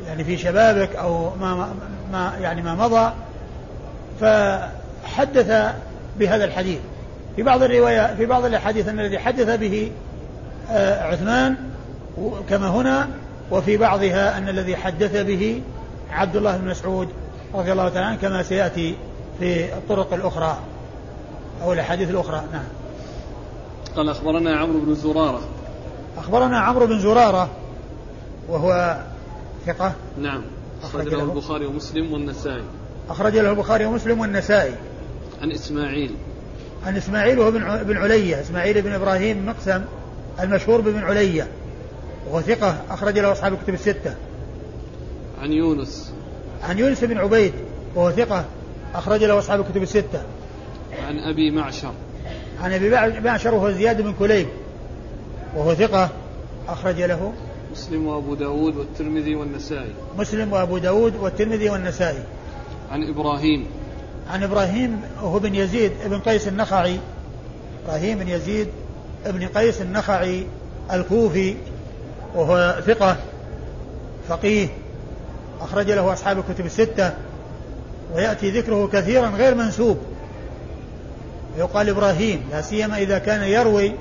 يعني 0.06 0.24
في 0.24 0.38
شبابك 0.38 0.96
أو 0.96 1.30
ما, 1.40 1.68
ما 2.12 2.32
يعني 2.40 2.62
ما 2.62 2.74
مضى 2.74 3.12
فحدث 4.20 5.74
بهذا 6.18 6.44
الحديث. 6.44 6.78
في 7.36 7.42
بعض 7.42 7.62
الروايات 7.62 8.16
في 8.16 8.26
بعض 8.26 8.44
الأحاديث 8.44 8.88
الذي 8.88 9.18
حدث 9.18 9.58
به 9.58 9.90
آه، 10.70 11.02
عثمان 11.02 11.56
كما 12.48 12.68
هنا 12.68 13.08
وفي 13.50 13.76
بعضها 13.76 14.38
أن 14.38 14.48
الذي 14.48 14.76
حدث 14.76 15.16
به 15.16 15.62
عبد 16.12 16.36
الله 16.36 16.56
بن 16.56 16.68
مسعود 16.68 17.08
رضي 17.54 17.72
الله 17.72 17.88
تعالى 17.88 18.06
عنه 18.06 18.16
كما 18.16 18.42
سيأتي 18.42 18.94
في 19.38 19.74
الطرق 19.74 20.14
الأخرى 20.14 20.58
أو 21.62 21.72
الأحاديث 21.72 22.10
الأخرى. 22.10 22.42
نعم. 22.52 22.64
قال 23.96 24.08
أخبرنا 24.08 24.56
عمرو 24.56 24.80
بن 24.80 24.94
زرارة. 24.94 25.40
أخبرنا 26.18 26.58
عمرو 26.58 26.86
بن 26.86 27.00
زرارة 27.00 27.48
وهو 28.48 28.98
ثقة 29.66 29.92
نعم. 30.18 30.42
أخرج 30.82 31.08
له. 31.08 31.22
البخاري 31.22 31.66
ومسلم 31.66 32.12
والنسائي. 32.12 32.62
أخرج 33.10 33.36
له 33.36 33.50
البخاري 33.50 33.84
ومسلم 33.84 34.20
والنسائي. 34.20 34.74
عن 35.42 35.52
إسماعيل. 35.52 36.14
عن 36.86 36.96
إسماعيل 36.96 37.38
وهو 37.38 37.50
بن 37.84 37.96
علية. 37.96 38.40
إسماعيل 38.40 38.82
بن 38.82 38.92
إبراهيم 38.92 39.46
مقسم 39.46 39.84
المشهور 40.40 40.80
بابن 40.80 41.04
علية. 41.04 41.48
وهو 42.28 42.40
ثقة 42.40 42.76
أخرج 42.90 43.18
له 43.18 43.32
أصحاب 43.32 43.52
الكتب 43.52 43.74
الستة. 43.74 44.14
عن 45.40 45.52
يونس. 45.52 46.12
عن 46.62 46.78
يونس 46.78 47.04
بن 47.04 47.18
عبيد 47.18 47.52
وهو 47.94 48.10
ثقة 48.10 48.44
أخرج 48.94 49.24
له 49.24 49.38
أصحاب 49.38 49.60
الكتب 49.60 49.82
الستة. 49.82 50.22
عن 51.06 51.18
أبي 51.18 51.50
معشر. 51.50 51.92
عن 52.60 52.72
أبي 52.72 53.20
معشر 53.20 53.54
وهو 53.54 53.70
زياد 53.70 54.00
بن 54.00 54.12
كليب 54.12 54.46
وهو 55.56 55.74
ثقة 55.74 56.08
أخرج 56.68 57.00
له. 57.00 57.32
مسلم 57.72 58.06
وأبو 58.06 58.34
داود 58.34 58.76
والترمذي 58.76 59.34
والنسائي. 59.34 59.92
مسلم 60.18 60.52
وأبو 60.52 60.78
داود 60.78 61.16
والترمذي 61.16 61.70
والنسائي. 61.70 62.22
عن 62.90 63.08
إبراهيم. 63.08 63.66
عن 64.30 64.42
إبراهيم 64.42 65.00
وهو 65.22 65.38
بن 65.38 65.54
يزيد 65.54 65.92
بن 66.06 66.18
قيس 66.18 66.48
النخعي. 66.48 66.98
إبراهيم 67.84 68.18
بن 68.18 68.28
يزيد 68.28 68.68
بن 69.26 69.46
قيس 69.46 69.82
النخعي 69.82 70.46
الكوفي 70.92 71.54
وهو 72.34 72.80
ثقة 72.86 73.16
فقيه. 74.28 74.68
أخرج 75.60 75.90
له 75.90 76.12
أصحاب 76.12 76.38
الكتب 76.38 76.66
الستة 76.66 77.12
ويأتي 78.14 78.50
ذكره 78.50 78.88
كثيرا 78.92 79.28
غير 79.28 79.54
منسوب. 79.54 79.98
يقال 81.58 81.88
إبراهيم 81.88 82.42
لا 82.50 82.62
سيما 82.62 82.98
إذا 82.98 83.18
كان 83.18 83.42
يروي 83.42 83.92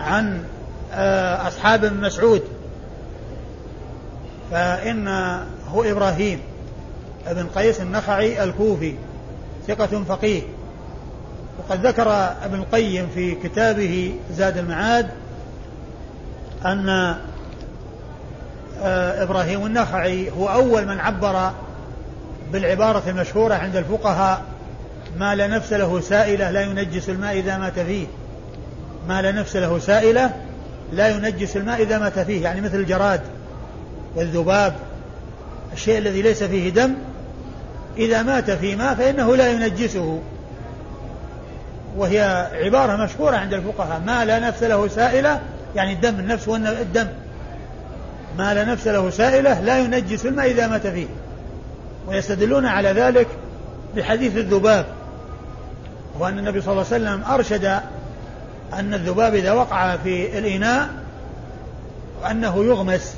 عن 0.00 0.44
آه، 0.92 1.48
أصحاب 1.48 1.84
ابن 1.84 2.00
مسعود. 2.00 2.42
فإنه 4.50 5.44
إبراهيم 5.74 6.40
ابن 7.26 7.46
قيس 7.46 7.80
النخعي 7.80 8.44
الكوفي 8.44 8.94
ثقة 9.66 10.04
فقيه. 10.08 10.42
وقد 11.58 11.86
ذكر 11.86 12.10
ابن 12.44 12.54
القيم 12.54 13.08
في 13.14 13.34
كتابه 13.34 14.14
زاد 14.32 14.58
المعاد 14.58 15.10
أن 16.64 17.16
إبراهيم 19.22 19.66
النخعي 19.66 20.30
هو 20.30 20.48
أول 20.48 20.86
من 20.86 21.00
عبر 21.00 21.50
بالعبارة 22.52 23.02
المشهورة 23.06 23.54
عند 23.54 23.76
الفقهاء 23.76 24.42
ما 25.18 25.34
لا 25.34 25.46
نفس 25.46 25.72
له 25.72 26.00
سائلة 26.00 26.50
لا 26.50 26.60
ينجس 26.60 27.08
الماء 27.08 27.38
إذا 27.38 27.58
مات 27.58 27.78
فيه. 27.78 28.06
ما 29.08 29.22
لا 29.22 29.32
نفس 29.32 29.56
له 29.56 29.78
سائلة 29.78 30.30
لا 30.92 31.08
ينجس 31.08 31.56
الماء 31.56 31.82
إذا 31.82 31.98
مات 31.98 32.18
فيه. 32.18 32.42
يعني 32.42 32.60
مثل 32.60 32.76
الجراد 32.76 33.20
والذباب 34.14 34.74
الشيء 35.72 35.98
الذي 35.98 36.22
ليس 36.22 36.42
فيه 36.42 36.70
دم 36.70 36.94
إذا 37.96 38.22
مات 38.22 38.50
في 38.50 38.76
ماء 38.76 38.94
فإنه 38.94 39.36
لا 39.36 39.50
ينجسه. 39.50 40.20
وهي 41.96 42.48
عبارة 42.52 42.96
مشهورة 42.96 43.36
عند 43.36 43.54
الفقهاء. 43.54 44.00
ما 44.06 44.24
لا 44.24 44.38
نفس 44.38 44.62
له 44.62 44.88
سائلة 44.88 45.40
يعني 45.76 45.92
الدم 45.92 46.20
النفس 46.20 46.48
والدم 46.48 47.06
ما 48.38 48.54
لا 48.54 48.64
نفس 48.64 48.86
له 48.86 49.10
سائلة 49.10 49.60
لا 49.60 49.78
ينجس 49.78 50.26
الماء 50.26 50.50
إذا 50.50 50.66
مات 50.66 50.86
فيه. 50.86 51.06
ويستدلون 52.06 52.66
على 52.66 52.92
ذلك 52.92 53.26
بحديث 53.96 54.36
الذباب. 54.36 54.86
وأن 56.18 56.38
النبي 56.38 56.60
صلى 56.60 56.72
الله 56.72 56.86
عليه 56.92 57.04
وسلم 57.04 57.24
أرشد 57.32 57.64
أن 58.72 58.94
الذباب 58.94 59.34
إذا 59.34 59.52
وقع 59.52 59.96
في 59.96 60.38
الإناء 60.38 60.88
أنه 62.30 62.64
يغمس. 62.64 63.16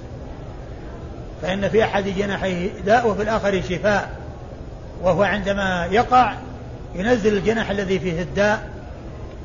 فإن 1.42 1.68
في 1.68 1.84
أحد 1.84 2.04
جناحيه 2.04 2.70
داء 2.86 3.08
وفي 3.08 3.22
الآخر 3.22 3.62
شفاء. 3.62 4.10
وهو 5.02 5.22
عندما 5.22 5.88
يقع 5.90 6.34
ينزل 6.94 7.36
الجناح 7.36 7.70
الذي 7.70 7.98
فيه 7.98 8.22
الداء. 8.22 8.70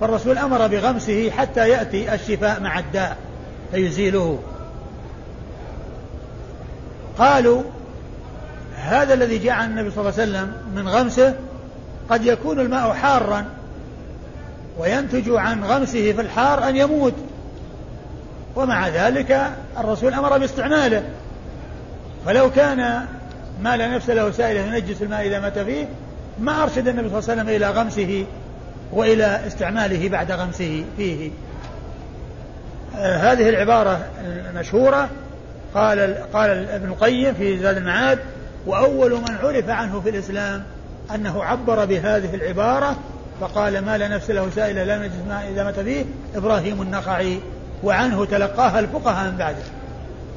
فالرسول 0.02 0.38
أمر 0.38 0.68
بغمسه 0.68 1.32
حتى 1.32 1.70
يأتي 1.70 2.14
الشفاء 2.14 2.62
مع 2.62 2.80
الداء 2.80 3.18
فيزيله. 3.72 4.40
قالوا 7.20 7.64
هذا 8.76 9.14
الذي 9.14 9.38
جاء 9.38 9.54
عن 9.54 9.70
النبي 9.70 9.92
صلى 9.92 10.00
الله 10.00 10.22
عليه 10.22 10.32
وسلم 10.32 10.52
من 10.76 10.88
غمسه 10.88 11.34
قد 12.10 12.26
يكون 12.26 12.60
الماء 12.60 12.94
حارا 12.94 13.46
وينتج 14.80 15.30
عن 15.30 15.64
غمسه 15.64 16.14
في 16.14 16.22
الحار 16.22 16.70
أن 16.70 16.76
يموت. 16.76 17.14
ومع 18.56 18.88
ذلك 18.88 19.52
الرسول 19.78 20.14
أمر 20.14 20.38
باستعماله. 20.38 21.04
فلو 22.26 22.52
كان 22.52 23.06
ما 23.64 23.78
لا 23.78 23.88
نفس 23.88 24.10
له 24.10 24.32
سائل 24.32 24.58
ينجس 24.58 25.02
الماء 25.02 25.28
إذا 25.28 25.40
مات 25.40 25.60
فيه 25.60 25.88
ما 26.40 26.64
أرشد 26.64 26.88
النبي 26.88 27.10
صلى 27.10 27.20
الله 27.20 27.32
عليه 27.32 27.42
وسلم 27.42 27.50
إلى 27.50 27.70
غمسه 27.70 28.26
وإلى 28.92 29.48
استعماله 29.48 30.10
بعد 30.10 30.32
غمسه 30.32 30.84
فيه. 30.98 31.32
آه 32.98 33.18
هذه 33.18 33.50
العبارة 33.50 34.06
المشهورة 34.26 35.10
قال 35.76 36.16
قال 36.34 36.70
ابن 36.70 36.88
القيم 36.88 37.34
في 37.34 37.60
زاد 37.60 37.78
المعاد 37.78 38.20
وأول 38.66 39.12
من 39.12 39.36
عرف 39.44 39.70
عنه 39.70 40.02
في 40.02 40.10
الإسلام 40.10 40.64
أنه 41.16 41.44
عبر 41.44 41.86
بهذه 41.86 42.36
العبارة 42.36 42.96
فقال 43.42 43.86
ما 43.86 43.98
لا 43.98 44.08
نفس 44.08 44.30
له 44.30 44.50
سائلة 44.50 44.84
لا 44.84 44.98
نجس 44.98 45.16
ما 45.28 45.50
إذا 45.50 45.64
مات 45.64 45.80
فيه 45.80 46.06
إبراهيم 46.36 46.82
النخعي. 46.82 47.40
وعنه 47.84 48.26
تلقاها 48.26 48.80
الفقهاء 48.80 49.32
من 49.32 49.38
بعده. 49.38 49.64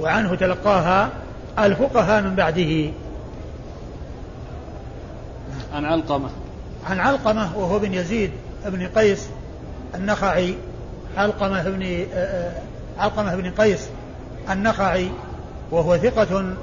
وعنه 0.01 0.34
تلقاها 0.34 1.11
الفقهاء 1.59 2.22
من 2.22 2.34
بعده. 2.34 2.91
عن 5.74 5.84
علقمة. 5.84 6.28
عن 6.91 7.01
علقمة 7.01 7.59
وهو 7.59 7.78
بن 7.78 7.95
يزيد 7.95 8.30
بن 8.66 8.86
قيس 8.86 9.28
النخعي. 9.95 10.55
علقمة 11.16 11.62
بن 11.62 11.82
آه، 11.82 12.16
آه، 12.16 12.53
علقمة 12.99 13.36
بن 13.36 13.51
قيس 13.51 13.89
النخعي. 14.51 15.11
وهو 15.70 15.96
ثقة 15.96 16.54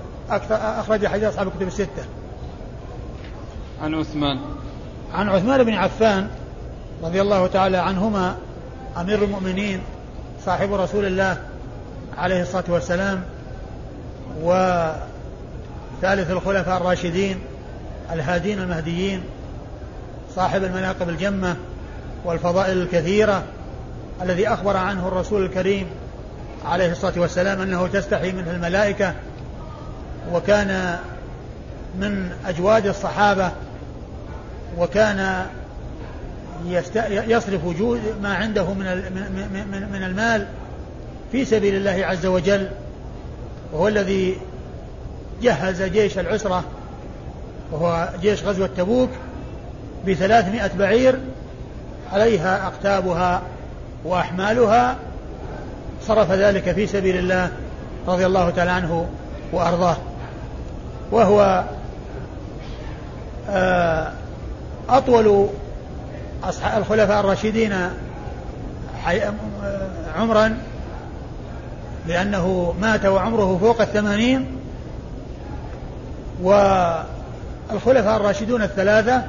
أخرج 0.80 1.08
حديث 1.08 1.24
أصحاب 1.24 1.48
الكتب 1.48 1.68
الستة. 1.68 2.06
عن 3.84 3.94
عثمان. 3.94 4.40
عن 5.14 5.30
عثمان 5.30 5.64
بن 5.64 5.74
عفان 5.74 6.30
رضي 7.04 7.22
الله 7.22 7.48
تعالى 7.48 7.78
عنهما 7.78 8.36
أمير 8.98 9.24
المؤمنين 9.24 9.80
صاحب 10.46 10.74
رسول 10.74 11.06
الله 11.06 11.38
عليه 12.18 12.42
الصلاة 12.42 12.64
والسلام 12.70 13.24
وثالث 14.42 16.32
الخلفاء 16.32 16.78
الراشدين 16.78 17.40
الهادين 18.14 18.60
المهديين 18.60 19.24
صاحب 20.36 20.64
المناقب 20.64 21.10
الجمة 21.10 21.56
والفضائل 22.26 22.82
الكثيرة 22.82 23.44
الذي 24.22 24.48
أخبر 24.48 24.78
عنه 24.78 25.08
الرسول 25.08 25.46
الكريم 25.46 25.88
عليه 26.66 26.92
الصلاة 26.92 27.14
والسلام 27.18 27.62
أنه 27.62 27.88
تستحي 27.88 28.32
منه 28.32 28.52
الملائكة 28.52 29.14
وكان 30.34 30.98
من 32.00 32.32
أجواد 32.46 32.88
الصحابة 32.88 33.52
وكان 34.78 35.46
يصرف 37.28 37.66
ما 38.22 38.34
عنده 38.34 38.74
من 38.74 38.86
من 39.92 40.04
المال 40.04 40.48
في 41.32 41.46
سبيل 41.46 41.76
الله 41.76 42.06
عز 42.06 42.26
وجل 42.26 42.70
وهو 43.74 43.88
الذي 43.88 44.38
جهز 45.42 45.82
جيش 45.82 46.20
العسرة 46.20 46.64
وهو 47.72 48.10
جيش 48.22 48.44
غزوة 48.44 48.70
تبوك 48.78 49.10
بثلاثمائة 50.08 50.72
بعير 50.80 51.20
عليها 52.14 52.68
أقتابها 52.68 53.42
وأحمالها 54.06 54.96
صرف 56.08 56.32
ذلك 56.32 56.72
في 56.72 56.88
سبيل 56.88 57.18
الله 57.18 57.50
رضي 58.08 58.26
الله 58.26 58.50
تعالى 58.50 58.72
عنه 58.72 59.08
وأرضاه. 59.52 59.98
وهو 61.12 61.64
آه، 63.50 64.12
أطول 64.90 65.48
الخلفاء 66.78 67.20
الراشدين 67.20 67.76
عمرا 70.16 70.58
لأنه 72.08 72.76
مات 72.82 73.06
وعمره 73.06 73.58
فوق 73.62 73.82
الثمانين. 73.82 74.46
والخلفاء 76.42 78.18
الراشدون 78.18 78.62
الثلاثة 78.62 79.24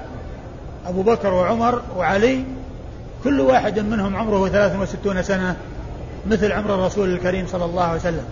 أبو 0.87 1.03
بكر 1.03 1.35
وعمر 1.35 1.83
وعلي 1.97 2.45
كل 3.24 3.41
واحد 3.41 3.79
منهم 3.79 4.16
عمره 4.16 4.49
ثلاث 4.49 4.77
وستون 4.77 5.22
سنة. 5.22 5.57
مثل 6.31 6.53
عمر 6.53 6.74
الرسول 6.74 7.12
الكريم 7.12 7.47
صلى 7.47 7.64
الله 7.64 7.83
عليه 7.83 8.01
وسلم. 8.01 8.24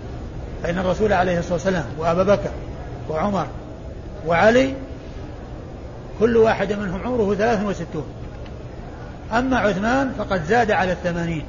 فإن 0.62 0.78
الرسول 0.78 1.12
عليه 1.12 1.38
الصلاة 1.38 1.55
والسلام 1.55 1.84
وأبا 1.99 2.22
بكر 2.22 2.51
وعمر 3.09 3.47
وعلي 4.26 4.74
كل 6.20 6.36
واحد 6.36 6.72
منهم 6.72 7.03
عمره 7.03 7.34
ثلاث 7.34 7.64
وستون. 7.64 8.07
أما 9.32 9.59
عثمان 9.59 10.12
فقد 10.18 10.45
زاد 10.45 10.70
على 10.70 10.92
الثمانين. 10.92 11.45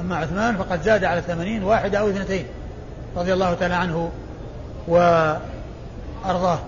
أما 0.00 0.16
عثمان 0.16 0.56
فقد 0.56 0.82
زاد 0.82 1.04
على 1.04 1.18
الثمانين 1.18 1.64
واحدة 1.64 1.98
أو 1.98 2.08
اثنتين 2.08 2.44
رضي 3.16 3.32
الله 3.32 3.54
تعالى 3.54 3.74
عنه 3.74 4.10
وأرضاه. 4.88 6.58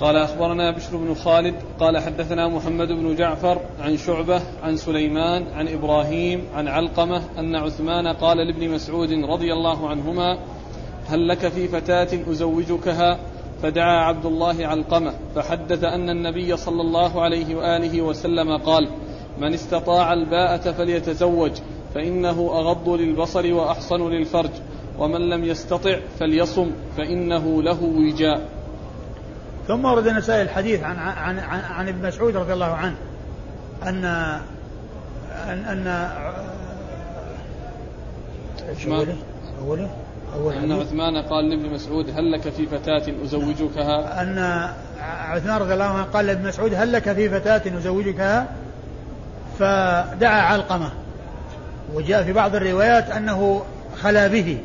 قال 0.00 0.16
أخبرنا 0.16 0.70
بشر 0.70 0.96
بن 0.96 1.14
خالد 1.14 1.54
قال 1.80 1.98
حدثنا 1.98 2.48
محمد 2.48 2.88
بن 2.88 3.16
جعفر 3.16 3.60
عن 3.80 3.96
شعبة 3.96 4.42
عن 4.62 4.76
سليمان 4.76 5.44
عن 5.54 5.68
إبراهيم 5.68 6.44
عن 6.54 6.68
علقمة 6.68 7.22
أن 7.38 7.56
عثمان 7.56 8.06
قال 8.06 8.36
لابن 8.36 8.68
مسعود 8.70 9.12
رضي 9.12 9.52
الله 9.52 9.88
عنهما 9.88 10.38
هل 11.06 11.28
لك 11.28 11.48
في 11.48 11.68
فتاة 11.68 12.30
أزوجكها؟ 12.30 13.18
فدعا 13.62 14.04
عبد 14.04 14.26
الله 14.26 14.66
علقمة 14.66 15.14
فحدث 15.34 15.84
أن 15.84 16.10
النبي 16.10 16.56
صلى 16.56 16.80
الله 16.80 17.22
عليه 17.22 17.54
وآله 17.54 18.02
وسلم 18.02 18.56
قال 18.56 18.88
من 19.38 19.54
استطاع 19.54 20.12
الباءة 20.12 20.72
فليتزوج 20.72 21.52
فإنه 21.94 22.50
أغض 22.52 22.88
للبصر 22.88 23.54
وأحصن 23.54 24.10
للفرج 24.10 24.50
ومن 24.98 25.20
لم 25.20 25.44
يستطع 25.44 25.98
فليصم 26.18 26.70
فإنه 26.96 27.62
له 27.62 27.82
وجاء. 27.82 28.48
ثم 29.68 29.84
ورد 29.84 30.06
النسائي 30.06 30.42
الحديث 30.42 30.82
عن 30.82 30.98
عن 30.98 31.38
عن, 31.38 31.60
عن 31.60 31.88
ابن 31.88 32.06
مسعود 32.06 32.36
رضي 32.36 32.52
الله 32.52 32.74
عنه 32.74 32.96
أن 33.82 34.04
أن 35.48 35.64
أن 35.64 36.08
إيش 38.68 38.86
أوله؟ 38.86 39.16
أوله؟ 39.60 39.90
أول 40.34 40.54
أن 40.54 40.72
عثمان 40.72 41.22
قال 41.22 41.50
لابن 41.50 41.74
مسعود 41.74 42.10
هل 42.10 42.32
لك 42.32 42.40
في 42.40 42.66
فتاة 42.66 43.02
أزوجكها 43.24 44.22
أن 44.22 44.68
عثمان 45.00 45.56
رضي 45.56 45.74
الله 45.74 45.84
عنه 45.84 46.02
قال 46.02 46.26
لابن 46.26 46.48
مسعود 46.48 46.74
هل 46.74 46.92
لك 46.92 47.12
في 47.12 47.28
فتاة 47.28 47.78
أزوجكها 47.78 48.48
فدعا 49.58 50.42
علقمة 50.42 50.90
وجاء 51.94 52.22
في 52.22 52.32
بعض 52.32 52.54
الروايات 52.54 53.10
أنه 53.10 53.62
خلا 54.02 54.26
به 54.26 54.58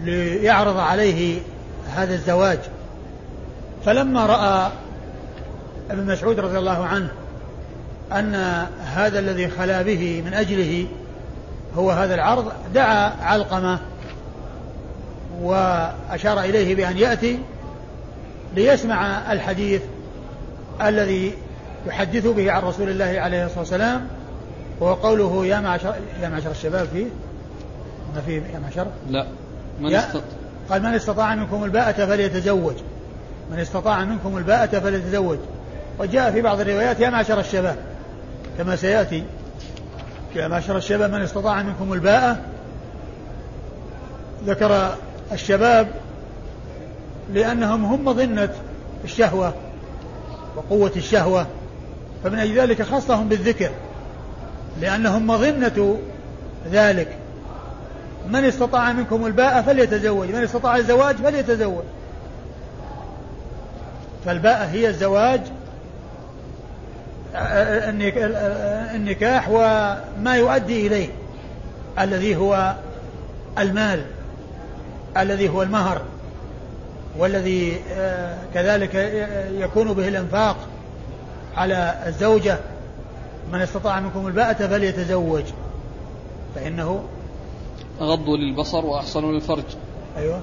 ليعرض 0.00 0.76
عليه 0.76 1.40
هذا 1.94 2.14
الزواج. 2.14 2.58
فلما 3.84 4.26
رأى 4.26 4.70
ابن 5.90 6.12
مسعود 6.12 6.40
رضي 6.40 6.58
الله 6.58 6.86
عنه 6.86 7.10
أن 8.12 8.34
هذا 8.84 9.18
الذي 9.18 9.48
خلا 9.48 9.82
به 9.82 10.22
من 10.26 10.34
أجله 10.34 10.86
هو 11.76 11.90
هذا 11.90 12.14
العرض 12.14 12.52
دعا 12.74 13.12
علقمة 13.22 13.78
وأشار 15.40 16.40
إليه 16.40 16.74
بأن 16.74 16.98
يأتي 16.98 17.38
ليسمع 18.54 19.32
الحديث 19.32 19.82
الذي 20.82 21.34
يحدث 21.86 22.26
به 22.26 22.52
عن 22.52 22.62
رسول 22.62 22.88
الله 22.88 23.20
عليه 23.20 23.44
الصلاة 23.44 23.60
والسلام 23.60 24.06
وهو 24.80 24.94
قوله 24.94 25.46
يا 25.46 25.60
معشر 25.60 25.94
يا 26.22 26.28
معشر 26.28 26.50
الشباب 26.50 26.88
فيه؟ 26.92 27.06
ما 28.14 28.20
في 28.20 28.34
يا 28.34 28.58
معشر؟ 28.58 28.86
لا 29.10 29.26
من 29.80 29.94
استطاع 29.94 30.39
قال 30.68 30.82
من 30.82 30.94
استطاع 30.94 31.34
منكم 31.34 31.64
الباءة 31.64 32.06
فليتزوج. 32.06 32.74
من 33.50 33.58
استطاع 33.58 34.04
منكم 34.04 34.36
الباءة 34.36 34.78
فليتزوج. 34.78 35.38
وجاء 35.98 36.30
في 36.30 36.40
بعض 36.40 36.60
الروايات 36.60 37.00
يا 37.00 37.10
معشر 37.10 37.40
الشباب. 37.40 37.76
كما 38.58 38.76
سيأتي 38.76 39.24
يا 40.36 40.48
معشر 40.48 40.76
الشباب 40.76 41.10
من 41.10 41.22
استطاع 41.22 41.62
منكم 41.62 41.92
الباءة. 41.92 42.36
ذكر 44.46 44.94
الشباب 45.32 45.88
لأنهم 47.34 47.84
هم 47.84 48.04
مظنة 48.04 48.48
الشهوة 49.04 49.54
وقوة 50.56 50.92
الشهوة. 50.96 51.46
فمن 52.24 52.38
أجل 52.38 52.60
ذلك 52.60 52.82
خصهم 52.82 53.28
بالذكر 53.28 53.70
لأنهم 54.80 55.26
مظنة 55.26 55.98
ذلك. 56.72 57.19
من 58.28 58.44
استطاع 58.44 58.92
منكم 58.92 59.26
الباء 59.26 59.62
فليتزوج. 59.62 60.28
من 60.28 60.42
استطاع 60.42 60.76
الزواج 60.76 61.16
فليتزوج. 61.16 61.84
فالباء 64.24 64.68
هي 64.72 64.88
الزواج 64.88 65.40
النكاح 68.94 69.48
وما 69.48 70.36
يؤدي 70.36 70.86
إليه 70.86 71.08
الذي 71.98 72.36
هو 72.36 72.74
المال 73.58 74.04
الذي 75.16 75.48
هو 75.48 75.62
المهر 75.62 76.02
والذي 77.18 77.80
كذلك 78.54 78.94
يكون 79.52 79.92
به 79.92 80.08
الإنفاق 80.08 80.56
على 81.56 81.94
الزوجة. 82.06 82.58
من 83.52 83.60
استطاع 83.60 84.00
منكم 84.00 84.26
الباءة 84.26 84.66
فليتزوج. 84.66 85.44
فإنه 86.54 87.04
أغض 88.00 88.30
للبصر 88.30 88.86
وأحصن 88.86 89.32
للفرج. 89.32 89.64
أيوة. 90.16 90.40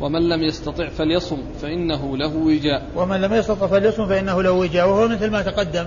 ومن 0.00 0.28
لم 0.28 0.42
يستطع 0.42 0.88
فليصم 0.88 1.38
فإنه 1.62 2.16
له 2.16 2.36
وجاء. 2.36 2.86
ومن 2.96 3.20
لم 3.20 3.34
يستطع 3.34 3.66
فليصم 3.66 4.08
فإنه 4.08 4.42
له 4.42 4.50
وجاء. 4.50 4.88
وهو 4.88 5.08
مثل 5.08 5.30
ما 5.30 5.42
تقدم 5.42 5.86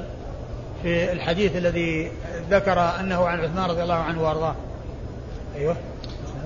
في 0.84 1.12
الحديث 1.12 1.56
الذي 1.56 2.12
ذكر 2.50 2.80
أنه 3.00 3.26
عن 3.26 3.40
عثمان 3.40 3.70
رضي 3.70 3.84
الله 3.84 3.94
عنه 3.94 4.24
وأرضاه. 4.24 4.56
أيوه. 5.56 5.76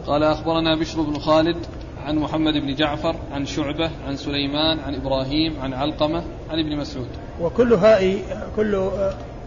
قال 0.08 0.24
أخبرنا 0.24 0.80
بشر 0.80 1.02
بن 1.02 1.20
خالد 1.20 1.58
عن 2.06 2.16
محمد 2.16 2.54
بن 2.54 2.76
جعفر 2.76 3.16
عن 3.32 3.46
شعبة 3.46 3.92
عن 4.08 4.18
سليمان 4.18 4.80
عن 4.80 4.96
إبراهيم 4.96 5.60
عن 5.62 5.74
علقمة 5.74 6.24
عن 6.50 6.60
ابن 6.60 6.78
مسعود. 6.78 7.08
وكل 7.42 7.74
هؤلاء 7.74 8.50
كل 8.56 8.90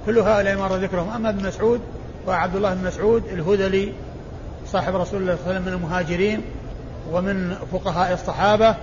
كل 0.06 0.18
هؤلاء 0.18 0.56
مر 0.56 0.76
ذكرهم 0.76 1.10
أما 1.10 1.28
ابن 1.30 1.46
مسعود 1.46 1.80
وعبد 2.26 2.56
الله 2.56 2.74
بن 2.74 2.86
مسعود 2.86 3.22
الهذلي 3.24 3.92
صاحب 4.72 4.96
رسول 4.96 5.22
الله 5.22 5.36
صلى 5.36 5.42
الله 5.42 5.54
عليه 5.54 5.60
وسلم 5.60 5.62
من 5.62 5.72
المهاجرين 5.72 6.40
ومن 7.12 7.54
فقهاء 7.72 8.12
الصحابة 8.12 8.76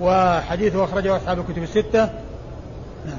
وحديثه 0.00 0.84
أخرجه 0.84 1.16
أصحاب 1.16 1.38
الكتب 1.38 1.62
الستة 1.62 2.04
نعم. 3.06 3.18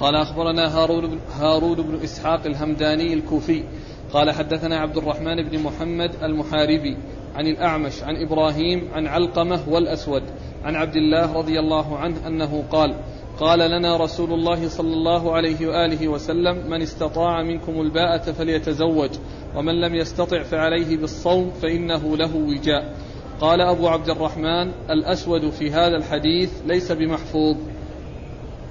قال 0.00 0.14
أخبرنا 0.14 0.78
هارون 0.78 1.06
بن, 1.06 1.18
هارون 1.40 1.74
بن 1.74 2.00
إسحاق 2.04 2.46
الهمداني 2.46 3.14
الكوفي 3.14 3.64
قال 4.12 4.30
حدثنا 4.30 4.78
عبد 4.78 4.96
الرحمن 4.96 5.48
بن 5.48 5.58
محمد 5.58 6.10
المحاربي 6.22 6.96
عن 7.36 7.46
الأعمش 7.46 8.02
عن 8.02 8.16
إبراهيم 8.16 8.88
عن 8.94 9.06
علقمة 9.06 9.60
والأسود 9.68 10.22
عن 10.64 10.76
عبد 10.76 10.96
الله 10.96 11.32
رضي 11.32 11.60
الله 11.60 11.98
عنه 11.98 12.26
أنه 12.26 12.64
قال 12.70 12.94
قال 13.40 13.58
لنا 13.58 13.96
رسول 13.96 14.32
الله 14.32 14.68
صلى 14.68 14.92
الله 14.92 15.34
عليه 15.34 15.66
وآله 15.66 16.08
وسلم 16.08 16.70
من 16.70 16.82
استطاع 16.82 17.42
منكم 17.42 17.80
الباءة 17.80 18.32
فليتزوج 18.32 19.10
ومن 19.56 19.80
لم 19.80 19.94
يستطع 19.94 20.42
فعليه 20.42 20.96
بالصوم 20.96 21.52
فإنه 21.62 22.16
له 22.16 22.36
وجاء. 22.36 22.94
قال 23.40 23.60
أبو 23.60 23.88
عبد 23.88 24.10
الرحمن 24.10 24.70
الأسود 24.90 25.50
في 25.50 25.70
هذا 25.70 25.96
الحديث 25.96 26.50
ليس 26.66 26.92
بمحفوظ. 26.92 27.56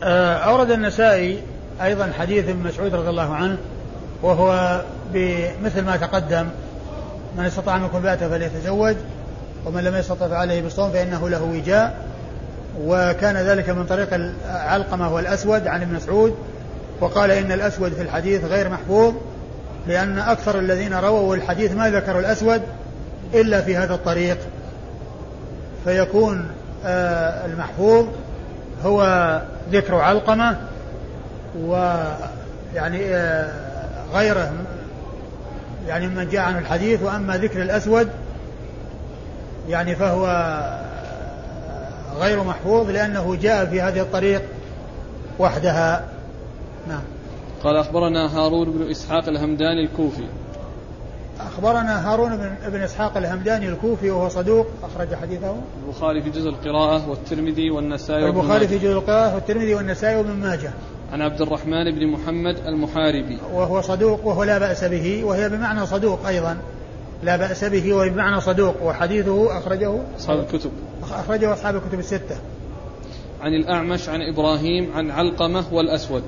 آه، 0.03 0.33
أورد 0.33 0.71
النسائي 0.71 1.39
أيضا 1.81 2.11
حديث 2.19 2.49
ابن 2.49 2.63
مسعود 2.63 2.95
رضي 2.95 3.09
الله 3.09 3.33
عنه 3.35 3.57
وهو 4.23 4.81
بمثل 5.13 5.85
ما 5.85 5.97
تقدم 5.97 6.47
من 7.37 7.45
استطاع 7.45 7.77
منكم 7.77 7.97
الباءة 7.97 8.29
فليتزوج 8.29 8.95
ومن 9.65 9.83
لم 9.83 9.95
يستطع 9.95 10.27
فعليه 10.27 10.61
بالصوم 10.61 10.91
فإنه 10.91 11.29
له 11.29 11.43
وجاء. 11.43 12.16
وكان 12.81 13.37
ذلك 13.37 13.69
من 13.69 13.85
طريق 13.85 14.13
العلقمة 14.13 15.13
والأسود 15.13 15.67
عن 15.67 15.81
ابن 15.81 15.93
مسعود 15.93 16.35
وقال 17.01 17.31
إن 17.31 17.51
الأسود 17.51 17.93
في 17.93 18.01
الحديث 18.01 18.45
غير 18.45 18.69
محفوظ 18.69 19.13
لأن 19.87 20.19
أكثر 20.19 20.59
الذين 20.59 20.93
رووا 20.93 21.35
الحديث 21.35 21.71
ما 21.71 21.89
ذكروا 21.89 22.19
الأسود 22.19 22.61
إلا 23.33 23.61
في 23.61 23.77
هذا 23.77 23.93
الطريق. 23.93 24.37
فيكون 25.85 26.47
آه، 26.85 27.45
المحفوظ 27.45 28.05
هو 28.85 29.41
ذكر 29.71 29.95
علقمة 29.95 30.57
ويعني 31.59 33.15
آه، 33.15 33.51
غيره 34.13 34.51
يعني 35.87 36.07
من 36.07 36.29
جاء 36.29 36.41
عن 36.41 36.57
الحديث 36.57 37.03
وأما 37.03 37.37
ذكر 37.37 37.61
الأسود 37.61 38.09
يعني 39.69 39.95
فهو 39.95 40.27
غير 42.19 42.43
محفوظ 42.43 42.89
لأنه 42.89 43.35
جاء 43.35 43.65
في 43.65 43.81
هذه 43.81 44.01
الطريق 44.01 44.41
وحدها. 45.39 46.05
نعم. 46.87 47.01
قال 47.63 47.75
أخبرنا 47.75 48.37
هارون 48.37 48.71
بن 48.71 48.91
إسحاق 48.91 49.27
الهمداني 49.27 49.83
الكوفي. 49.83 50.27
أخبرنا 51.39 52.11
هارون 52.11 52.37
بن, 52.37 52.55
بن 52.67 52.81
إسحاق 52.81 53.17
الهمداني 53.17 53.69
الكوفي 53.69 54.09
وهو 54.09 54.29
صدوق. 54.29 54.67
أخرج 54.83 55.15
حديثه. 55.15 55.55
البخاري 55.85 56.21
في 56.21 56.29
جزء 56.29 56.49
القراءة 56.49 57.09
والترمذي 57.09 57.69
والنسائي 57.69 58.25
البخاري 58.25 58.67
في 58.67 58.77
جزء 58.77 58.91
القراءة 58.91 59.35
والترمذي 59.35 59.73
والنسائي 59.73 60.17
وابن 60.17 60.31
ماجه. 60.31 60.71
عن 61.13 61.21
عبد 61.21 61.41
الرحمن 61.41 61.91
بن 61.91 62.07
محمد 62.07 62.57
المحاربي. 62.57 63.39
وهو 63.53 63.81
صدوق 63.81 64.25
وهو 64.25 64.43
لا 64.43 64.57
بأس 64.57 64.83
به 64.83 65.23
وهي 65.23 65.49
بمعنى 65.49 65.85
صدوق 65.85 66.27
أيضا. 66.27 66.57
لا 67.23 67.37
بأس 67.37 67.63
به 67.63 67.93
وهي 67.93 68.09
بمعنى 68.09 68.41
صدوق 68.41 68.83
وحديثه 68.83 69.57
أخرجه 69.57 69.99
أصحاب 70.19 70.39
الكتب. 70.39 70.71
أخرجه 71.11 71.53
أصحاب 71.53 71.75
الكتب 71.75 71.99
الستة. 71.99 72.35
عن 73.41 73.53
الأعمش 73.53 74.09
عن 74.09 74.21
إبراهيم 74.21 74.91
عن 74.95 75.11
علقمة 75.11 75.65
والأسود. 75.71 76.23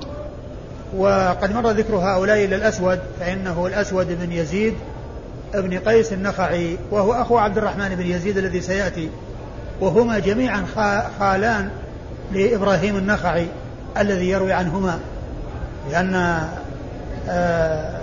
وقد 0.96 1.52
مر 1.52 1.70
ذكر 1.70 1.96
هؤلاء 1.96 2.44
إلى 2.44 2.56
الأسود 2.56 2.98
فإنه 3.20 3.66
الأسود 3.66 4.06
بن 4.20 4.32
يزيد 4.32 4.74
ابن 5.54 5.78
قيس 5.78 6.12
النخعي 6.12 6.76
وهو 6.90 7.12
أخو 7.12 7.38
عبد 7.38 7.58
الرحمن 7.58 7.94
بن 7.94 8.06
يزيد 8.06 8.38
الذي 8.38 8.60
سيأتي. 8.60 9.08
وهما 9.80 10.18
جميعا 10.18 10.66
خالان 11.18 11.70
لإبراهيم 12.32 12.96
النخعي 12.96 13.46
الذي 13.98 14.28
يروي 14.28 14.52
عنهما 14.52 14.98
لأن 15.90 16.40
آه، 17.28 18.00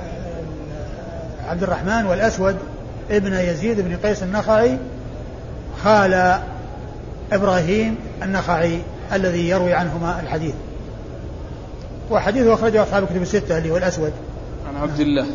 عبد 1.49 1.63
الرحمن 1.63 2.05
والأسود 2.05 2.57
ابن 3.11 3.34
يزيد 3.34 3.82
بن 3.82 3.95
قيس 3.95 4.23
النخعي 4.23 4.78
خال 5.84 6.39
إبراهيم 7.32 7.95
النخعي 8.23 8.80
الذي 9.13 9.49
يروي 9.49 9.73
عنهما 9.73 10.21
الحديث. 10.21 10.55
وحديثه 12.11 12.53
أخرجه 12.53 12.84
أصحاب 12.84 13.03
الكتب 13.03 13.21
الستة 13.21 13.57
اللي 13.57 13.71
هو 13.71 13.78
الأسود. 13.78 14.13
عن 14.67 14.75
عبد 14.75 14.99
الله. 14.99 15.25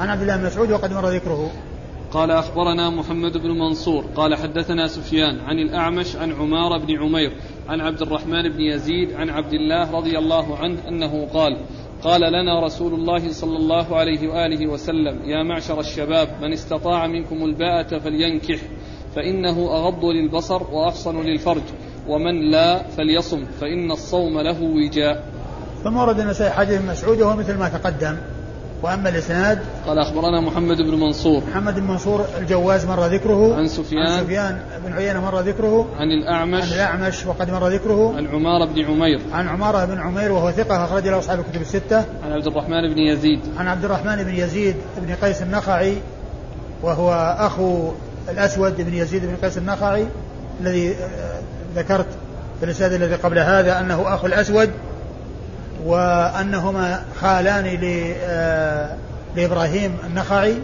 عن 0.00 0.08
عبد 0.08 0.20
الله 0.22 0.36
بن 0.36 0.46
مسعود 0.46 0.70
وقد 0.70 0.92
مر 0.92 1.08
ذكره. 1.08 1.50
قال 2.10 2.30
أخبرنا 2.30 2.90
محمد 2.90 3.32
بن 3.32 3.50
منصور. 3.50 4.04
قال 4.16 4.34
حدثنا 4.34 4.86
سفيان 4.86 5.40
عن 5.40 5.58
الأعمش 5.58 6.16
عن 6.16 6.32
عمار 6.32 6.78
بن 6.78 7.02
عمير 7.02 7.32
عن 7.68 7.80
عبد 7.80 8.02
الرحمن 8.02 8.48
بن 8.48 8.60
يزيد 8.60 9.12
عن 9.12 9.30
عبد 9.30 9.52
الله 9.52 9.90
رضي 9.90 10.18
الله 10.18 10.58
عنه 10.58 10.78
أنه 10.88 11.26
قال 11.34 11.56
قال 12.02 12.20
لنا 12.20 12.64
رسول 12.64 12.94
الله 12.94 13.32
صلى 13.32 13.56
الله 13.56 13.96
عليه 13.96 14.28
وآله 14.28 14.66
وسلم 14.66 15.22
يا 15.24 15.42
معشر 15.42 15.80
الشباب 15.80 16.28
من 16.42 16.52
استطاع 16.52 17.06
منكم 17.06 17.44
الباءة 17.44 17.98
فلينكح. 17.98 18.58
فإنه 19.16 19.58
أغض 19.72 20.04
للبصر 20.04 20.62
وأحصن 20.72 21.22
للفرج 21.22 21.62
ومن 22.08 22.50
لا 22.50 22.82
فليصم 22.82 23.44
فإن 23.60 23.90
الصوم 23.90 24.40
له 24.40 24.62
وجاء. 24.62 25.22
ثم 25.84 25.96
ورد 25.96 26.20
النسائي 26.20 26.50
حديث 26.50 26.80
مسعود 26.82 27.20
وهو 27.20 27.36
مثل 27.36 27.58
ما 27.58 27.68
تقدم. 27.68 28.16
وأما 28.82 29.08
الإسناد؟ 29.08 29.58
قال 29.86 29.98
أخبرنا 29.98 30.40
محمد 30.40 30.76
بن 30.76 31.00
منصور. 31.00 31.42
محمد 31.50 31.74
بن 31.74 31.86
منصور 31.86 32.24
الجواز 32.38 32.86
مر 32.86 33.06
ذكره. 33.06 33.56
عن 33.56 33.68
سفيان. 33.68 34.06
عن 34.06 34.24
سفيان 34.24 34.60
بن 34.86 34.92
عيينة 34.92 35.20
مر 35.20 35.40
ذكره. 35.40 35.88
عن 35.98 36.08
الأعمش. 36.10 36.62
عن 36.62 36.68
الأعمش 36.68 37.26
وقد 37.26 37.50
مر 37.50 37.68
ذكره. 37.68 38.16
عن 38.16 38.26
عمارة 38.26 38.64
بن 38.64 38.84
عمير. 38.84 39.20
عن 39.32 39.48
عمارة 39.48 39.84
بن 39.84 39.98
عمير 39.98 40.32
وهو 40.32 40.50
ثقة 40.50 40.84
أخرج 40.84 41.08
له 41.08 41.18
أصحاب 41.18 41.40
الكتب 41.40 41.60
الستة. 41.60 42.04
عن 42.24 42.32
عبد 42.32 42.46
الرحمن 42.46 42.94
بن 42.94 42.98
يزيد. 42.98 43.40
عن 43.56 43.68
عبد 43.68 43.84
الرحمن 43.84 44.22
بن 44.22 44.34
يزيد 44.34 44.76
بن 44.96 45.14
قيس 45.14 45.42
النخعي 45.42 45.96
وهو 46.82 47.36
أخو 47.38 47.92
الأسود 48.28 48.80
بن 48.80 48.94
يزيد 48.94 49.26
بن 49.26 49.36
قيس 49.36 49.58
النخعي 49.58 50.06
الذي 50.60 50.90
آه، 50.90 51.40
ذكرت 51.76 52.06
في 52.58 52.64
الاسناد 52.64 52.92
الذي 52.92 53.14
قبل 53.14 53.38
هذا 53.38 53.80
أنه 53.80 54.14
اخو 54.14 54.26
الأسود 54.26 54.70
وأنهما 55.84 57.04
خالان 57.20 57.78
آه، 58.24 58.96
لإبراهيم 59.36 59.96
النخعي. 60.06 60.56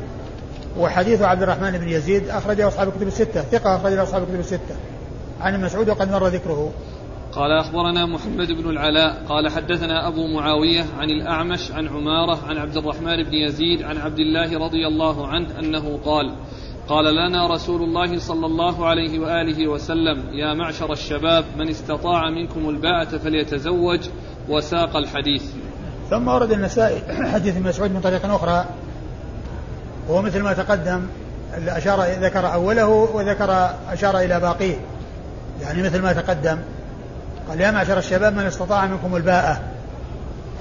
وحديث 0.78 1.22
عبد 1.22 1.42
الرحمن 1.42 1.78
بن 1.78 1.88
يزيد 1.88 2.28
أخرجه 2.28 2.68
أصحاب 2.68 2.88
الكتب 2.88 3.06
الستة 3.06 3.42
ثقة 3.42 3.76
أخرجه 3.76 4.02
أصحاب 4.02 4.22
الكتب 4.22 4.40
الستة. 4.40 4.76
عن 5.40 5.62
مسعود 5.62 5.88
وقد 5.88 6.12
مر 6.12 6.26
ذكره. 6.26 6.72
قال 7.32 7.52
أخبرنا 7.52 8.06
محمد 8.06 8.52
بن 8.52 8.70
العلاء 8.70 9.22
قال 9.28 9.48
حدثنا 9.48 10.08
أبو 10.08 10.26
معاوية 10.26 10.84
عن 10.98 11.10
الأعمش 11.10 11.70
عن 11.72 11.88
عمارة 11.88 12.38
عن 12.46 12.58
عبد 12.58 12.76
الرحمن 12.76 13.22
بن 13.22 13.34
يزيد 13.34 13.82
عن 13.82 13.96
عبد 13.98 14.18
الله 14.18 14.58
رضي 14.58 14.86
الله 14.86 15.26
عنه 15.26 15.58
أنه 15.58 15.98
قال 16.04 16.34
قال 16.90 17.14
لنا 17.14 17.54
رسول 17.54 17.82
الله 17.82 18.18
صلى 18.18 18.46
الله 18.46 18.86
عليه 18.86 19.18
وآله 19.18 19.68
وسلم 19.68 20.24
يا 20.32 20.54
معشر 20.54 20.92
الشباب 20.92 21.44
من 21.56 21.68
استطاع 21.68 22.30
منكم 22.30 22.68
الباءة 22.68 23.18
فليتزوج 23.18 24.08
وساق 24.48 24.96
الحديث. 24.96 25.42
ثم 26.10 26.28
ورد 26.28 26.52
النسائي 26.52 27.02
حديث 27.32 27.56
مسعود 27.56 27.90
من 27.90 28.00
طريق 28.00 28.34
أخرى 28.34 28.64
وهو 30.08 30.22
مثل 30.22 30.42
ما 30.42 30.52
تقدم 30.52 31.06
أشار 31.68 32.02
ذكر 32.02 32.52
أوله 32.52 32.88
وذكر 32.88 33.70
أشار 33.90 34.18
إلى 34.18 34.40
باقيه. 34.40 34.76
يعني 35.62 35.82
مثل 35.82 36.02
ما 36.02 36.12
تقدم 36.12 36.58
قال 37.48 37.60
يا 37.60 37.70
معشر 37.70 37.98
الشباب 37.98 38.36
من 38.36 38.42
استطاع 38.42 38.86
منكم 38.86 39.16
الباءة 39.16 39.60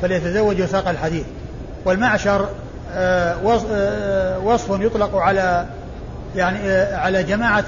فليتزوج 0.01 0.61
وساق 0.61 0.89
الحديث. 0.89 1.25
والمعشر 1.85 2.49
آه، 2.91 3.35
آه، 3.71 4.39
وصف 4.39 4.81
يطلق 4.81 5.15
على 5.15 5.65
يعني 6.35 6.59
آه، 6.59 6.97
على 6.97 7.23
جماعة 7.23 7.65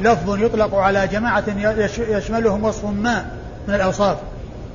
لفظ 0.00 0.42
يطلق 0.42 0.74
على 0.74 1.06
جماعة 1.06 1.44
يشملهم 1.98 2.64
وصف 2.64 2.84
ما 2.84 3.26
من 3.68 3.74
الأوصاف. 3.74 4.18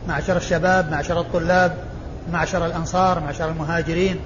معشر 0.07 0.37
الشباب 0.37 0.91
معشر 0.91 1.19
الطلاب 1.19 1.73
معشر 2.33 2.65
الأنصار 2.65 3.19
معشر 3.19 3.49
المهاجرين. 3.49 4.19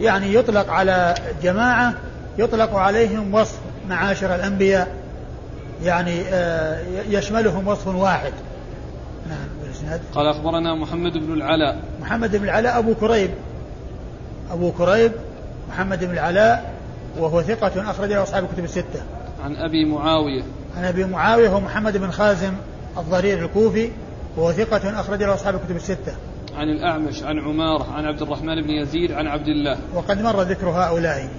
يعني 0.00 0.34
يطلق 0.34 0.70
على 0.70 1.14
جماعة 1.42 1.94
يطلق 2.38 2.74
عليهم 2.74 3.34
وصف 3.34 3.58
معاشر 3.88 4.34
الأنبياء. 4.34 4.88
يعني 5.84 6.22
آه، 6.28 6.78
يشملهم 7.08 7.68
وصف 7.68 7.86
واحد. 7.86 8.32
نعم 9.28 9.48
بالإسناد. 9.62 10.00
قال 10.14 10.26
أخبرنا 10.26 10.74
محمد 10.74 11.12
بن 11.12 11.32
العلاء. 11.32 11.78
محمد 12.00 12.36
بن 12.36 12.44
العلاء 12.44 12.78
أبو 12.78 12.94
كريب. 12.94 13.30
أبو 14.52 14.72
كريب 14.72 15.12
محمد 15.68 16.04
بن 16.04 16.10
العلاء 16.10 16.69
وهو 17.18 17.42
ثقة 17.42 17.90
أخرج 17.90 18.08
له 18.12 18.22
أصحاب 18.22 18.44
الكتب 18.44 18.64
الستة 18.64 19.02
عن 19.44 19.56
أبي 19.56 19.84
معاوية 19.84 20.42
عن 20.76 20.84
أبي 20.84 21.04
معاوية 21.04 21.48
هو 21.48 21.60
محمد 21.60 21.96
بن 21.96 22.10
خازم 22.10 22.52
الضرير 22.98 23.44
الكوفي 23.44 23.90
وهو 24.36 24.52
ثقة 24.52 25.00
أخرج 25.00 25.22
له 25.22 25.34
أصحاب 25.34 25.54
الكتب 25.54 25.76
الستة. 25.76 26.12
عن 26.56 26.68
الأعمش 26.68 27.22
عن 27.22 27.38
عمارة 27.38 27.92
عن 27.92 28.04
عبد 28.04 28.22
الرحمن 28.22 28.62
بن 28.62 28.70
يزيد 28.70 29.12
عن 29.12 29.26
عبد 29.26 29.48
الله. 29.48 29.78
وقد 29.94 30.22
مر 30.22 30.42
ذكر 30.42 30.68
هؤلاء. 30.68 31.30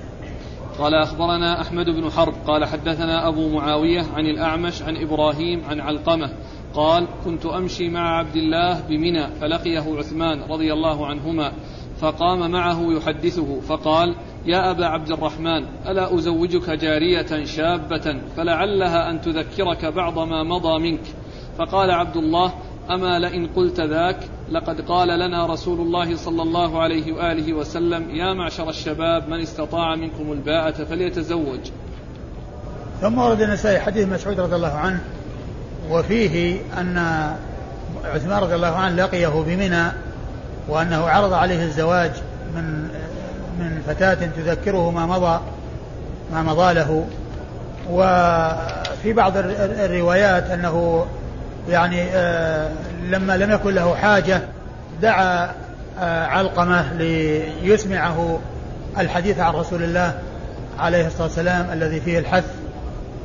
قال 0.80 0.96
أخبرنا 0.96 1.62
أحمد 1.62 1.86
بن 1.86 2.12
حرب 2.12 2.34
قال 2.48 2.66
حدثنا 2.66 3.28
أبو 3.28 3.50
معاوية 3.50 4.02
عن 4.16 4.26
الأعمش 4.26 4.82
عن 4.82 4.98
إبراهيم 4.98 5.64
عن 5.70 5.80
علقمة 5.80 6.30
قال 6.74 7.08
كنت 7.26 7.46
أمشي 7.46 7.90
مع 7.90 8.20
عبد 8.20 8.36
الله 8.36 8.82
بمنى 8.90 9.28
فلقيه 9.42 9.98
عثمان 9.98 10.42
رضي 10.44 10.74
الله 10.74 11.08
عنهما 11.08 11.52
فقام 12.02 12.52
معه 12.52 12.94
يحدثه 12.94 13.60
فقال 13.60 14.16
يا 14.46 14.72
أبا 14.72 14.86
عبد 14.86 15.12
الرحمن 15.12 15.66
ألا 15.88 16.16
أزوجك 16.16 16.70
جارية 16.70 17.46
شابة 17.46 18.18
فلعلها 18.38 19.10
أن 19.10 19.22
تذكرك 19.22 19.86
بعض 19.86 20.20
ما 20.20 20.44
مضى 20.44 20.80
منك؟ 20.80 21.02
فقال 21.58 21.92
عبد 21.92 22.18
الله 22.18 22.54
أما 22.90 23.20
لئن 23.20 23.48
قلت 23.48 23.82
ذاك 23.82 24.18
لقد 24.52 24.82
قال 24.82 25.08
لنا 25.08 25.46
رسول 25.46 25.80
الله 25.80 26.16
صلى 26.16 26.42
الله 26.42 26.82
عليه 26.82 27.14
وآله 27.14 27.54
وسلم 27.54 28.16
يا 28.16 28.34
معشر 28.34 28.70
الشباب 28.70 29.30
من 29.30 29.40
استطاع 29.42 29.96
منكم 29.96 30.32
الباءة 30.32 30.84
فليتزوج. 30.84 31.60
ثم 33.02 33.18
ورد 33.18 33.42
النسائي 33.42 33.80
حديث 33.80 34.08
مسعود 34.08 34.40
رضي 34.40 34.56
الله 34.56 34.74
عنه 34.74 35.02
وفيه 35.90 36.62
أن 36.78 36.98
عثمان 38.06 38.44
رضي 38.44 38.56
الله 38.56 38.76
عنه 38.76 38.96
لقيه 38.96 39.28
بمنى 39.28 40.11
وأنه 40.68 41.10
عرض 41.10 41.34
عليه 41.34 41.64
الزواج 41.64 42.12
من 42.56 42.88
من 43.60 43.82
فتاة 43.88 44.14
تذكره 44.14 44.92
ما 44.92 45.06
مضى 45.06 45.40
ما 46.34 46.44
مضى 46.44 46.74
له. 46.74 47.06
وفي 47.90 49.14
بعض 49.14 49.38
الروايات 49.38 50.50
أنه 50.50 51.06
يعني 51.70 52.02
آه، 52.14 52.72
لما 53.04 53.38
لم 53.38 53.52
يكن 53.52 53.74
له 53.74 53.96
حاجة 53.96 54.42
دعا 55.02 55.52
آه، 56.00 56.26
علقمة 56.26 56.94
ليسمعه 56.94 58.40
الحديث 58.98 59.40
عن 59.40 59.54
رسول 59.54 59.84
الله 59.84 60.20
عليه 60.80 61.08
الصلاة 61.08 61.24
والسلام 61.24 61.72
الذي 61.74 62.02
فيه 62.02 62.20
الحث 62.20 62.46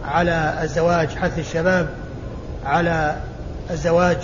على 0.04 0.58
الزواج 0.62 1.08
حث 1.08 1.38
الشباب 1.38 1.88
على 2.64 3.16
الزواج. 3.70 4.18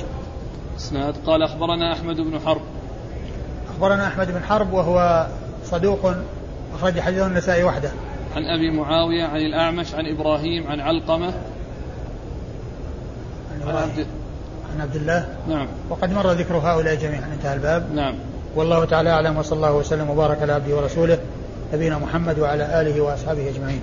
إسناد. 0.76 1.14
قال 1.26 1.42
أخبرنا 1.42 1.92
أحمد 1.92 2.16
بن 2.16 2.40
حرب. 2.46 2.62
أخبرنا 3.72 4.06
أحمد 4.06 4.30
بن 4.30 4.42
حرب 4.42 4.72
وهو 4.72 5.26
صدوق 5.64 6.14
أخرج 6.74 7.00
حديثه 7.00 7.26
النسائي 7.26 7.64
وحده. 7.64 7.90
عن 8.36 8.44
أبي 8.44 8.70
معاوية 8.70 9.24
عن 9.24 9.36
الأعمش 9.36 9.94
عن 9.94 10.06
إبراهيم 10.06 10.66
عن 10.66 10.80
علقمة. 10.80 11.32
عن 13.52 13.76
عبد 13.76 14.06
عن 14.74 14.80
عبد 14.80 14.96
الله. 14.96 15.28
نعم. 15.48 15.66
وقد 15.90 16.12
مر 16.12 16.32
ذكر 16.32 16.56
هؤلاء 16.56 16.94
جميعا 16.94 17.30
انتهى 17.38 17.54
الباب. 17.54 17.94
نعم. 17.94 18.14
والله 18.56 18.84
تعالى 18.84 19.10
أعلم 19.10 19.36
وصلى 19.36 19.56
الله 19.56 19.72
وسلم 19.72 20.10
وبارك 20.10 20.42
على 20.42 20.52
عبده 20.52 20.76
ورسوله 20.76 21.18
نبينا 21.74 21.98
محمد 21.98 22.38
وعلى 22.38 22.80
آله 22.80 23.00
وأصحابه 23.00 23.48
أجمعين. 23.48 23.80